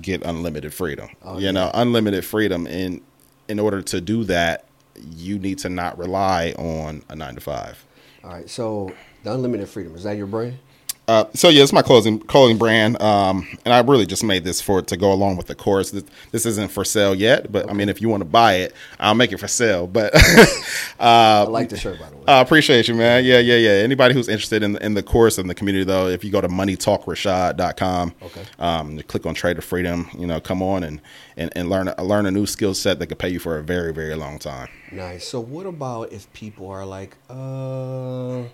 get 0.00 0.22
unlimited 0.22 0.72
freedom. 0.72 1.08
Oh, 1.22 1.38
you 1.38 1.52
know, 1.52 1.70
unlimited 1.74 2.24
freedom. 2.24 2.66
And 2.66 3.00
in 3.48 3.58
order 3.58 3.82
to 3.82 4.00
do 4.00 4.24
that, 4.24 4.64
you 5.10 5.38
need 5.38 5.58
to 5.58 5.68
not 5.68 5.98
rely 5.98 6.52
on 6.52 7.02
a 7.08 7.16
nine 7.16 7.34
to 7.34 7.40
five. 7.40 7.84
All 8.22 8.30
right. 8.30 8.48
So 8.48 8.92
the 9.22 9.32
unlimited 9.32 9.68
freedom 9.68 9.94
is 9.94 10.04
that 10.04 10.16
your 10.16 10.26
brand? 10.26 10.58
Uh, 11.06 11.26
so 11.34 11.50
yeah, 11.50 11.62
it's 11.62 11.72
my 11.72 11.82
clothing 11.82 12.18
clothing 12.18 12.56
brand, 12.56 13.00
um, 13.02 13.46
and 13.66 13.74
I 13.74 13.80
really 13.80 14.06
just 14.06 14.24
made 14.24 14.42
this 14.42 14.62
for 14.62 14.80
to 14.80 14.96
go 14.96 15.12
along 15.12 15.36
with 15.36 15.46
the 15.48 15.54
course. 15.54 15.90
This, 15.90 16.04
this 16.32 16.46
isn't 16.46 16.70
for 16.70 16.82
sale 16.82 17.14
yet, 17.14 17.52
but 17.52 17.68
I 17.68 17.74
mean, 17.74 17.90
if 17.90 18.00
you 18.00 18.08
want 18.08 18.22
to 18.22 18.24
buy 18.28 18.54
it, 18.54 18.74
I'll 18.98 19.14
make 19.14 19.30
it 19.30 19.38
for 19.38 19.46
sale. 19.46 19.86
But 19.86 20.12
I 20.98 21.42
like 21.42 21.68
the 21.68 21.76
shirt 21.76 21.98
by 22.00 22.08
the 22.08 22.16
way. 22.16 22.22
I 22.26 22.40
appreciate 22.40 22.88
you, 22.88 22.94
man. 22.94 23.22
Yeah, 23.24 23.38
yeah, 23.38 23.56
yeah. 23.56 23.70
Anybody 23.82 24.14
who's 24.14 24.28
interested 24.28 24.62
in 24.62 24.76
in 24.78 24.94
the 24.94 25.02
course 25.02 25.36
and 25.36 25.50
the 25.50 25.54
community, 25.54 25.84
though, 25.84 26.08
if 26.08 26.24
you 26.24 26.30
go 26.30 26.40
to 26.40 26.48
moneytalkrashad.com, 26.48 28.14
Okay. 28.22 28.42
um, 28.58 28.98
click 29.02 29.26
on 29.26 29.34
Trade 29.34 29.58
of 29.58 29.64
Freedom, 29.64 30.08
you 30.18 30.26
know, 30.26 30.40
come 30.40 30.62
on 30.62 30.82
and 30.84 31.00
and, 31.36 31.52
and 31.54 31.68
learn 31.68 31.92
learn 31.98 32.24
a 32.26 32.30
new 32.30 32.46
skill 32.46 32.72
set 32.74 32.98
that 32.98 33.08
could 33.08 33.18
pay 33.18 33.28
you 33.28 33.38
for 33.38 33.58
a 33.58 33.62
very 33.62 33.92
very 33.92 34.14
long 34.14 34.38
time. 34.38 34.68
Nice. 34.90 35.26
So 35.28 35.40
what 35.40 35.66
about 35.66 36.12
if 36.12 36.32
people 36.32 36.68
are 36.70 36.86
like, 36.86 37.16
uh, 37.28 38.44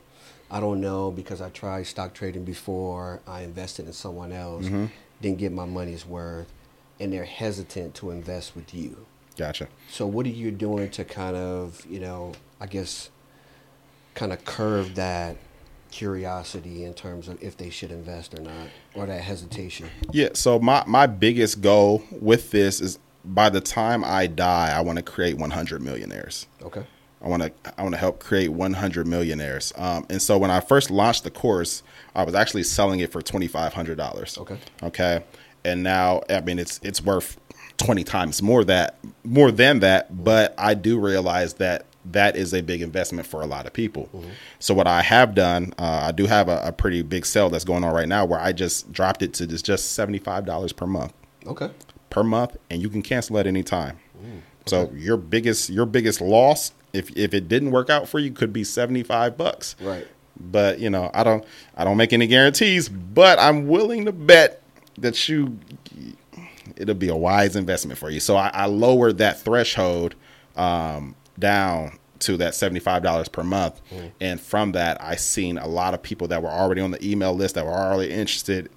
I 0.50 0.60
don't 0.60 0.80
know 0.80 1.10
because 1.10 1.40
I 1.40 1.48
tried 1.50 1.86
stock 1.86 2.12
trading 2.14 2.44
before, 2.44 3.20
I 3.26 3.42
invested 3.42 3.86
in 3.86 3.92
someone 3.92 4.32
else, 4.32 4.64
Mm-hmm. 4.66 4.86
didn't 5.22 5.38
get 5.38 5.52
my 5.52 5.64
money's 5.64 6.04
worth, 6.06 6.52
and 6.98 7.12
they're 7.12 7.24
hesitant 7.24 7.94
to 7.96 8.10
invest 8.10 8.56
with 8.56 8.74
you. 8.74 9.06
Gotcha. 9.36 9.68
So 9.90 10.06
what 10.06 10.26
are 10.26 10.30
you 10.30 10.50
doing 10.50 10.90
to 10.90 11.04
kind 11.04 11.36
of, 11.36 11.84
you 11.88 12.00
know, 12.00 12.32
I 12.60 12.66
guess, 12.66 13.10
kind 14.14 14.32
of 14.32 14.44
curve 14.44 14.96
that 14.96 15.36
curiosity 15.90 16.84
in 16.84 16.94
terms 16.94 17.26
of 17.28 17.42
if 17.42 17.56
they 17.56 17.70
should 17.70 17.90
invest 17.90 18.34
or 18.38 18.42
not, 18.42 18.68
or 18.94 19.06
that 19.06 19.20
hesitation? 19.22 19.88
Yeah. 20.12 20.30
So 20.34 20.58
my 20.58 20.84
my 20.86 21.06
biggest 21.06 21.60
goal 21.60 22.02
with 22.10 22.50
this 22.50 22.80
is 22.80 22.98
by 23.24 23.50
the 23.50 23.60
time 23.60 24.04
I 24.04 24.26
die, 24.26 24.70
I 24.76 24.80
want 24.80 24.96
to 24.98 25.02
create 25.02 25.36
100 25.38 25.82
millionaires. 25.82 26.46
Okay. 26.62 26.84
I 27.22 27.28
want 27.28 27.42
to 27.42 27.52
I 27.78 27.82
want 27.82 27.94
to 27.94 27.98
help 27.98 28.18
create 28.20 28.48
100 28.48 29.06
millionaires. 29.06 29.72
Um, 29.76 30.06
and 30.08 30.20
so 30.22 30.38
when 30.38 30.50
I 30.50 30.60
first 30.60 30.90
launched 30.90 31.24
the 31.24 31.30
course, 31.30 31.82
I 32.14 32.24
was 32.24 32.34
actually 32.34 32.62
selling 32.62 33.00
it 33.00 33.12
for 33.12 33.20
twenty 33.22 33.46
five 33.46 33.74
hundred 33.74 33.96
dollars. 33.98 34.38
Okay. 34.38 34.58
Okay. 34.82 35.22
And 35.64 35.82
now 35.82 36.22
I 36.30 36.40
mean 36.40 36.58
it's 36.58 36.80
it's 36.82 37.02
worth 37.02 37.38
20 37.76 38.04
times 38.04 38.42
more 38.42 38.64
that 38.64 38.98
more 39.24 39.50
than 39.50 39.80
that, 39.80 40.24
but 40.24 40.54
I 40.58 40.74
do 40.74 40.98
realize 40.98 41.54
that 41.54 41.86
that 42.06 42.34
is 42.36 42.54
a 42.54 42.62
big 42.62 42.80
investment 42.80 43.26
for 43.26 43.42
a 43.42 43.46
lot 43.46 43.66
of 43.66 43.74
people. 43.74 44.08
So 44.58 44.72
what 44.72 44.86
I 44.86 45.02
have 45.02 45.34
done, 45.34 45.74
uh, 45.78 46.00
I 46.08 46.12
do 46.12 46.24
have 46.26 46.48
a, 46.48 46.60
a 46.64 46.72
pretty 46.72 47.02
big 47.02 47.26
sale 47.26 47.50
that's 47.50 47.64
going 47.64 47.84
on 47.84 47.92
right 47.94 48.08
now 48.08 48.24
where 48.24 48.40
I 48.40 48.52
just 48.52 48.90
dropped 48.92 49.20
it 49.22 49.34
to 49.34 49.46
just 49.46 49.66
just 49.66 49.92
seventy 49.92 50.18
five 50.18 50.46
dollars 50.46 50.72
per 50.72 50.86
month 50.86 51.12
Okay. 51.46 51.70
per 52.08 52.22
month, 52.22 52.56
and 52.70 52.80
you 52.80 52.88
can 52.88 53.02
cancel 53.02 53.36
at 53.38 53.46
any 53.46 53.62
time. 53.62 53.98
So 54.66 54.90
your 54.94 55.16
biggest 55.16 55.68
your 55.70 55.84
biggest 55.86 56.20
loss, 56.20 56.72
if 56.92 57.16
if 57.16 57.34
it 57.34 57.48
didn't 57.48 57.70
work 57.70 57.90
out 57.90 58.08
for 58.08 58.18
you, 58.18 58.30
could 58.30 58.52
be 58.52 58.64
seventy 58.64 59.02
five 59.02 59.36
bucks. 59.36 59.76
Right. 59.80 60.06
But 60.38 60.78
you 60.78 60.90
know, 60.90 61.10
I 61.12 61.22
don't 61.22 61.44
I 61.76 61.84
don't 61.84 61.96
make 61.96 62.12
any 62.12 62.26
guarantees, 62.26 62.88
but 62.88 63.38
I'm 63.38 63.68
willing 63.68 64.06
to 64.06 64.12
bet 64.12 64.62
that 64.98 65.28
you 65.28 65.58
it'll 66.76 66.94
be 66.94 67.08
a 67.08 67.16
wise 67.16 67.56
investment 67.56 67.98
for 67.98 68.10
you. 68.10 68.20
So 68.20 68.36
I, 68.36 68.50
I 68.52 68.66
lowered 68.66 69.18
that 69.18 69.40
threshold 69.40 70.14
um, 70.56 71.14
down 71.38 71.98
to 72.20 72.36
that 72.38 72.54
seventy 72.54 72.80
five 72.80 73.02
dollars 73.02 73.28
per 73.28 73.42
month, 73.42 73.80
and 74.20 74.40
from 74.40 74.72
that, 74.72 75.02
I 75.02 75.16
seen 75.16 75.58
a 75.58 75.66
lot 75.66 75.94
of 75.94 76.02
people 76.02 76.28
that 76.28 76.42
were 76.42 76.50
already 76.50 76.80
on 76.80 76.90
the 76.90 77.04
email 77.06 77.34
list 77.34 77.54
that 77.54 77.64
were 77.64 77.72
already 77.72 78.12
interested. 78.12 78.70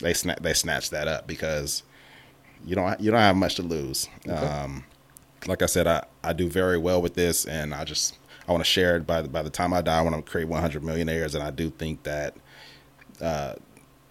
They 0.00 0.12
sna- 0.12 0.40
they 0.40 0.54
snatched 0.54 0.90
that 0.92 1.06
up 1.08 1.26
because 1.26 1.82
you 2.64 2.74
don't 2.74 3.00
you 3.00 3.10
don't 3.10 3.20
have 3.20 3.36
much 3.36 3.56
to 3.56 3.62
lose. 3.62 4.08
Um, 4.28 4.84
like 5.46 5.62
I 5.62 5.66
said, 5.66 5.86
I, 5.86 6.04
I 6.22 6.32
do 6.32 6.48
very 6.48 6.78
well 6.78 7.00
with 7.00 7.14
this, 7.14 7.44
and 7.44 7.74
I 7.74 7.84
just 7.84 8.16
I 8.48 8.52
want 8.52 8.64
to 8.64 8.70
share 8.70 8.96
it. 8.96 9.06
By 9.06 9.22
the, 9.22 9.28
by 9.28 9.42
the 9.42 9.50
time 9.50 9.72
I 9.72 9.80
die, 9.80 9.98
I 9.98 10.02
want 10.02 10.16
to 10.16 10.30
create 10.30 10.48
100 10.48 10.84
millionaires, 10.84 11.34
and 11.34 11.42
I 11.42 11.50
do 11.50 11.70
think 11.70 12.02
that 12.04 12.34
uh, 13.20 13.54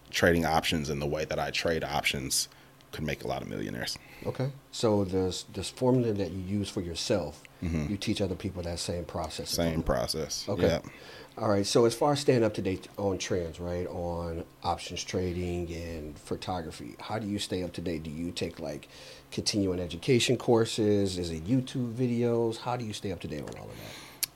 trading 0.10 0.46
options 0.46 0.90
in 0.90 1.00
the 1.00 1.08
way 1.08 1.26
that 1.26 1.40
I 1.40 1.52
trade 1.52 1.84
options 1.84 2.48
could 2.92 3.04
make 3.04 3.24
a 3.24 3.28
lot 3.28 3.42
of 3.42 3.48
millionaires. 3.48 3.98
Okay. 4.26 4.52
So 4.72 5.04
this 5.06 5.44
this 5.54 5.70
formula 5.70 6.14
that 6.14 6.32
you 6.32 6.42
use 6.42 6.70
for 6.70 6.82
yourself, 6.82 7.42
you 7.62 7.98
teach 7.98 8.22
other 8.22 8.36
people 8.36 8.64
that 8.64 8.80
same 8.80 9.06
process. 9.06 9.52
Mm-hmm. 9.52 9.72
Same 9.72 9.84
process. 9.84 10.46
Okay. 10.48 10.68
Yeah. 10.68 10.80
All 11.38 11.50
right. 11.50 11.66
So 11.66 11.86
as 11.86 11.96
far 11.96 12.14
as 12.14 12.20
staying 12.20 12.44
up 12.44 12.54
to 12.56 12.62
date 12.62 12.88
on 12.98 13.18
trends, 13.18 13.60
right, 13.60 13.88
on 13.88 14.44
options 14.64 15.04
trading 15.04 15.72
and 15.74 16.18
photography, 16.20 16.96
how 17.00 17.20
do 17.20 17.28
you 17.28 17.40
stay 17.40 17.64
up 17.64 17.74
to 17.74 17.82
date? 17.82 18.04
Do 18.04 18.10
you 18.10 18.32
take 18.32 18.60
like 18.60 18.90
continuing 19.32 19.80
education 19.80 20.38
courses? 20.38 21.18
Is 21.18 21.32
it 21.32 21.46
YouTube 21.46 21.94
videos? 21.94 22.58
How 22.58 22.76
do 22.78 22.86
you 22.86 22.94
stay 22.94 23.12
up 23.12 23.20
to 23.22 23.28
date 23.28 23.42
on 23.42 23.56
all 23.58 23.66
of 23.70 23.76
that? 23.76 23.86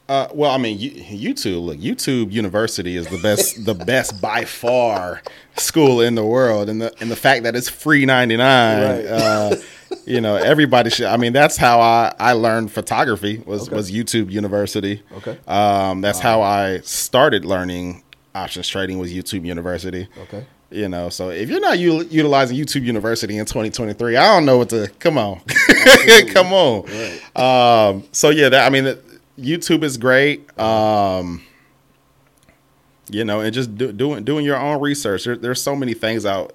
Uh, 0.09 0.27
well, 0.33 0.51
I 0.51 0.57
mean, 0.57 0.77
YouTube. 0.77 1.65
Look, 1.65 1.77
YouTube 1.77 2.31
University 2.31 2.97
is 2.97 3.07
the 3.07 3.17
best, 3.19 3.63
the 3.65 3.73
best 3.73 4.21
by 4.21 4.43
far 4.43 5.21
school 5.55 6.01
in 6.01 6.15
the 6.15 6.25
world, 6.25 6.67
and 6.69 6.81
the 6.81 6.93
and 6.99 7.09
the 7.09 7.15
fact 7.15 7.43
that 7.43 7.55
it's 7.55 7.69
free 7.69 8.05
ninety 8.05 8.35
nine. 8.35 8.81
Right. 8.81 9.05
Uh, 9.05 9.55
you 10.05 10.19
know, 10.19 10.35
everybody 10.35 10.89
should. 10.89 11.05
I 11.05 11.15
mean, 11.15 11.31
that's 11.31 11.55
how 11.55 11.79
I 11.79 12.13
I 12.19 12.33
learned 12.33 12.71
photography 12.73 13.41
was 13.45 13.67
Okay. 13.67 13.75
was 13.77 13.91
YouTube 13.91 14.29
University. 14.29 15.01
Okay. 15.17 15.37
Um, 15.47 16.01
that's 16.01 16.19
how 16.19 16.41
I 16.41 16.79
started 16.81 17.45
learning 17.45 18.03
options 18.35 18.67
trading 18.67 18.99
was 18.99 19.13
YouTube 19.13 19.45
University. 19.45 20.09
Okay. 20.23 20.45
You 20.73 20.89
know, 20.89 21.09
so 21.09 21.29
if 21.29 21.49
you're 21.49 21.59
not 21.59 21.77
u- 21.77 22.07
utilizing 22.09 22.57
YouTube 22.57 22.83
University 22.83 23.37
in 23.37 23.45
2023, 23.45 24.17
I 24.17 24.33
don't 24.33 24.45
know 24.45 24.57
what 24.57 24.69
to. 24.69 24.89
Come 24.99 25.17
on, 25.19 25.39
come 26.33 26.51
on. 26.51 26.85
Um, 27.35 28.03
so 28.11 28.29
yeah, 28.31 28.49
that 28.49 28.65
I 28.65 28.69
mean, 28.69 28.85
the- 28.85 28.99
YouTube 29.39 29.83
is 29.83 29.97
great. 29.97 30.57
Um, 30.59 31.43
you 33.09 33.23
know, 33.25 33.41
and 33.41 33.53
just 33.53 33.75
do, 33.77 33.91
doing 33.91 34.23
doing 34.23 34.45
your 34.45 34.57
own 34.57 34.79
research. 34.81 35.25
There, 35.25 35.35
there's 35.35 35.61
so 35.61 35.75
many 35.75 35.93
things 35.93 36.25
out 36.25 36.53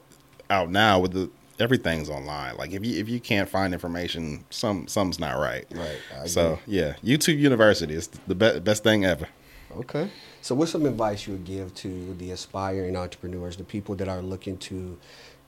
out 0.50 0.70
now 0.70 0.98
with 0.98 1.12
the 1.12 1.30
everything's 1.60 2.08
online. 2.08 2.56
Like 2.56 2.72
if 2.72 2.84
you 2.84 2.98
if 2.98 3.08
you 3.08 3.20
can't 3.20 3.48
find 3.48 3.72
information, 3.72 4.44
some 4.50 4.88
something's 4.88 5.18
not 5.20 5.38
right. 5.38 5.66
Right, 5.72 5.98
I 6.22 6.26
So 6.26 6.58
yeah, 6.66 6.94
YouTube 7.04 7.38
University 7.38 7.94
is 7.94 8.08
the 8.26 8.34
be- 8.34 8.60
best 8.60 8.82
thing 8.82 9.04
ever. 9.04 9.28
Okay. 9.76 10.10
So, 10.40 10.54
what's 10.54 10.72
some 10.72 10.86
advice 10.86 11.26
you 11.26 11.34
would 11.34 11.44
give 11.44 11.74
to 11.76 12.14
the 12.14 12.30
aspiring 12.30 12.96
entrepreneurs, 12.96 13.56
the 13.56 13.64
people 13.64 13.94
that 13.96 14.08
are 14.08 14.22
looking 14.22 14.56
to 14.58 14.98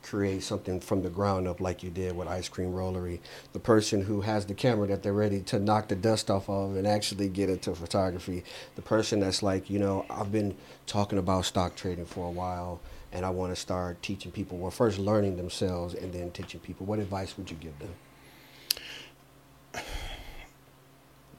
create 0.02 0.42
something 0.42 0.80
from 0.80 1.02
the 1.02 1.10
ground 1.10 1.46
up, 1.46 1.60
like 1.60 1.82
you 1.82 1.90
did 1.90 2.16
with 2.16 2.26
Ice 2.26 2.48
Cream 2.48 2.72
Rollery? 2.72 3.20
The 3.52 3.60
person 3.60 4.02
who 4.02 4.22
has 4.22 4.46
the 4.46 4.54
camera 4.54 4.88
that 4.88 5.02
they're 5.02 5.12
ready 5.12 5.40
to 5.42 5.58
knock 5.58 5.88
the 5.88 5.96
dust 5.96 6.30
off 6.30 6.48
of 6.48 6.76
and 6.76 6.86
actually 6.86 7.28
get 7.28 7.48
into 7.48 7.74
photography. 7.74 8.42
The 8.74 8.82
person 8.82 9.20
that's 9.20 9.42
like, 9.42 9.70
you 9.70 9.78
know, 9.78 10.06
I've 10.10 10.32
been 10.32 10.56
talking 10.86 11.18
about 11.18 11.44
stock 11.44 11.76
trading 11.76 12.06
for 12.06 12.26
a 12.26 12.30
while 12.30 12.80
and 13.12 13.24
I 13.24 13.30
want 13.30 13.54
to 13.54 13.60
start 13.60 14.02
teaching 14.02 14.32
people, 14.32 14.58
well, 14.58 14.70
first 14.70 14.98
learning 14.98 15.36
themselves 15.36 15.94
and 15.94 16.12
then 16.12 16.30
teaching 16.30 16.60
people. 16.60 16.86
What 16.86 16.98
advice 16.98 17.36
would 17.36 17.50
you 17.50 17.56
give 17.56 17.78
them? 17.78 17.90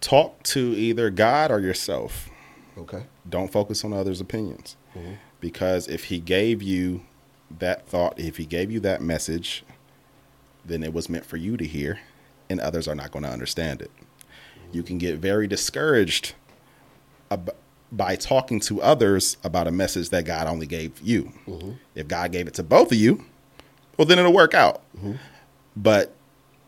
Talk 0.02 0.42
to 0.44 0.60
either 0.60 1.10
God 1.10 1.52
or 1.52 1.60
yourself. 1.60 2.31
Okay. 2.78 3.04
don't 3.30 3.52
focus 3.52 3.84
on 3.84 3.94
others' 3.94 4.22
opinions. 4.22 4.76
Mm-hmm. 4.96 5.14
Because 5.40 5.88
if 5.88 6.06
he 6.06 6.20
gave 6.20 6.62
you 6.62 7.02
that 7.60 7.88
thought, 7.88 8.20
if 8.20 8.38
he 8.38 8.46
gave 8.46 8.72
you 8.72 8.80
that 8.82 9.02
message, 9.02 9.64
then 10.64 10.84
it 10.84 10.94
was 10.94 11.10
meant 11.10 11.26
for 11.26 11.38
you 11.38 11.58
to 11.58 11.66
hear, 11.66 12.00
and 12.50 12.60
others 12.60 12.88
are 12.88 12.96
not 12.96 13.12
going 13.12 13.24
to 13.24 13.30
understand 13.30 13.82
it. 13.82 13.92
You 14.72 14.84
can 14.84 14.98
get 14.98 15.18
very 15.18 15.48
discouraged 15.48 16.34
ab- 17.30 17.56
by 17.92 18.16
talking 18.16 18.60
to 18.62 18.82
others 18.82 19.36
about 19.44 19.68
a 19.68 19.72
message 19.72 20.10
that 20.10 20.24
God 20.24 20.48
only 20.48 20.66
gave 20.66 21.02
you. 21.02 21.34
Mm-hmm. 21.48 21.72
If 21.96 22.08
God 22.08 22.32
gave 22.32 22.48
it 22.48 22.54
to 22.56 22.64
both 22.64 22.92
of 22.92 22.98
you, 22.98 23.26
well, 23.98 24.06
then 24.06 24.18
it'll 24.18 24.34
work 24.34 24.54
out. 24.54 24.82
Mm-hmm. 24.98 25.14
But 25.76 26.14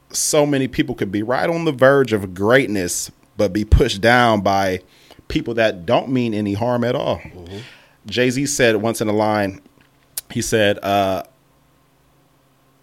so 0.10 0.46
many 0.46 0.68
people 0.68 0.96
could 0.96 1.12
be 1.12 1.24
right 1.24 1.50
on 1.50 1.66
the 1.66 1.72
verge 1.72 2.14
of 2.14 2.34
greatness, 2.34 3.12
but 3.38 3.54
be 3.54 3.64
pushed 3.66 4.02
down 4.02 4.42
by 4.42 4.82
people 5.34 5.56
that 5.56 5.88
don't 5.88 6.10
mean 6.10 6.32
any 6.36 6.54
harm 6.54 6.84
at 6.84 6.96
all. 6.96 7.18
Mm-hmm. 7.18 7.58
Jay 8.06 8.30
Z 8.30 8.46
said 8.46 8.76
once 8.76 9.02
in 9.02 9.08
a 9.08 9.14
line, 9.14 9.62
he 10.30 10.44
said, 10.44 10.78
uh, 10.84 11.24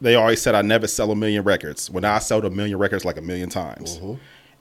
they 0.00 0.16
always 0.16 0.42
said 0.42 0.56
I 0.56 0.62
never 0.62 0.88
sell 0.88 1.12
a 1.12 1.16
million 1.16 1.44
records. 1.44 1.88
When 1.88 2.04
I 2.04 2.18
sold 2.18 2.44
a 2.44 2.50
million 2.50 2.76
records 2.76 3.04
like 3.04 3.16
a 3.16 3.22
million 3.22 3.50
times. 3.50 3.98
Mm-hmm. 3.98 4.14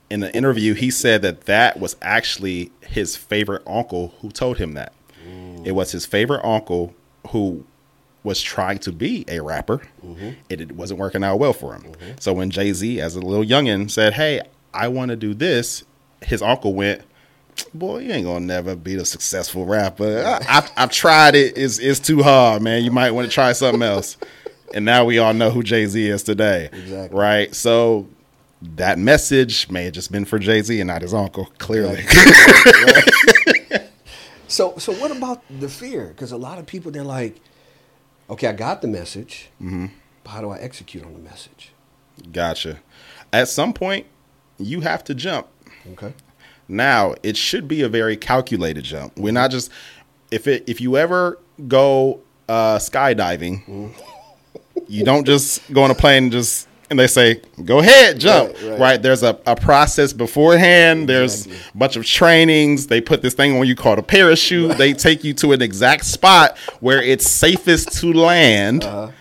In 0.08 0.20
the 0.20 0.34
interview, 0.34 0.74
he 0.74 0.90
said 0.90 1.22
that 1.22 1.42
that 1.42 1.80
was 1.80 1.96
actually 2.00 2.70
his 2.80 3.16
favorite 3.16 3.62
uncle 3.66 4.14
who 4.20 4.30
told 4.30 4.58
him 4.58 4.74
that. 4.74 4.92
Mm. 5.28 5.66
It 5.66 5.72
was 5.72 5.92
his 5.92 6.04
favorite 6.04 6.44
uncle 6.44 6.94
who 7.28 7.64
was 8.22 8.40
trying 8.42 8.78
to 8.78 8.92
be 8.92 9.24
a 9.28 9.40
rapper. 9.40 9.82
Mm-hmm. 10.04 10.30
It, 10.48 10.60
it 10.60 10.72
wasn't 10.72 11.00
working 11.00 11.22
out 11.24 11.38
well 11.38 11.52
for 11.52 11.74
him. 11.74 11.92
So 12.18 12.32
when 12.32 12.50
Jay 12.50 12.72
Z, 12.72 13.00
as 13.00 13.16
a 13.16 13.20
little 13.20 13.44
youngin, 13.44 13.90
said, 13.90 14.14
"Hey, 14.14 14.42
I 14.74 14.88
want 14.88 15.10
to 15.10 15.16
do 15.16 15.32
this," 15.32 15.84
his 16.22 16.42
uncle 16.42 16.74
went, 16.74 17.02
"Boy, 17.74 17.98
you 18.00 18.12
ain't 18.12 18.24
gonna 18.26 18.44
never 18.44 18.74
be 18.76 18.94
a 18.96 19.04
successful 19.04 19.64
rapper. 19.66 20.24
I, 20.24 20.44
I've, 20.58 20.70
I've 20.76 20.90
tried 20.90 21.34
it. 21.34 21.56
It's 21.56 21.78
it's 21.78 22.00
too 22.00 22.22
hard, 22.22 22.62
man. 22.62 22.82
You 22.84 22.90
might 22.90 23.10
want 23.12 23.28
to 23.28 23.32
try 23.34 23.52
something 23.52 23.82
else." 23.82 24.16
and 24.72 24.84
now 24.84 25.04
we 25.04 25.18
all 25.18 25.34
know 25.34 25.50
who 25.50 25.64
Jay 25.64 25.84
Z 25.86 26.06
is 26.08 26.22
today, 26.22 26.68
Exactly. 26.72 27.18
right? 27.18 27.52
So 27.54 28.06
that 28.76 28.98
message 29.00 29.68
may 29.68 29.84
have 29.86 29.94
just 29.94 30.12
been 30.12 30.24
for 30.24 30.38
Jay 30.38 30.62
Z 30.62 30.78
and 30.80 30.86
not 30.86 31.02
his 31.02 31.12
uncle. 31.12 31.46
Clearly, 31.58 32.04
So, 34.48 34.76
so 34.78 34.92
what 34.92 35.10
about 35.10 35.42
the 35.60 35.68
fear? 35.68 36.06
Because 36.08 36.32
a 36.32 36.36
lot 36.36 36.58
of 36.58 36.66
people 36.66 36.90
they're 36.90 37.04
like, 37.04 37.36
okay, 38.28 38.48
I 38.48 38.52
got 38.52 38.82
the 38.82 38.88
message, 38.88 39.48
Mm-hmm. 39.62 39.86
but 40.24 40.30
how 40.30 40.40
do 40.40 40.50
I 40.50 40.58
execute 40.58 41.04
on 41.04 41.12
the 41.14 41.20
message? 41.20 41.72
gotcha. 42.32 42.78
At 43.32 43.48
some 43.48 43.72
point, 43.72 44.06
you 44.58 44.80
have 44.80 45.02
to 45.04 45.14
jump. 45.14 45.46
Okay. 45.92 46.12
Now, 46.70 47.14
it 47.22 47.36
should 47.36 47.66
be 47.68 47.82
a 47.82 47.88
very 47.88 48.16
calculated 48.16 48.84
jump. 48.84 49.18
We're 49.18 49.32
not 49.32 49.50
just 49.50 49.70
if 50.30 50.46
it 50.46 50.64
if 50.68 50.80
you 50.80 50.96
ever 50.96 51.38
go 51.68 52.20
uh, 52.48 52.78
skydiving, 52.78 53.92
you 54.88 55.04
don't 55.04 55.24
just 55.26 55.70
go 55.72 55.82
on 55.82 55.90
a 55.90 55.94
plane 55.94 56.24
and 56.24 56.32
just 56.32 56.68
and 56.90 56.98
they 56.98 57.06
say 57.06 57.40
go 57.64 57.78
ahead 57.78 58.18
jump 58.18 58.52
Right, 58.54 58.62
right, 58.64 58.80
right. 58.80 59.02
there's 59.02 59.22
a, 59.22 59.38
a 59.46 59.54
process 59.54 60.12
beforehand 60.12 61.08
there's 61.08 61.46
Exactly. 61.46 61.70
a 61.74 61.78
bunch 61.78 61.96
of 61.96 62.04
trainings 62.04 62.88
they 62.88 63.00
put 63.00 63.22
this 63.22 63.34
thing 63.34 63.56
on 63.56 63.64
you 63.66 63.76
called 63.76 64.00
a 64.00 64.02
parachute 64.02 64.76
they 64.76 64.92
take 64.92 65.22
you 65.22 65.32
to 65.34 65.52
an 65.52 65.62
exact 65.62 66.04
spot 66.04 66.58
where 66.80 67.00
it's 67.00 67.30
safest 67.30 67.92
to 68.00 68.12
land 68.12 68.82
Uh-huh. 68.82 69.12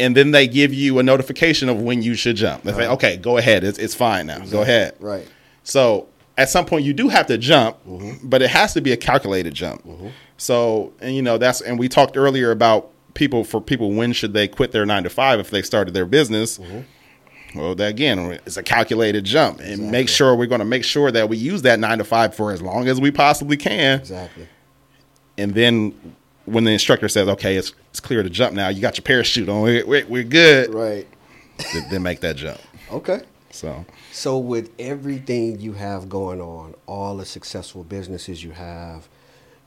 and 0.00 0.16
then 0.16 0.32
they 0.32 0.48
give 0.48 0.74
you 0.74 0.98
a 0.98 1.04
notification 1.04 1.68
of 1.68 1.80
when 1.80 2.02
you 2.02 2.16
should 2.16 2.34
jump 2.34 2.64
they 2.64 2.72
Uh-huh. 2.72 2.94
okay 2.94 3.16
go 3.16 3.36
ahead 3.36 3.62
it's, 3.62 3.78
it's 3.78 3.94
fine 3.94 4.26
now 4.26 4.40
go 4.40 4.62
ahead 4.62 4.96
Right. 4.98 5.28
so 5.62 6.08
at 6.42 6.48
some 6.50 6.66
point 6.66 6.84
you 6.84 6.92
do 6.92 7.08
have 7.08 7.26
to 7.28 7.38
jump, 7.38 7.76
Mm-hmm. 7.86 8.28
but 8.28 8.42
it 8.42 8.50
has 8.50 8.72
to 8.74 8.80
be 8.80 8.92
a 8.92 8.96
calculated 8.96 9.54
jump. 9.54 9.86
So 10.36 10.92
and 11.00 11.14
you 11.14 11.22
know 11.22 11.38
that's 11.38 11.60
and 11.60 11.78
we 11.78 11.88
talked 11.88 12.16
earlier 12.16 12.50
about 12.50 12.90
people 13.14 13.44
for 13.44 13.60
people 13.60 13.92
when 13.92 14.12
should 14.12 14.32
they 14.32 14.48
quit 14.48 14.72
their 14.72 14.86
nine 14.86 15.02
to 15.04 15.10
five 15.10 15.38
if 15.40 15.50
they 15.50 15.62
started 15.62 15.94
their 15.94 16.06
business. 16.06 16.58
Mm-hmm. 16.58 17.58
Well, 17.58 17.74
that 17.74 17.88
again, 17.90 18.38
it's 18.46 18.56
a 18.56 18.62
calculated 18.62 19.24
jump, 19.24 19.60
and 19.60 19.90
make 19.90 20.08
sure 20.08 20.34
we're 20.34 20.46
going 20.46 20.60
to 20.60 20.64
make 20.64 20.84
sure 20.84 21.10
that 21.12 21.28
we 21.28 21.36
use 21.36 21.60
that 21.62 21.78
nine 21.78 21.98
to 21.98 22.04
five 22.04 22.34
for 22.34 22.50
as 22.50 22.62
long 22.62 22.88
as 22.88 22.98
we 22.98 23.10
possibly 23.10 23.58
can, 23.58 24.00
Exactly. 24.00 24.48
and 25.36 25.54
then 25.54 25.94
when 26.46 26.64
the 26.64 26.70
instructor 26.70 27.08
says, 27.10 27.28
"Okay, 27.28 27.56
it's 27.56 27.74
it's 27.90 28.00
clear 28.00 28.22
to 28.22 28.30
jump 28.30 28.54
now," 28.54 28.68
you 28.68 28.80
got 28.80 28.96
your 28.96 29.02
parachute 29.02 29.48
on, 29.50 29.60
we're, 29.62 29.86
we're, 29.86 30.06
we're 30.06 30.24
good. 30.24 30.72
Right. 30.72 31.06
Then- 31.74 31.86
Then 31.90 32.02
make 32.02 32.20
that 32.20 32.36
jump. 32.36 32.58
Okay. 32.90 33.20
So 33.52 33.84
So 34.10 34.38
with 34.38 34.70
everything 34.78 35.60
you 35.60 35.74
have 35.74 36.08
going 36.08 36.40
on, 36.40 36.74
all 36.86 37.16
the 37.16 37.24
successful 37.24 37.84
businesses 37.84 38.42
you 38.42 38.50
have, 38.50 39.08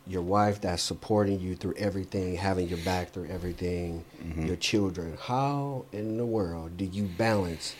your 0.07 0.21
wife 0.21 0.61
that's 0.61 0.83
supporting 0.83 1.39
you 1.39 1.55
through 1.55 1.75
everything, 1.77 2.35
having 2.35 2.67
your 2.67 2.77
back 2.79 3.11
through 3.11 3.27
everything, 3.29 4.03
mm-hmm. 4.21 4.45
your 4.45 4.55
children, 4.57 5.17
how 5.19 5.85
in 5.91 6.17
the 6.17 6.25
world 6.25 6.77
do 6.77 6.85
you 6.85 7.03
balance 7.03 7.75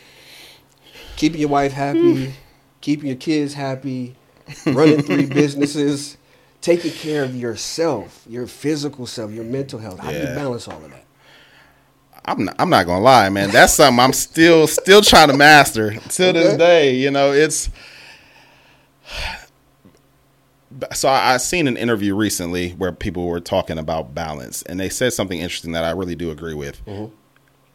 keeping 1.16 1.40
your 1.40 1.50
wife 1.50 1.74
happy, 1.74 2.26
hmm. 2.26 2.32
keeping 2.82 3.08
your 3.08 3.18
kids 3.18 3.54
happy, 3.54 4.16
running 4.66 5.02
three 5.02 5.26
businesses, 5.42 6.18
taking 6.62 6.92
care 6.92 7.24
of 7.24 7.36
yourself, 7.36 8.24
your 8.28 8.48
physical 8.48 9.06
self, 9.06 9.32
your 9.32 9.44
mental 9.44 9.80
health? 9.80 10.00
How 10.00 10.12
do 10.12 10.18
you 10.18 10.26
balance 10.26 10.68
all 10.68 10.84
of 10.84 10.92
that? 10.92 11.05
I'm 12.26 12.46
not, 12.46 12.56
I'm 12.60 12.70
not 12.70 12.86
gonna 12.86 13.04
lie, 13.04 13.30
man. 13.30 13.52
That's 13.52 13.74
something 13.74 14.00
I'm 14.00 14.14
still 14.14 14.68
still 14.68 15.02
trying 15.02 15.30
to 15.30 15.38
master 15.38 15.92
till 16.10 16.34
this 16.34 16.58
day. 16.58 16.96
You 16.96 17.12
know, 17.12 17.32
it's 17.32 17.70
so 20.94 21.08
I, 21.10 21.34
I 21.34 21.38
seen 21.38 21.68
an 21.68 21.78
interview 21.78 22.16
recently 22.16 22.72
where 22.72 22.92
people 22.92 23.28
were 23.28 23.40
talking 23.40 23.78
about 23.78 24.14
balance, 24.14 24.62
and 24.64 24.80
they 24.80 24.90
said 24.90 25.14
something 25.14 25.40
interesting 25.40 25.72
that 25.74 25.84
I 25.84 25.92
really 25.92 26.16
do 26.16 26.32
agree 26.32 26.54
with. 26.54 26.84
Mm-hmm. 26.86 27.14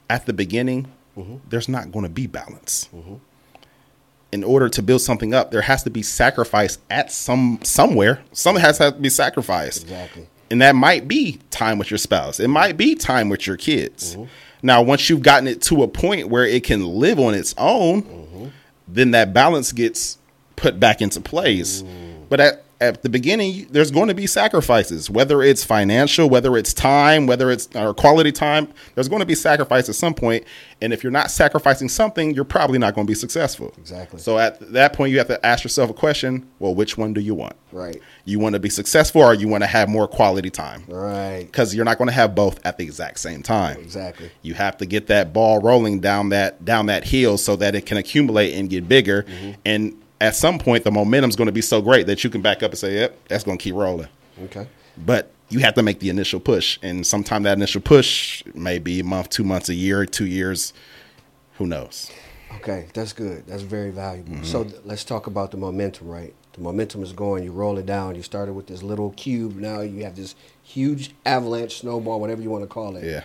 At 0.09 0.27
the 0.27 0.33
beginning, 0.33 0.91
mm-hmm. 1.17 1.37
there's 1.49 1.69
not 1.69 1.93
going 1.93 2.05
to 2.05 2.11
be 2.11 2.27
balance. 2.27 2.89
Mm-hmm. 2.95 3.17
In 4.33 4.45
order 4.45 4.69
to 4.69 4.83
build 4.83 5.01
something 5.01 5.35
up, 5.35 5.51
there 5.51 5.63
has 5.63 5.83
to 5.85 5.91
be 5.91 6.03
sacrifice 6.03 6.79
at 6.89 7.11
some 7.11 7.59
somewhere. 7.63 8.23
Something 8.33 8.63
has 8.63 8.79
to 8.79 8.93
be 8.93 9.09
sacrificed. 9.09 9.83
Exactly. 9.83 10.29
And 10.51 10.61
that 10.63 10.75
might 10.75 11.07
be 11.07 11.39
time 11.51 11.79
with 11.79 11.91
your 11.91 11.99
spouse. 11.99 12.41
It 12.41 12.49
might 12.49 12.77
be 12.77 12.95
time 12.95 13.29
with 13.29 13.47
your 13.47 13.57
kids. 13.57 14.17
Now, 14.63 14.83
once 14.83 15.09
you've 15.09 15.23
gotten 15.23 15.47
it 15.49 15.63
to 15.63 15.83
a 15.83 15.89
point 15.89 16.29
where 16.29 16.45
it 16.45 16.65
can 16.65 16.85
live 16.85 17.19
on 17.21 17.35
its 17.35 17.55
own, 17.57 18.53
then 18.89 19.13
that 19.13 19.33
balance 19.33 19.73
gets 19.73 20.19
put 20.57 20.81
back 20.81 21.01
into 21.01 21.21
place. 21.21 21.83
But 22.29 22.41
at, 22.41 22.65
at 22.81 23.03
the 23.03 23.11
beginning, 23.11 23.67
there's 23.71 23.91
going 23.91 24.09
to 24.09 24.15
be 24.15 24.27
sacrifices, 24.27 25.11
whether 25.11 25.43
it's 25.43 25.63
financial, 25.63 26.31
whether 26.31 26.57
it's 26.57 26.73
time, 26.73 27.27
whether 27.27 27.51
it's 27.51 27.69
or 27.75 27.93
quality 27.93 28.33
time. 28.33 28.69
There's 28.95 29.09
going 29.09 29.21
to 29.21 29.27
be 29.27 29.35
sacrifice 29.35 29.89
at 29.91 29.95
some 29.95 30.15
point, 30.15 30.45
and 30.81 30.93
if 30.93 31.03
you're 31.03 31.13
not 31.13 31.31
sacrificing 31.31 31.91
something, 31.91 32.35
you're 32.35 32.45
probably 32.45 32.79
not 32.79 32.95
going 32.95 33.07
to 33.07 33.11
be 33.11 33.15
successful. 33.15 33.75
Exactly. 33.77 34.19
So 34.19 34.39
at 34.39 34.73
that 34.73 34.95
point, 34.95 35.13
you 35.13 35.19
have 35.19 35.29
to 35.29 35.45
ask 35.45 35.63
yourself 35.63 35.91
a 35.91 35.95
question: 35.95 36.49
Well, 36.59 36.75
which 36.75 36.97
one 36.97 37.13
do 37.13 37.21
you 37.21 37.35
want? 37.35 37.55
Right. 37.71 38.01
You 38.25 38.39
want 38.39 38.55
to 38.55 38.61
be 38.61 38.71
successful, 38.71 39.21
or 39.21 39.35
you 39.35 39.47
want 39.47 39.63
to 39.63 39.69
have 39.69 39.89
more 39.89 40.09
quality 40.09 40.51
time? 40.51 40.85
Right. 40.89 41.45
because 41.45 41.75
you're 41.75 41.85
not 41.85 41.99
going 41.99 42.09
to 42.09 42.15
have 42.15 42.35
both 42.35 42.65
at 42.65 42.79
the 42.79 42.85
exact 42.85 43.21
same 43.21 43.43
time. 43.43 43.79
Exactly. 43.79 44.31
You 44.41 44.55
have 44.55 44.79
to 44.79 44.87
get 44.87 45.09
that 45.09 45.33
ball 45.33 45.61
rolling 45.61 46.01
down 46.01 46.31
that 46.31 46.65
down 46.65 46.87
that 46.87 47.05
hill 47.05 47.37
so 47.37 47.57
that 47.57 47.75
it 47.75 47.85
can 47.85 47.99
accumulate 47.99 48.55
and 48.55 48.71
get 48.71 48.89
bigger. 48.89 49.25
Mm-hmm. 49.25 49.51
And 49.67 50.03
at 50.21 50.37
some 50.37 50.59
point, 50.59 50.85
the 50.85 50.91
momentum's 50.91 51.37
going 51.37 51.47
to 51.47 51.53
be 51.53 51.63
so 51.63 51.81
great 51.81 52.07
that 52.07 52.23
you 52.23 52.31
can 52.31 52.43
back 52.43 52.63
up 52.63 52.71
and 52.71 52.79
say, 52.79 52.95
"Yep, 52.95 53.29
that's 53.29 53.45
going 53.45 53.59
to 53.59 53.63
keep 53.63 53.75
rolling." 53.75 54.09
Okay. 54.45 54.67
But 54.99 55.33
you 55.49 55.61
have 55.61 55.75
to 55.75 55.83
make 55.83 56.01
the 56.01 56.11
initial 56.11 56.41
push, 56.41 56.79
and 56.83 57.07
sometime 57.07 57.43
that 57.45 57.57
initial 57.57 57.81
push 57.81 58.45
may 58.55 58.79
be 58.79 59.01
a 59.01 59.05
month, 59.05 59.31
two 59.31 59.45
months, 59.45 59.69
a 59.69 59.75
year, 59.75 60.05
two 60.07 60.27
years. 60.27 60.73
Who 61.55 61.67
knows? 61.67 62.11
Okay, 62.57 62.89
that's 62.95 63.13
good. 63.13 63.47
That's 63.47 63.63
very 63.63 63.91
valuable. 63.91 64.43
So 64.45 64.61
mm-hmm. 64.61 64.71
th- 64.71 64.83
let's 64.85 65.05
talk 65.05 65.27
about 65.27 65.51
the 65.51 65.57
momentum, 65.57 66.09
right? 66.09 66.35
The 66.53 66.61
momentum 66.61 67.03
is 67.03 67.13
going. 67.13 67.45
You 67.45 67.53
roll 67.53 67.79
it 67.79 67.87
down. 67.87 68.17
You 68.17 68.23
started 68.23 68.55
with 68.55 68.67
this 68.67 68.83
little 68.83 69.11
cube. 69.13 69.57
Now 69.57 69.81
you 69.81 70.05
have 70.05 70.17
this 70.17 70.35
huge 70.63 71.13
avalanche, 71.25 71.81
snowball, 71.81 72.21
whatever 72.21 72.43
you 72.43 72.51
want 72.51 72.65
to 72.65 72.69
call 72.69 72.97
it. 72.97 73.05
Yeah. 73.05 73.23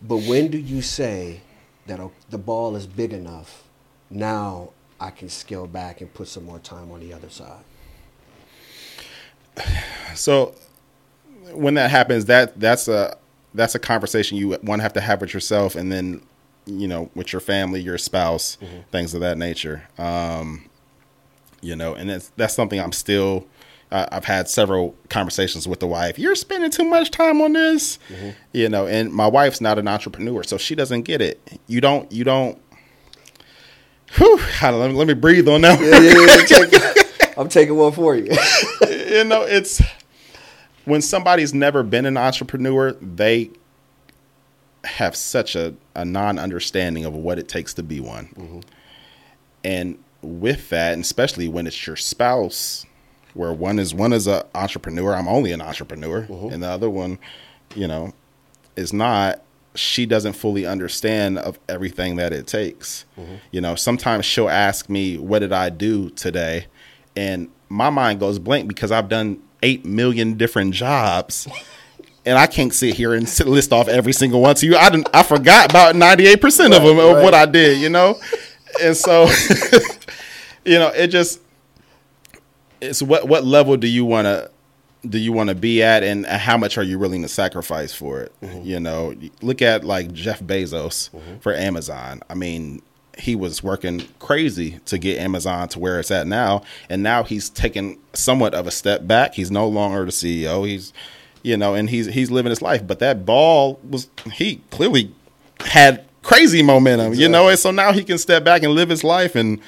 But 0.00 0.18
when 0.18 0.48
do 0.48 0.58
you 0.58 0.82
say 0.82 1.40
that 1.86 2.00
the 2.30 2.38
ball 2.38 2.76
is 2.76 2.86
big 2.86 3.12
enough? 3.12 3.64
Now 4.10 4.70
I 5.00 5.10
can 5.10 5.28
scale 5.28 5.66
back 5.66 6.00
and 6.00 6.12
put 6.12 6.28
some 6.28 6.44
more 6.44 6.58
time 6.58 6.90
on 6.90 7.00
the 7.00 7.12
other 7.12 7.28
side. 7.28 7.62
So 10.14 10.54
when 11.52 11.74
that 11.74 11.90
happens, 11.90 12.26
that 12.26 12.58
that's 12.58 12.88
a 12.88 13.16
that's 13.54 13.74
a 13.74 13.78
conversation 13.78 14.36
you 14.36 14.52
one 14.62 14.80
have 14.80 14.92
to 14.94 15.00
have 15.00 15.20
with 15.20 15.32
yourself, 15.34 15.74
and 15.76 15.90
then 15.90 16.22
you 16.66 16.88
know 16.88 17.10
with 17.14 17.32
your 17.32 17.40
family, 17.40 17.80
your 17.80 17.98
spouse, 17.98 18.58
things 18.90 19.14
of 19.14 19.20
that 19.20 19.38
nature. 19.38 19.84
Um, 19.98 20.68
you 21.62 21.76
know, 21.76 21.94
and 21.94 22.10
that's 22.10 22.30
that's 22.36 22.54
something 22.54 22.80
I'm 22.80 22.92
still. 22.92 23.46
Uh, 23.92 24.04
I've 24.10 24.24
had 24.24 24.48
several 24.48 24.96
conversations 25.10 25.68
with 25.68 25.78
the 25.78 25.86
wife. 25.86 26.18
You're 26.18 26.34
spending 26.34 26.70
too 26.72 26.84
much 26.84 27.12
time 27.12 27.40
on 27.40 27.52
this, 27.52 28.00
you 28.52 28.68
know. 28.68 28.86
And 28.88 29.12
my 29.12 29.28
wife's 29.28 29.60
not 29.60 29.78
an 29.78 29.86
entrepreneur, 29.86 30.42
so 30.42 30.58
she 30.58 30.74
doesn't 30.74 31.02
get 31.02 31.20
it. 31.20 31.40
You 31.68 31.80
don't. 31.80 32.10
You 32.10 32.24
don't. 32.24 32.60
Whew, 34.14 34.40
let, 34.62 34.90
me, 34.90 34.94
let 34.94 35.06
me 35.06 35.14
breathe 35.14 35.48
on 35.48 35.62
that. 35.62 35.80
Yeah, 35.80 36.00
yeah, 36.00 36.68
yeah, 36.70 36.92
take- 36.92 37.38
I'm 37.38 37.48
taking 37.48 37.76
one 37.76 37.92
for 37.92 38.16
you. 38.16 38.24
you 38.88 39.24
know, 39.24 39.42
it's 39.42 39.82
when 40.84 41.02
somebody's 41.02 41.52
never 41.52 41.82
been 41.82 42.06
an 42.06 42.16
entrepreneur, 42.16 42.92
they 42.92 43.50
have 44.84 45.14
such 45.14 45.54
a, 45.54 45.74
a 45.94 46.04
non 46.04 46.38
understanding 46.38 47.04
of 47.04 47.14
what 47.14 47.38
it 47.38 47.48
takes 47.48 47.74
to 47.74 47.82
be 47.82 48.00
one. 48.00 48.26
Mm-hmm. 48.28 48.60
And 49.64 49.98
with 50.22 50.70
that, 50.70 50.94
and 50.94 51.02
especially 51.02 51.48
when 51.48 51.66
it's 51.66 51.86
your 51.86 51.96
spouse, 51.96 52.86
where 53.34 53.52
one 53.52 53.78
is 53.78 53.92
one 53.92 54.12
is 54.12 54.26
an 54.26 54.42
entrepreneur, 54.54 55.14
I'm 55.14 55.28
only 55.28 55.52
an 55.52 55.60
entrepreneur, 55.60 56.22
mm-hmm. 56.22 56.54
and 56.54 56.62
the 56.62 56.68
other 56.68 56.88
one, 56.88 57.18
you 57.74 57.86
know, 57.86 58.14
is 58.76 58.92
not. 58.92 59.42
She 59.76 60.06
doesn't 60.06 60.32
fully 60.32 60.66
understand 60.66 61.38
of 61.38 61.58
everything 61.68 62.16
that 62.16 62.32
it 62.32 62.46
takes. 62.46 63.04
Mm-hmm. 63.18 63.34
You 63.52 63.60
know, 63.60 63.74
sometimes 63.74 64.24
she'll 64.24 64.48
ask 64.48 64.88
me, 64.88 65.18
"What 65.18 65.40
did 65.40 65.52
I 65.52 65.68
do 65.70 66.10
today?" 66.10 66.66
and 67.16 67.48
my 67.68 67.90
mind 67.90 68.20
goes 68.20 68.38
blank 68.38 68.68
because 68.68 68.92
I've 68.92 69.08
done 69.08 69.42
eight 69.62 69.84
million 69.84 70.34
different 70.34 70.74
jobs, 70.74 71.48
and 72.26 72.38
I 72.38 72.46
can't 72.46 72.72
sit 72.72 72.94
here 72.94 73.14
and 73.14 73.26
list 73.46 73.72
off 73.72 73.88
every 73.88 74.12
single 74.12 74.42
one 74.42 74.54
to 74.56 74.66
you. 74.66 74.76
I 74.76 74.90
I 75.12 75.22
forgot 75.22 75.70
about 75.70 75.96
ninety 75.96 76.26
eight 76.26 76.40
percent 76.40 76.74
of 76.74 76.82
them 76.82 76.98
of 76.98 77.16
right. 77.16 77.24
what 77.24 77.34
I 77.34 77.46
did, 77.46 77.78
you 77.78 77.88
know, 77.88 78.20
and 78.82 78.96
so 78.96 79.24
you 80.64 80.78
know 80.78 80.88
it 80.88 81.08
just 81.08 81.40
it's 82.80 83.02
what 83.02 83.26
what 83.26 83.44
level 83.44 83.76
do 83.76 83.88
you 83.88 84.04
want 84.04 84.26
to 84.26 84.50
do 85.10 85.18
you 85.18 85.32
want 85.32 85.48
to 85.48 85.54
be 85.54 85.82
at 85.82 86.02
and 86.02 86.26
how 86.26 86.56
much 86.56 86.78
are 86.78 86.82
you 86.82 86.98
willing 86.98 87.22
to 87.22 87.28
sacrifice 87.28 87.94
for 87.94 88.20
it? 88.20 88.32
Mm-hmm. 88.42 88.62
You 88.62 88.80
know 88.80 89.14
look 89.42 89.62
at 89.62 89.84
like 89.84 90.12
jeff 90.12 90.40
bezos 90.40 91.10
mm-hmm. 91.10 91.38
for 91.38 91.54
amazon. 91.54 92.22
I 92.28 92.34
mean 92.34 92.82
he 93.18 93.34
was 93.34 93.62
working 93.62 94.06
crazy 94.18 94.78
to 94.84 94.98
get 94.98 95.18
amazon 95.18 95.68
to 95.68 95.78
where 95.78 95.98
it's 95.98 96.10
at 96.10 96.26
now 96.26 96.62
and 96.90 97.02
now 97.02 97.22
he's 97.22 97.48
taken 97.48 97.98
somewhat 98.12 98.54
of 98.54 98.66
a 98.66 98.70
step 98.70 99.06
back. 99.06 99.34
He's 99.34 99.50
no 99.50 99.66
longer 99.68 100.04
the 100.04 100.10
ceo 100.10 100.66
he's 100.66 100.92
you 101.42 101.56
know 101.56 101.74
and 101.74 101.88
he's 101.90 102.06
he's 102.06 102.30
living 102.30 102.50
his 102.50 102.62
life. 102.62 102.86
But 102.86 102.98
that 103.00 103.24
ball 103.24 103.80
was 103.88 104.08
he 104.32 104.62
clearly 104.70 105.14
had 105.60 106.04
crazy 106.22 106.60
momentum 106.60 107.14
you 107.14 107.28
know 107.28 107.48
and 107.48 107.56
so 107.56 107.70
now 107.70 107.92
he 107.92 108.02
can 108.02 108.18
step 108.18 108.42
back 108.42 108.64
and 108.64 108.72
live 108.72 108.88
his 108.88 109.04
life 109.04 109.36
and 109.36 109.60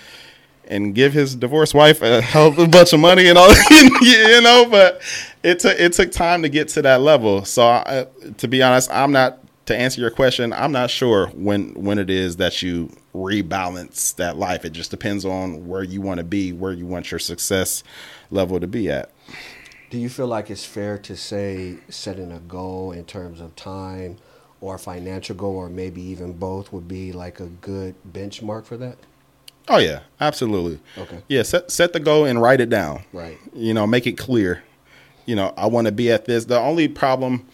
and 0.69 0.95
give 0.95 1.13
his 1.13 1.35
divorced 1.35 1.75
wife 1.75 2.03
a 2.03 2.21
hell 2.21 2.49
of 2.49 2.59
a 2.59 2.69
bunch 2.69 2.93
of 2.93 3.01
money 3.01 3.29
and 3.29 3.37
all, 3.37 3.51
you 4.01 4.41
know. 4.41 4.67
But 4.71 5.01
it 5.43 5.61
took 5.61 5.79
it 5.79 5.93
took 5.93 6.13
time 6.13 6.43
to 6.43 6.49
get 6.49 6.69
to 6.71 6.83
that 6.83 7.01
level. 7.01 7.45
So, 7.45 7.67
I, 7.67 7.81
uh, 7.81 8.05
to 8.39 8.49
be 8.49 8.63
honest, 8.63 8.91
I'm 8.91 9.13
not 9.13 9.39
to 9.67 9.77
answer 9.77 10.01
your 10.01 10.11
question. 10.11 10.53
I'm 10.53 10.73
not 10.73 10.91
sure 10.91 11.29
when 11.29 11.75
when 11.75 11.99
it 11.99 12.11
is 12.11 12.37
that 12.37 12.63
you 12.63 12.91
rebalance 13.15 14.15
that 14.17 14.37
life. 14.37 14.65
It 14.65 14.71
just 14.71 14.91
depends 14.91 15.25
on 15.25 15.67
where 15.67 15.83
you 15.83 16.01
want 16.01 16.19
to 16.19 16.25
be, 16.25 16.53
where 16.53 16.73
you 16.73 16.87
want 16.87 17.11
your 17.11 17.19
success 17.19 17.83
level 18.31 18.61
to 18.61 18.67
be 18.67 18.91
at. 18.91 19.11
Do 19.91 19.99
you 19.99 20.09
feel 20.09 20.27
like 20.27 20.51
it's 20.51 20.65
fair 20.65 20.99
to 20.99 21.17
say 21.17 21.79
setting 21.89 22.31
a 22.31 22.41
goal 22.41 22.93
in 22.93 23.05
terms 23.05 23.41
of 23.41 23.57
time 23.57 24.19
or 24.61 24.77
financial 24.77 25.35
goal 25.35 25.57
or 25.57 25.69
maybe 25.71 26.03
even 26.03 26.35
both 26.35 26.73
would 26.73 26.89
be 26.89 27.13
like 27.13 27.41
a 27.41 27.47
good 27.47 27.95
benchmark 28.11 28.67
for 28.67 28.77
that? 28.77 28.99
Oh 29.69 29.79
yeah, 29.79 30.01
absolutely. 30.21 30.81
Okay. 30.97 31.23
Yeah, 31.29 31.43
set 31.43 31.71
set 31.71 31.93
the 31.93 32.01
goal 32.01 32.25
and 32.25 32.41
write 32.41 32.61
it 32.61 32.71
down. 32.71 33.05
Right. 33.13 33.39
You 33.55 33.75
know, 33.75 33.87
make 33.87 34.07
it 34.07 34.17
clear. 34.17 34.63
You 35.29 35.37
know, 35.37 35.53
I 35.59 35.67
want 35.67 35.85
to 35.85 35.93
be 35.93 36.11
at 36.11 36.25
this. 36.25 36.47
The 36.47 36.59
only 36.59 36.89
problem 36.89 37.47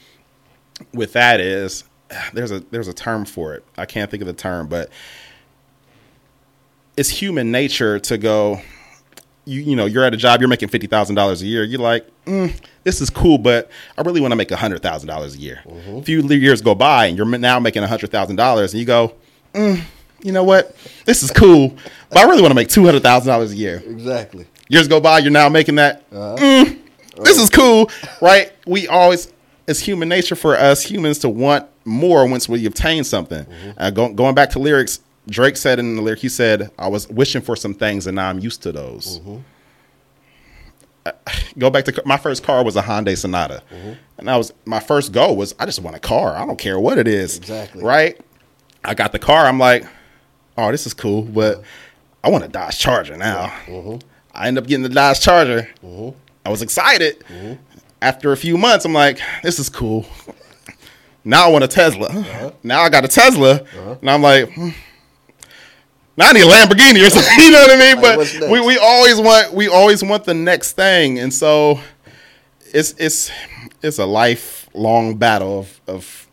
with 0.92 1.12
that 1.14 1.40
is 1.40 1.82
there's 2.32 2.52
a 2.52 2.60
there's 2.60 2.86
a 2.86 2.94
term 2.94 3.24
for 3.24 3.54
it. 3.54 3.64
I 3.76 3.84
can't 3.84 4.08
think 4.08 4.20
of 4.20 4.28
the 4.28 4.32
term, 4.32 4.68
but 4.68 4.90
it's 6.96 7.08
human 7.08 7.50
nature 7.50 7.98
to 7.98 8.16
go. 8.16 8.60
You 9.44 9.60
you 9.60 9.74
know 9.74 9.86
you're 9.86 10.04
at 10.04 10.14
a 10.14 10.16
job 10.16 10.40
you're 10.40 10.48
making 10.48 10.68
fifty 10.68 10.86
thousand 10.86 11.16
dollars 11.16 11.42
a 11.42 11.46
year. 11.46 11.64
You're 11.64 11.80
like, 11.80 12.06
mm, 12.26 12.54
this 12.84 13.00
is 13.00 13.10
cool, 13.10 13.38
but 13.38 13.68
I 13.98 14.02
really 14.02 14.20
want 14.20 14.30
to 14.30 14.36
make 14.36 14.52
hundred 14.52 14.80
thousand 14.80 15.08
dollars 15.08 15.34
a 15.34 15.38
year. 15.38 15.60
A 15.66 16.00
few 16.02 16.22
years 16.28 16.62
go 16.62 16.76
by 16.76 17.06
and 17.06 17.16
you're 17.16 17.26
now 17.26 17.58
making 17.58 17.82
hundred 17.82 18.12
thousand 18.12 18.36
dollars, 18.36 18.72
and 18.72 18.78
you 18.78 18.86
go, 18.86 19.16
mm, 19.52 19.82
you 20.22 20.30
know 20.30 20.44
what? 20.44 20.76
This 21.06 21.24
is 21.24 21.32
cool, 21.32 21.76
but 22.08 22.18
I 22.18 22.22
really 22.22 22.40
want 22.40 22.52
to 22.52 22.56
make 22.56 22.68
two 22.68 22.84
hundred 22.84 23.02
thousand 23.02 23.32
dollars 23.32 23.50
a 23.50 23.56
year. 23.56 23.82
Exactly. 23.84 24.46
Years 24.68 24.86
go 24.86 25.00
by, 25.00 25.18
you're 25.18 25.32
now 25.32 25.48
making 25.48 25.74
that. 25.74 26.08
Mm, 26.10 26.83
this 27.22 27.38
oh. 27.38 27.42
is 27.42 27.50
cool, 27.50 27.90
right? 28.20 28.52
We 28.66 28.88
always, 28.88 29.32
it's 29.66 29.80
human 29.80 30.08
nature 30.08 30.34
for 30.34 30.56
us 30.56 30.82
humans 30.82 31.18
to 31.20 31.28
want 31.28 31.68
more 31.84 32.26
once 32.26 32.48
we 32.48 32.66
obtain 32.66 33.04
something. 33.04 33.44
Mm-hmm. 33.44 33.70
Uh, 33.76 33.90
go, 33.90 34.12
going 34.12 34.34
back 34.34 34.50
to 34.50 34.58
lyrics, 34.58 35.00
Drake 35.28 35.56
said 35.56 35.78
in 35.78 35.96
the 35.96 36.02
lyric, 36.02 36.20
he 36.20 36.28
said, 36.28 36.70
"I 36.78 36.88
was 36.88 37.08
wishing 37.08 37.42
for 37.42 37.56
some 37.56 37.74
things, 37.74 38.06
and 38.06 38.16
now 38.16 38.28
I'm 38.28 38.38
used 38.38 38.62
to 38.62 38.72
those." 38.72 39.18
Mm-hmm. 39.20 39.36
Uh, 41.06 41.12
Go 41.58 41.70
back 41.70 41.84
to 41.84 42.02
my 42.04 42.16
first 42.16 42.42
car 42.42 42.64
was 42.64 42.76
a 42.76 42.82
Hyundai 42.82 43.16
Sonata, 43.16 43.62
mm-hmm. 43.72 43.92
and 44.18 44.28
that 44.28 44.36
was 44.36 44.52
my 44.64 44.80
first 44.80 45.12
goal 45.12 45.36
was 45.36 45.54
I 45.58 45.66
just 45.66 45.80
want 45.80 45.96
a 45.96 46.00
car. 46.00 46.36
I 46.36 46.44
don't 46.44 46.58
care 46.58 46.78
what 46.80 46.98
it 46.98 47.06
is. 47.06 47.36
Exactly. 47.36 47.82
right. 47.82 48.20
I 48.84 48.94
got 48.94 49.12
the 49.12 49.18
car. 49.18 49.46
I'm 49.46 49.58
like, 49.58 49.86
oh, 50.58 50.70
this 50.70 50.86
is 50.86 50.92
cool, 50.92 51.22
but 51.22 51.62
I 52.22 52.30
want 52.30 52.44
a 52.44 52.48
Dodge 52.48 52.78
Charger 52.78 53.16
now. 53.16 53.52
I 54.34 54.48
end 54.48 54.58
up 54.58 54.66
getting 54.66 54.82
the 54.82 54.88
Dodge 54.88 55.20
Charger. 55.20 55.68
I 56.44 56.50
was 56.50 56.62
excited. 56.62 57.24
After 58.02 58.32
a 58.32 58.36
few 58.36 58.58
months, 58.58 58.84
I'm 58.84 58.92
like, 58.92 59.20
this 59.42 59.58
is 59.58 59.68
cool. 59.68 60.06
Now 61.24 61.46
I 61.46 61.50
want 61.50 61.64
a 61.64 61.68
Tesla. 61.68 62.08
Uh-huh. 62.08 62.50
Now 62.62 62.82
I 62.82 62.90
got 62.90 63.04
a 63.04 63.08
Tesla, 63.08 63.62
uh-huh. 63.62 63.96
and 64.00 64.10
I'm 64.10 64.20
like, 64.20 64.52
hmm, 64.52 64.68
now 66.16 66.28
I 66.28 66.32
need 66.32 66.42
a 66.42 66.46
Lamborghini 66.46 67.04
or 67.04 67.08
something. 67.08 67.32
You 67.38 67.50
know 67.50 67.60
what 67.60 67.70
I 67.70 67.78
mean? 67.78 68.02
Like, 68.02 68.40
but 68.40 68.50
we, 68.50 68.60
we 68.60 68.76
always 68.76 69.18
want 69.18 69.54
we 69.54 69.68
always 69.68 70.04
want 70.04 70.24
the 70.24 70.34
next 70.34 70.72
thing, 70.72 71.18
and 71.18 71.32
so 71.32 71.80
it's 72.74 72.94
it's 72.98 73.30
it's 73.82 73.98
a 73.98 74.04
lifelong 74.04 75.16
battle 75.16 75.60
of 75.60 75.80
of 75.86 76.28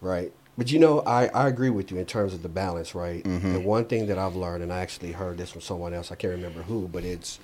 Right. 0.00 0.32
But 0.56 0.70
you 0.70 0.78
know, 0.78 1.00
I, 1.00 1.28
I 1.28 1.48
agree 1.48 1.70
with 1.70 1.90
you 1.90 1.98
in 1.98 2.06
terms 2.06 2.34
of 2.34 2.42
the 2.42 2.48
balance, 2.48 2.94
right? 2.94 3.22
Mm-hmm. 3.22 3.52
The 3.54 3.60
one 3.60 3.86
thing 3.86 4.06
that 4.06 4.18
I've 4.18 4.36
learned, 4.36 4.62
and 4.62 4.72
I 4.72 4.80
actually 4.80 5.12
heard 5.12 5.38
this 5.38 5.50
from 5.50 5.60
someone 5.60 5.94
else, 5.94 6.12
I 6.12 6.16
can't 6.16 6.32
remember 6.32 6.62
who, 6.62 6.88
but 6.88 7.04
it's 7.04 7.38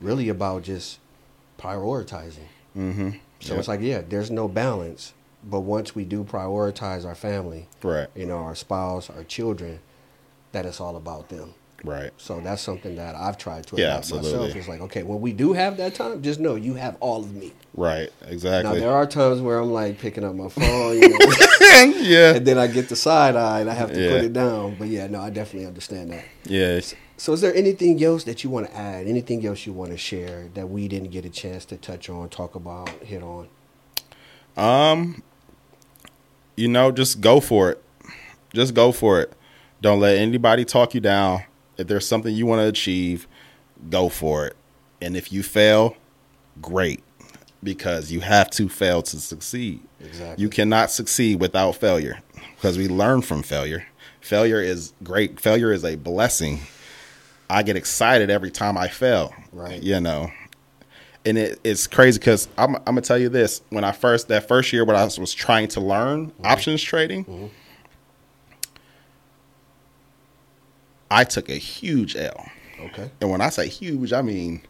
really 0.00 0.28
about 0.28 0.62
just 0.62 0.98
prioritizing. 1.58 2.48
Mm-hmm. 2.76 3.10
So 3.40 3.50
Yep. 3.54 3.58
it's 3.58 3.68
like, 3.68 3.80
yeah, 3.80 4.02
there's 4.08 4.30
no 4.30 4.48
balance. 4.48 5.12
But 5.48 5.60
once 5.60 5.94
we 5.94 6.04
do 6.04 6.24
prioritize 6.24 7.04
our 7.04 7.14
family, 7.14 7.68
right, 7.82 8.08
you 8.16 8.26
know, 8.26 8.38
our 8.38 8.54
spouse, 8.54 9.08
our 9.10 9.22
children, 9.24 9.78
that 10.52 10.66
it's 10.66 10.80
all 10.80 10.96
about 10.96 11.28
them. 11.28 11.54
right. 11.84 12.10
So 12.16 12.40
that's 12.40 12.62
something 12.62 12.96
that 12.96 13.14
I've 13.14 13.38
tried 13.38 13.66
to 13.68 13.76
Yeah, 13.76 13.98
adapt 13.98 14.12
myself. 14.12 14.56
It's 14.56 14.66
like, 14.66 14.80
okay, 14.80 15.02
when 15.04 15.20
we 15.20 15.32
do 15.32 15.52
have 15.52 15.76
that 15.76 15.94
time, 15.94 16.20
just 16.22 16.40
know 16.40 16.54
you 16.56 16.74
have 16.74 16.96
all 17.00 17.20
of 17.22 17.32
me. 17.34 17.52
Right, 17.74 18.10
Exactly. 18.26 18.72
Now 18.72 18.80
there 18.80 18.90
are 18.92 19.06
times 19.06 19.40
where 19.40 19.58
I'm 19.58 19.70
like 19.72 19.98
picking 19.98 20.24
up 20.24 20.34
my 20.34 20.48
phone, 20.48 20.96
you 20.98 21.08
know, 21.10 21.18
yeah, 22.00 22.34
and 22.34 22.44
then 22.46 22.58
I 22.58 22.66
get 22.66 22.88
the 22.88 22.96
side 22.96 23.36
eye 23.36 23.60
and 23.60 23.70
I 23.70 23.74
have 23.74 23.92
to 23.92 24.00
Yeah. 24.00 24.10
put 24.10 24.24
it 24.24 24.32
down. 24.32 24.74
But 24.78 24.88
yeah, 24.88 25.06
no, 25.06 25.20
I 25.20 25.30
definitely 25.30 25.66
understand 25.68 26.10
that. 26.10 26.24
yeah. 26.44 26.80
So 27.18 27.32
is 27.32 27.40
there 27.40 27.54
anything 27.54 28.02
else 28.04 28.24
that 28.24 28.44
you 28.44 28.50
want 28.50 28.66
to 28.66 28.76
add? 28.76 29.06
Anything 29.06 29.44
else 29.46 29.66
you 29.66 29.72
want 29.72 29.90
to 29.90 29.96
share 29.96 30.48
that 30.54 30.68
we 30.68 30.86
didn't 30.86 31.10
get 31.10 31.24
a 31.24 31.30
chance 31.30 31.64
to 31.66 31.76
touch 31.76 32.10
on, 32.10 32.28
talk 32.28 32.54
about, 32.54 32.90
hit 33.02 33.22
on? 33.22 33.48
Um, 34.56 35.22
you 36.56 36.68
know, 36.68 36.92
just 36.92 37.20
go 37.20 37.40
for 37.40 37.70
it. 37.70 37.82
Just 38.54 38.74
go 38.74 38.92
for 38.92 39.20
it. 39.20 39.32
Don't 39.80 40.00
let 40.00 40.18
anybody 40.18 40.64
talk 40.64 40.94
you 40.94 41.00
down. 41.00 41.44
If 41.78 41.86
there's 41.86 42.06
something 42.06 42.34
you 42.34 42.46
want 42.46 42.60
to 42.60 42.66
achieve, 42.66 43.26
go 43.90 44.08
for 44.08 44.46
it. 44.46 44.56
And 45.00 45.16
if 45.16 45.32
you 45.32 45.42
fail, 45.42 45.96
great, 46.62 47.02
because 47.62 48.10
you 48.10 48.20
have 48.20 48.50
to 48.52 48.68
fail 48.68 49.02
to 49.02 49.20
succeed. 49.20 49.80
Exactly. 50.00 50.42
You 50.42 50.48
cannot 50.48 50.90
succeed 50.90 51.40
without 51.40 51.76
failure, 51.76 52.20
because 52.56 52.78
we 52.78 52.88
learn 52.88 53.20
from 53.22 53.42
failure. 53.42 53.86
Failure 54.20 54.60
is 54.60 54.94
great. 55.02 55.38
Failure 55.38 55.72
is 55.72 55.84
a 55.84 55.96
blessing. 55.96 56.60
I 57.48 57.62
get 57.62 57.76
excited 57.76 58.30
every 58.30 58.50
time 58.50 58.76
I 58.76 58.88
fail. 58.88 59.34
Right. 59.52 59.82
You 59.82 60.00
know, 60.00 60.30
and 61.24 61.38
it, 61.38 61.60
it's 61.64 61.86
crazy 61.86 62.18
because 62.18 62.48
I'm, 62.58 62.76
I'm 62.76 62.82
gonna 62.84 63.00
tell 63.02 63.18
you 63.18 63.28
this: 63.28 63.62
when 63.70 63.84
I 63.84 63.92
first 63.92 64.28
that 64.28 64.48
first 64.48 64.72
year 64.72 64.84
when 64.84 64.96
I 64.96 65.04
was, 65.04 65.18
was 65.18 65.34
trying 65.34 65.68
to 65.68 65.80
learn 65.80 66.32
options 66.44 66.82
trading, 66.82 67.24
mm-hmm. 67.24 67.46
I 71.10 71.24
took 71.24 71.48
a 71.48 71.54
huge 71.56 72.16
L, 72.16 72.46
Okay. 72.80 73.10
and 73.20 73.30
when 73.30 73.40
I 73.40 73.48
say 73.50 73.68
huge, 73.68 74.12
I 74.12 74.22
mean 74.22 74.62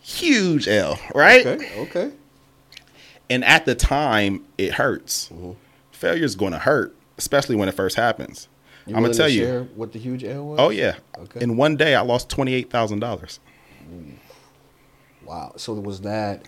huge 0.00 0.68
L, 0.68 0.98
right? 1.14 1.44
Okay. 1.46 1.80
Okay. 1.80 2.10
And 3.30 3.44
at 3.44 3.66
the 3.66 3.74
time, 3.74 4.44
it 4.56 4.72
hurts. 4.74 5.28
Mm-hmm. 5.28 5.52
Failure 5.90 6.24
is 6.24 6.34
going 6.36 6.52
to 6.52 6.58
hurt, 6.58 6.96
especially 7.18 7.56
when 7.56 7.68
it 7.68 7.74
first 7.74 7.96
happens. 7.96 8.48
You 8.88 8.96
I'm 8.96 9.02
gonna 9.02 9.14
tell 9.14 9.28
to 9.28 9.32
you. 9.32 9.68
what 9.74 9.92
the 9.92 9.98
huge 9.98 10.24
L 10.24 10.44
was? 10.46 10.58
Oh 10.60 10.70
yeah. 10.70 10.96
Okay. 11.18 11.40
In 11.42 11.56
one 11.56 11.76
day, 11.76 11.94
I 11.94 12.00
lost 12.00 12.28
twenty 12.28 12.54
eight 12.54 12.70
thousand 12.70 13.00
dollars. 13.00 13.40
Wow. 15.24 15.52
So 15.56 15.72
was 15.74 16.00
that 16.02 16.42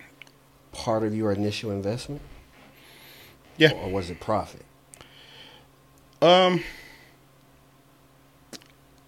part 0.71 1.03
of 1.03 1.15
your 1.15 1.31
initial 1.31 1.71
investment, 1.71 2.21
Yeah. 3.57 3.71
or 3.73 3.89
was 3.91 4.09
it 4.09 4.19
profit? 4.19 4.65
Um, 6.21 6.63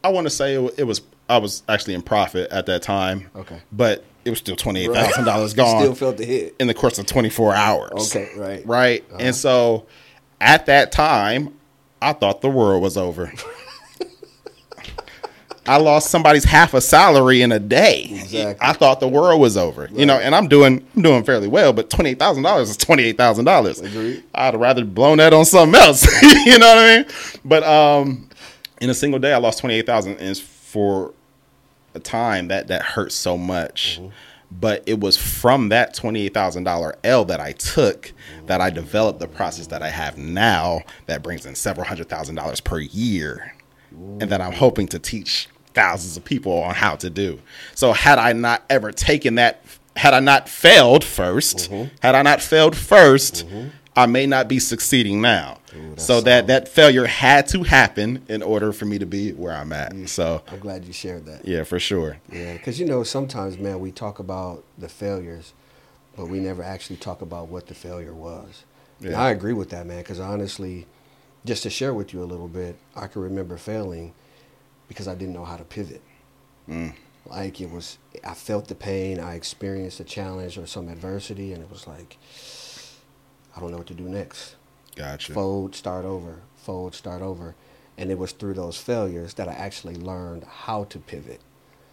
I 0.03 0.09
want 0.09 0.25
to 0.25 0.29
say 0.31 0.55
it, 0.55 0.75
it 0.79 0.83
was. 0.83 1.01
I 1.29 1.37
was 1.37 1.63
actually 1.69 1.93
in 1.93 2.01
profit 2.01 2.51
at 2.51 2.65
that 2.65 2.81
time. 2.81 3.29
Okay. 3.35 3.61
But 3.71 4.03
it 4.25 4.29
was 4.29 4.39
still 4.39 4.55
twenty 4.55 4.83
eight 4.83 4.91
thousand 4.91 5.25
dollars 5.25 5.53
gone 5.55 5.81
Still 5.81 5.95
felt 5.95 6.17
the 6.17 6.25
hit. 6.25 6.55
in 6.59 6.67
the 6.67 6.73
course 6.73 6.97
of 6.99 7.05
twenty 7.05 7.29
four 7.29 7.53
hours. 7.53 8.13
Okay. 8.15 8.29
Right. 8.37 8.65
Right. 8.65 9.05
And 9.19 9.35
so, 9.35 9.85
at 10.41 10.65
that 10.65 10.91
time, 10.91 11.53
I 12.03 12.13
thought 12.13 12.41
the 12.41 12.49
world 12.49 12.81
was 12.83 12.97
over. 12.97 13.31
I 15.65 15.77
lost 15.77 16.09
somebody's 16.11 16.43
half 16.43 16.73
a 16.73 16.81
salary 16.81 17.41
in 17.41 17.53
a 17.53 17.59
day. 17.59 18.03
Exactly. 18.11 18.57
I 18.59 18.73
thought 18.73 18.99
the 18.99 19.07
world 19.07 19.39
was 19.39 19.55
over. 19.55 19.87
You 19.93 20.05
know, 20.05 20.17
and 20.17 20.35
I'm 20.35 20.49
doing 20.49 20.85
I'm 20.95 21.01
doing 21.01 21.23
fairly 21.23 21.47
well, 21.47 21.71
but 21.71 21.89
twenty 21.89 22.09
eight 22.11 22.19
thousand 22.19 22.43
dollars 22.43 22.69
is 22.69 22.77
twenty 22.77 23.03
eight 23.03 23.15
thousand 23.15 23.45
dollars. 23.45 23.81
I'd 24.35 24.55
rather 24.55 24.83
blown 24.83 25.19
that 25.19 25.33
on 25.33 25.45
something 25.45 25.79
else. 25.79 26.05
you 26.21 26.59
know 26.59 26.67
what 26.67 26.77
I 26.77 26.97
mean? 26.97 27.05
But 27.45 27.63
um, 27.63 28.29
in 28.81 28.89
a 28.89 28.93
single 28.93 29.19
day, 29.19 29.31
I 29.31 29.37
lost 29.37 29.59
twenty 29.59 29.75
eight 29.75 29.85
thousand, 29.85 30.17
and 30.17 30.37
for 30.37 31.13
a 31.95 31.99
time 31.99 32.49
that 32.49 32.67
that 32.67 32.81
hurts 32.81 33.15
so 33.15 33.37
much. 33.37 34.01
But 34.59 34.83
it 34.85 34.99
was 34.99 35.17
from 35.17 35.69
that 35.69 35.95
$28,000 35.95 36.95
L 37.03 37.25
that 37.25 37.39
I 37.39 37.51
took 37.53 38.13
that 38.45 38.61
I 38.61 38.69
developed 38.69 39.19
the 39.19 39.27
process 39.27 39.67
that 39.67 39.81
I 39.81 39.89
have 39.89 40.17
now 40.17 40.81
that 41.07 41.23
brings 41.23 41.45
in 41.45 41.55
several 41.55 41.85
hundred 41.85 42.09
thousand 42.09 42.35
dollars 42.35 42.61
per 42.61 42.79
year. 42.79 43.53
And 43.91 44.23
that 44.23 44.41
I'm 44.41 44.53
hoping 44.53 44.87
to 44.87 44.99
teach 44.99 45.47
thousands 45.73 46.17
of 46.17 46.25
people 46.25 46.61
on 46.63 46.73
how 46.75 46.95
to 46.95 47.09
do. 47.09 47.39
So 47.75 47.93
had 47.93 48.19
I 48.19 48.33
not 48.33 48.63
ever 48.69 48.91
taken 48.91 49.35
that 49.35 49.63
had 49.95 50.13
I 50.13 50.19
not 50.19 50.49
failed 50.49 51.03
1st 51.03 51.69
mm-hmm. 51.69 51.95
had 52.01 52.15
I 52.15 52.23
not 52.23 52.41
failed 52.41 52.73
1st 52.73 53.71
I 53.95 54.05
may 54.07 54.25
not 54.25 54.47
be 54.47 54.59
succeeding 54.59 55.21
now. 55.21 55.59
so 55.97 56.21
that 56.21 56.47
that 56.47 56.67
failure 56.67 57.05
had 57.05 57.47
to 57.47 57.63
happen 57.63 58.23
in 58.27 58.41
order 58.41 58.71
for 58.73 58.85
me 58.85 58.97
to 58.99 59.05
be 59.05 59.31
where 59.31 59.53
I'm 59.53 59.71
at. 59.73 59.93
So 60.09 60.41
I'm 60.47 60.59
glad 60.59 60.85
you 60.85 60.93
shared 60.93 61.25
that. 61.25 61.45
yeah, 61.45 61.63
for 61.63 61.79
sure. 61.79 62.17
Yeah, 62.31 62.53
because 62.53 62.79
you 62.79 62.85
know 62.85 63.03
sometimes, 63.03 63.57
man, 63.57 63.79
we 63.79 63.91
talk 63.91 64.19
about 64.19 64.63
the 64.77 64.89
failures, 64.89 65.53
but 66.15 66.27
we 66.27 66.39
never 66.39 66.63
actually 66.63 66.97
talk 66.97 67.21
about 67.21 67.47
what 67.49 67.67
the 67.67 67.75
failure 67.75 68.13
was. 68.13 68.63
And 68.99 69.11
Yeah. 69.11 69.21
I 69.21 69.29
agree 69.31 69.53
with 69.53 69.69
that, 69.69 69.85
man. 69.85 69.97
Because 69.99 70.19
honestly, 70.19 70.87
just 71.45 71.63
to 71.63 71.69
share 71.69 71.93
with 71.93 72.13
you 72.13 72.23
a 72.23 72.25
little 72.25 72.47
bit, 72.47 72.77
I 72.95 73.07
can 73.07 73.21
remember 73.21 73.57
failing 73.57 74.13
because 74.87 75.07
I 75.07 75.15
didn't 75.15 75.33
know 75.33 75.45
how 75.45 75.57
to 75.57 75.63
pivot. 75.63 76.01
Mm. 76.69 76.93
Like 77.25 77.59
it 77.61 77.69
was, 77.71 77.97
I 78.23 78.33
felt 78.33 78.67
the 78.67 78.75
pain. 78.75 79.19
I 79.19 79.35
experienced 79.35 79.99
a 79.99 80.03
challenge 80.03 80.57
or 80.57 80.65
some 80.67 80.87
adversity, 80.89 81.53
and 81.53 81.61
it 81.63 81.69
was 81.69 81.87
like, 81.87 82.17
I 83.55 83.59
don't 83.59 83.71
know 83.71 83.77
what 83.77 83.87
to 83.87 83.93
do 83.93 84.03
next. 84.09 84.55
Gotcha. 84.95 85.33
Fold, 85.33 85.75
start 85.75 86.05
over. 86.05 86.39
Fold, 86.55 86.95
start 86.95 87.21
over. 87.21 87.55
And 87.97 88.09
it 88.11 88.17
was 88.17 88.31
through 88.31 88.55
those 88.55 88.77
failures 88.77 89.35
that 89.35 89.47
I 89.47 89.53
actually 89.53 89.95
learned 89.95 90.43
how 90.45 90.85
to 90.85 90.99
pivot 90.99 91.41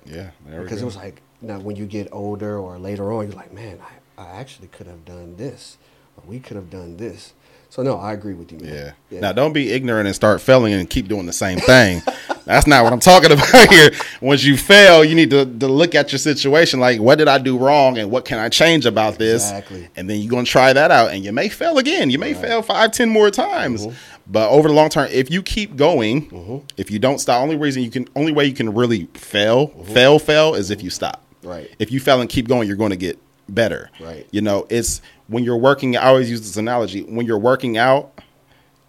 Yeah, 0.06 0.30
there 0.46 0.62
because 0.62 0.80
it 0.80 0.84
was 0.86 0.96
like 0.96 1.20
now 1.42 1.58
when 1.58 1.76
you 1.76 1.86
get 1.86 2.08
older 2.12 2.58
or 2.58 2.78
later 2.78 3.12
on 3.12 3.26
you're 3.26 3.36
like 3.36 3.52
man 3.52 3.78
I, 4.16 4.22
I 4.22 4.26
actually 4.40 4.68
could 4.68 4.86
have 4.86 5.04
done 5.04 5.36
this 5.36 5.76
or 6.16 6.22
we 6.26 6.40
could 6.40 6.56
have 6.56 6.70
done 6.70 6.96
this 6.96 7.34
so 7.70 7.82
no 7.82 7.96
i 7.96 8.12
agree 8.12 8.34
with 8.34 8.52
you 8.52 8.58
man. 8.58 8.74
Yeah. 9.10 9.20
Now, 9.20 9.32
don't 9.32 9.52
be 9.52 9.72
ignorant 9.72 10.06
and 10.06 10.14
start 10.14 10.40
failing 10.40 10.72
and 10.72 10.88
keep 10.88 11.08
doing 11.08 11.26
the 11.26 11.32
same 11.32 11.58
thing. 11.58 12.00
That's 12.44 12.66
not 12.66 12.84
what 12.84 12.92
I'm 12.92 13.00
talking 13.00 13.32
about 13.32 13.68
here. 13.68 13.90
Once 14.20 14.44
you 14.44 14.56
fail, 14.56 15.04
you 15.04 15.14
need 15.14 15.30
to, 15.30 15.44
to 15.44 15.66
look 15.68 15.94
at 15.94 16.12
your 16.12 16.18
situation 16.18 16.80
like, 16.80 17.00
what 17.00 17.18
did 17.18 17.28
I 17.28 17.38
do 17.38 17.58
wrong 17.58 17.98
and 17.98 18.10
what 18.10 18.24
can 18.24 18.38
I 18.38 18.48
change 18.48 18.86
about 18.86 19.18
this? 19.18 19.50
Exactly. 19.50 19.88
And 19.96 20.08
then 20.08 20.20
you're 20.20 20.30
going 20.30 20.44
to 20.44 20.50
try 20.50 20.72
that 20.72 20.90
out. 20.90 21.10
And 21.10 21.24
you 21.24 21.32
may 21.32 21.48
fail 21.48 21.78
again. 21.78 22.10
You 22.10 22.18
may 22.18 22.34
fail 22.34 22.62
five, 22.62 22.92
ten 22.92 23.08
more 23.08 23.30
times. 23.30 23.86
Mm-hmm. 23.86 23.96
But 24.28 24.48
over 24.50 24.68
the 24.68 24.74
long 24.74 24.90
term, 24.90 25.08
if 25.10 25.30
you 25.30 25.42
keep 25.42 25.74
going, 25.74 26.64
if 26.76 26.90
you 26.90 27.00
don't 27.00 27.18
stop, 27.18 27.42
only 27.42 27.56
reason 27.56 27.82
you 27.82 27.90
can, 27.90 28.06
only 28.14 28.30
way 28.30 28.44
you 28.44 28.54
can 28.54 28.72
really 28.72 29.06
fail, 29.14 29.68
fail, 29.86 30.20
fail 30.20 30.54
is 30.54 30.70
if 30.70 30.82
you 30.82 30.90
stop. 30.90 31.24
Mm-hmm. 31.40 31.48
Right. 31.48 31.76
If 31.80 31.90
you 31.90 31.98
fail 31.98 32.20
and 32.20 32.30
keep 32.30 32.46
going, 32.46 32.68
you're 32.68 32.76
going 32.76 32.90
to 32.90 32.96
get 32.96 33.18
better. 33.48 33.90
Right. 34.00 34.26
You 34.30 34.40
know, 34.40 34.66
it's 34.70 35.02
when 35.30 35.44
you're 35.44 35.56
working, 35.56 35.96
I 35.96 36.06
always 36.08 36.28
use 36.30 36.40
this 36.40 36.56
analogy. 36.56 37.02
When 37.02 37.24
you're 37.26 37.38
working 37.38 37.78
out, 37.78 38.20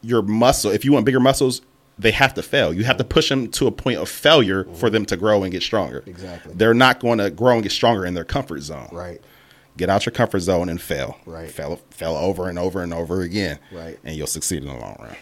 your 0.02 0.22
muscle, 0.22 0.72
if 0.72 0.84
you 0.84 0.92
want 0.92 1.06
bigger 1.06 1.20
muscles, 1.20 1.62
they 2.00 2.12
have 2.12 2.34
to 2.34 2.42
fail. 2.42 2.74
You 2.74 2.84
have 2.86 2.98
to 2.98 3.04
push 3.04 3.30
them 3.30 3.48
to 3.52 3.68
a 3.68 3.72
point 3.72 4.00
of 4.00 4.10
failure 4.10 4.64
for 4.74 4.90
them 4.90 5.06
to 5.06 5.16
grow 5.18 5.44
and 5.44 5.52
get 5.52 5.62
stronger. 5.62 6.04
Exactly. 6.08 6.54
They're 6.56 6.74
not 6.74 7.00
going 7.00 7.20
to 7.20 7.30
grow 7.30 7.54
and 7.54 7.64
get 7.64 7.72
stronger 7.72 8.06
in 8.06 8.14
their 8.16 8.24
comfort 8.26 8.62
zone. 8.62 8.90
right 8.92 9.22
Get 9.78 9.90
out 9.90 10.06
your 10.06 10.12
comfort 10.12 10.40
zone 10.42 10.68
and 10.68 10.82
fail. 10.82 11.18
Right. 11.26 11.50
Fail, 11.50 11.80
fail 11.92 12.16
over 12.16 12.50
and 12.50 12.60
over 12.60 12.82
and 12.84 12.94
over 12.94 13.22
again. 13.22 13.58
Right. 13.72 13.98
And 14.04 14.16
you'll 14.18 14.28
succeed 14.28 14.64
in 14.64 14.68
the 14.68 14.74
long 14.76 14.98
run. 15.00 15.16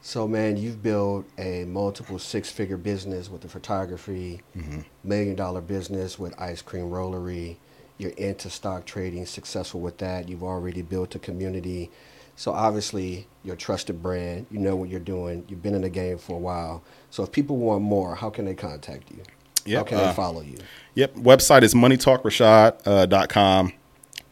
so 0.00 0.26
man 0.26 0.56
you've 0.56 0.82
built 0.82 1.26
a 1.38 1.64
multiple 1.64 2.18
six 2.18 2.50
figure 2.50 2.76
business 2.78 3.28
with 3.28 3.40
the 3.42 3.48
photography 3.48 4.40
Mm-hmm. 4.56 4.80
million 5.04 5.34
dollar 5.36 5.60
business 5.60 6.18
with 6.18 6.40
ice 6.40 6.62
cream 6.62 6.86
rollery 6.90 7.56
you're 8.02 8.12
into 8.12 8.50
stock 8.50 8.84
trading 8.84 9.24
successful 9.26 9.80
with 9.80 9.98
that 9.98 10.28
you've 10.28 10.42
already 10.42 10.82
built 10.82 11.14
a 11.14 11.18
community 11.18 11.90
so 12.36 12.52
obviously 12.52 13.26
you're 13.44 13.54
a 13.54 13.58
trusted 13.58 14.02
brand 14.02 14.46
you 14.50 14.58
know 14.58 14.74
what 14.76 14.88
you're 14.88 15.00
doing 15.00 15.44
you've 15.48 15.62
been 15.62 15.74
in 15.74 15.82
the 15.82 15.88
game 15.90 16.18
for 16.18 16.34
a 16.36 16.38
while 16.40 16.82
so 17.10 17.22
if 17.22 17.30
people 17.32 17.56
want 17.56 17.82
more 17.82 18.14
how 18.16 18.28
can 18.30 18.44
they 18.44 18.54
contact 18.54 19.10
you 19.10 19.18
how 19.18 19.70
Yep, 19.70 19.86
can 19.86 19.98
uh, 19.98 20.06
they 20.08 20.12
follow 20.14 20.40
you 20.42 20.56
Yep. 20.94 21.14
Website 21.14 21.62
is 21.62 21.72
moneytalkrashad.com. 21.74 23.08
dot 23.08 23.28
com. 23.28 23.72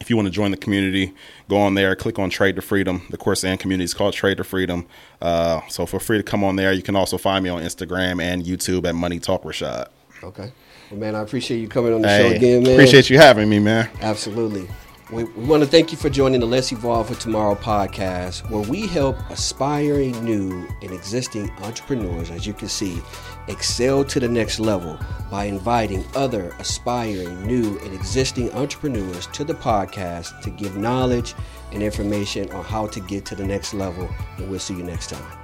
if 0.01 0.09
you 0.09 0.15
want 0.17 0.25
to 0.27 0.31
join 0.31 0.51
the 0.51 0.57
community, 0.57 1.13
go 1.47 1.57
on 1.57 1.75
there, 1.75 1.95
click 1.95 2.19
on 2.19 2.29
Trade 2.29 2.55
to 2.57 2.61
Freedom. 2.61 3.01
The 3.09 3.17
course 3.17 3.43
and 3.45 3.57
community 3.59 3.85
is 3.85 3.93
called 3.93 4.13
Trade 4.13 4.37
to 4.37 4.43
Freedom. 4.43 4.85
Uh, 5.21 5.61
so 5.69 5.85
feel 5.85 5.99
free 5.99 6.17
to 6.17 6.23
come 6.23 6.43
on 6.43 6.55
there. 6.57 6.73
You 6.73 6.81
can 6.81 6.95
also 6.95 7.17
find 7.17 7.43
me 7.43 7.49
on 7.49 7.61
Instagram 7.61 8.21
and 8.21 8.43
YouTube 8.43 8.85
at 8.85 8.93
Money 8.95 9.19
Talk 9.19 9.43
Rashad. 9.43 9.87
Okay. 10.23 10.51
Well, 10.91 10.99
man, 10.99 11.15
I 11.15 11.21
appreciate 11.21 11.59
you 11.59 11.69
coming 11.69 11.93
on 11.93 12.01
the 12.01 12.17
show 12.17 12.27
again, 12.27 12.63
man. 12.63 12.73
appreciate 12.73 13.09
you 13.09 13.17
having 13.17 13.47
me, 13.47 13.59
man. 13.59 13.89
Absolutely. 14.01 14.67
We, 15.09 15.23
we 15.23 15.45
want 15.45 15.63
to 15.63 15.67
thank 15.67 15.91
you 15.91 15.97
for 15.97 16.09
joining 16.09 16.41
the 16.41 16.45
Let's 16.45 16.71
Evolve 16.71 17.07
for 17.07 17.15
Tomorrow 17.15 17.55
podcast, 17.55 18.49
where 18.49 18.61
we 18.69 18.87
help 18.87 19.17
aspiring 19.29 20.21
new 20.23 20.67
and 20.81 20.91
existing 20.91 21.49
entrepreneurs, 21.61 22.29
as 22.29 22.45
you 22.45 22.53
can 22.53 22.67
see, 22.67 23.01
excel 23.47 24.03
to 24.03 24.19
the 24.19 24.27
next 24.27 24.59
level 24.59 24.99
by 25.29 25.45
inviting 25.45 26.03
other 26.13 26.53
aspiring 26.59 27.45
new 27.47 27.77
and 27.79 27.93
existing 27.93 28.51
entrepreneurs 28.51 29.27
to 29.27 29.45
the 29.45 29.53
podcast 29.53 30.41
to 30.41 30.49
give 30.49 30.75
knowledge 30.75 31.35
and 31.71 31.81
information 31.81 32.51
on 32.51 32.65
how 32.65 32.87
to 32.87 32.99
get 32.99 33.25
to 33.25 33.35
the 33.35 33.45
next 33.45 33.73
level. 33.73 34.09
And 34.37 34.49
we'll 34.49 34.59
see 34.59 34.75
you 34.75 34.83
next 34.83 35.09
time. 35.09 35.40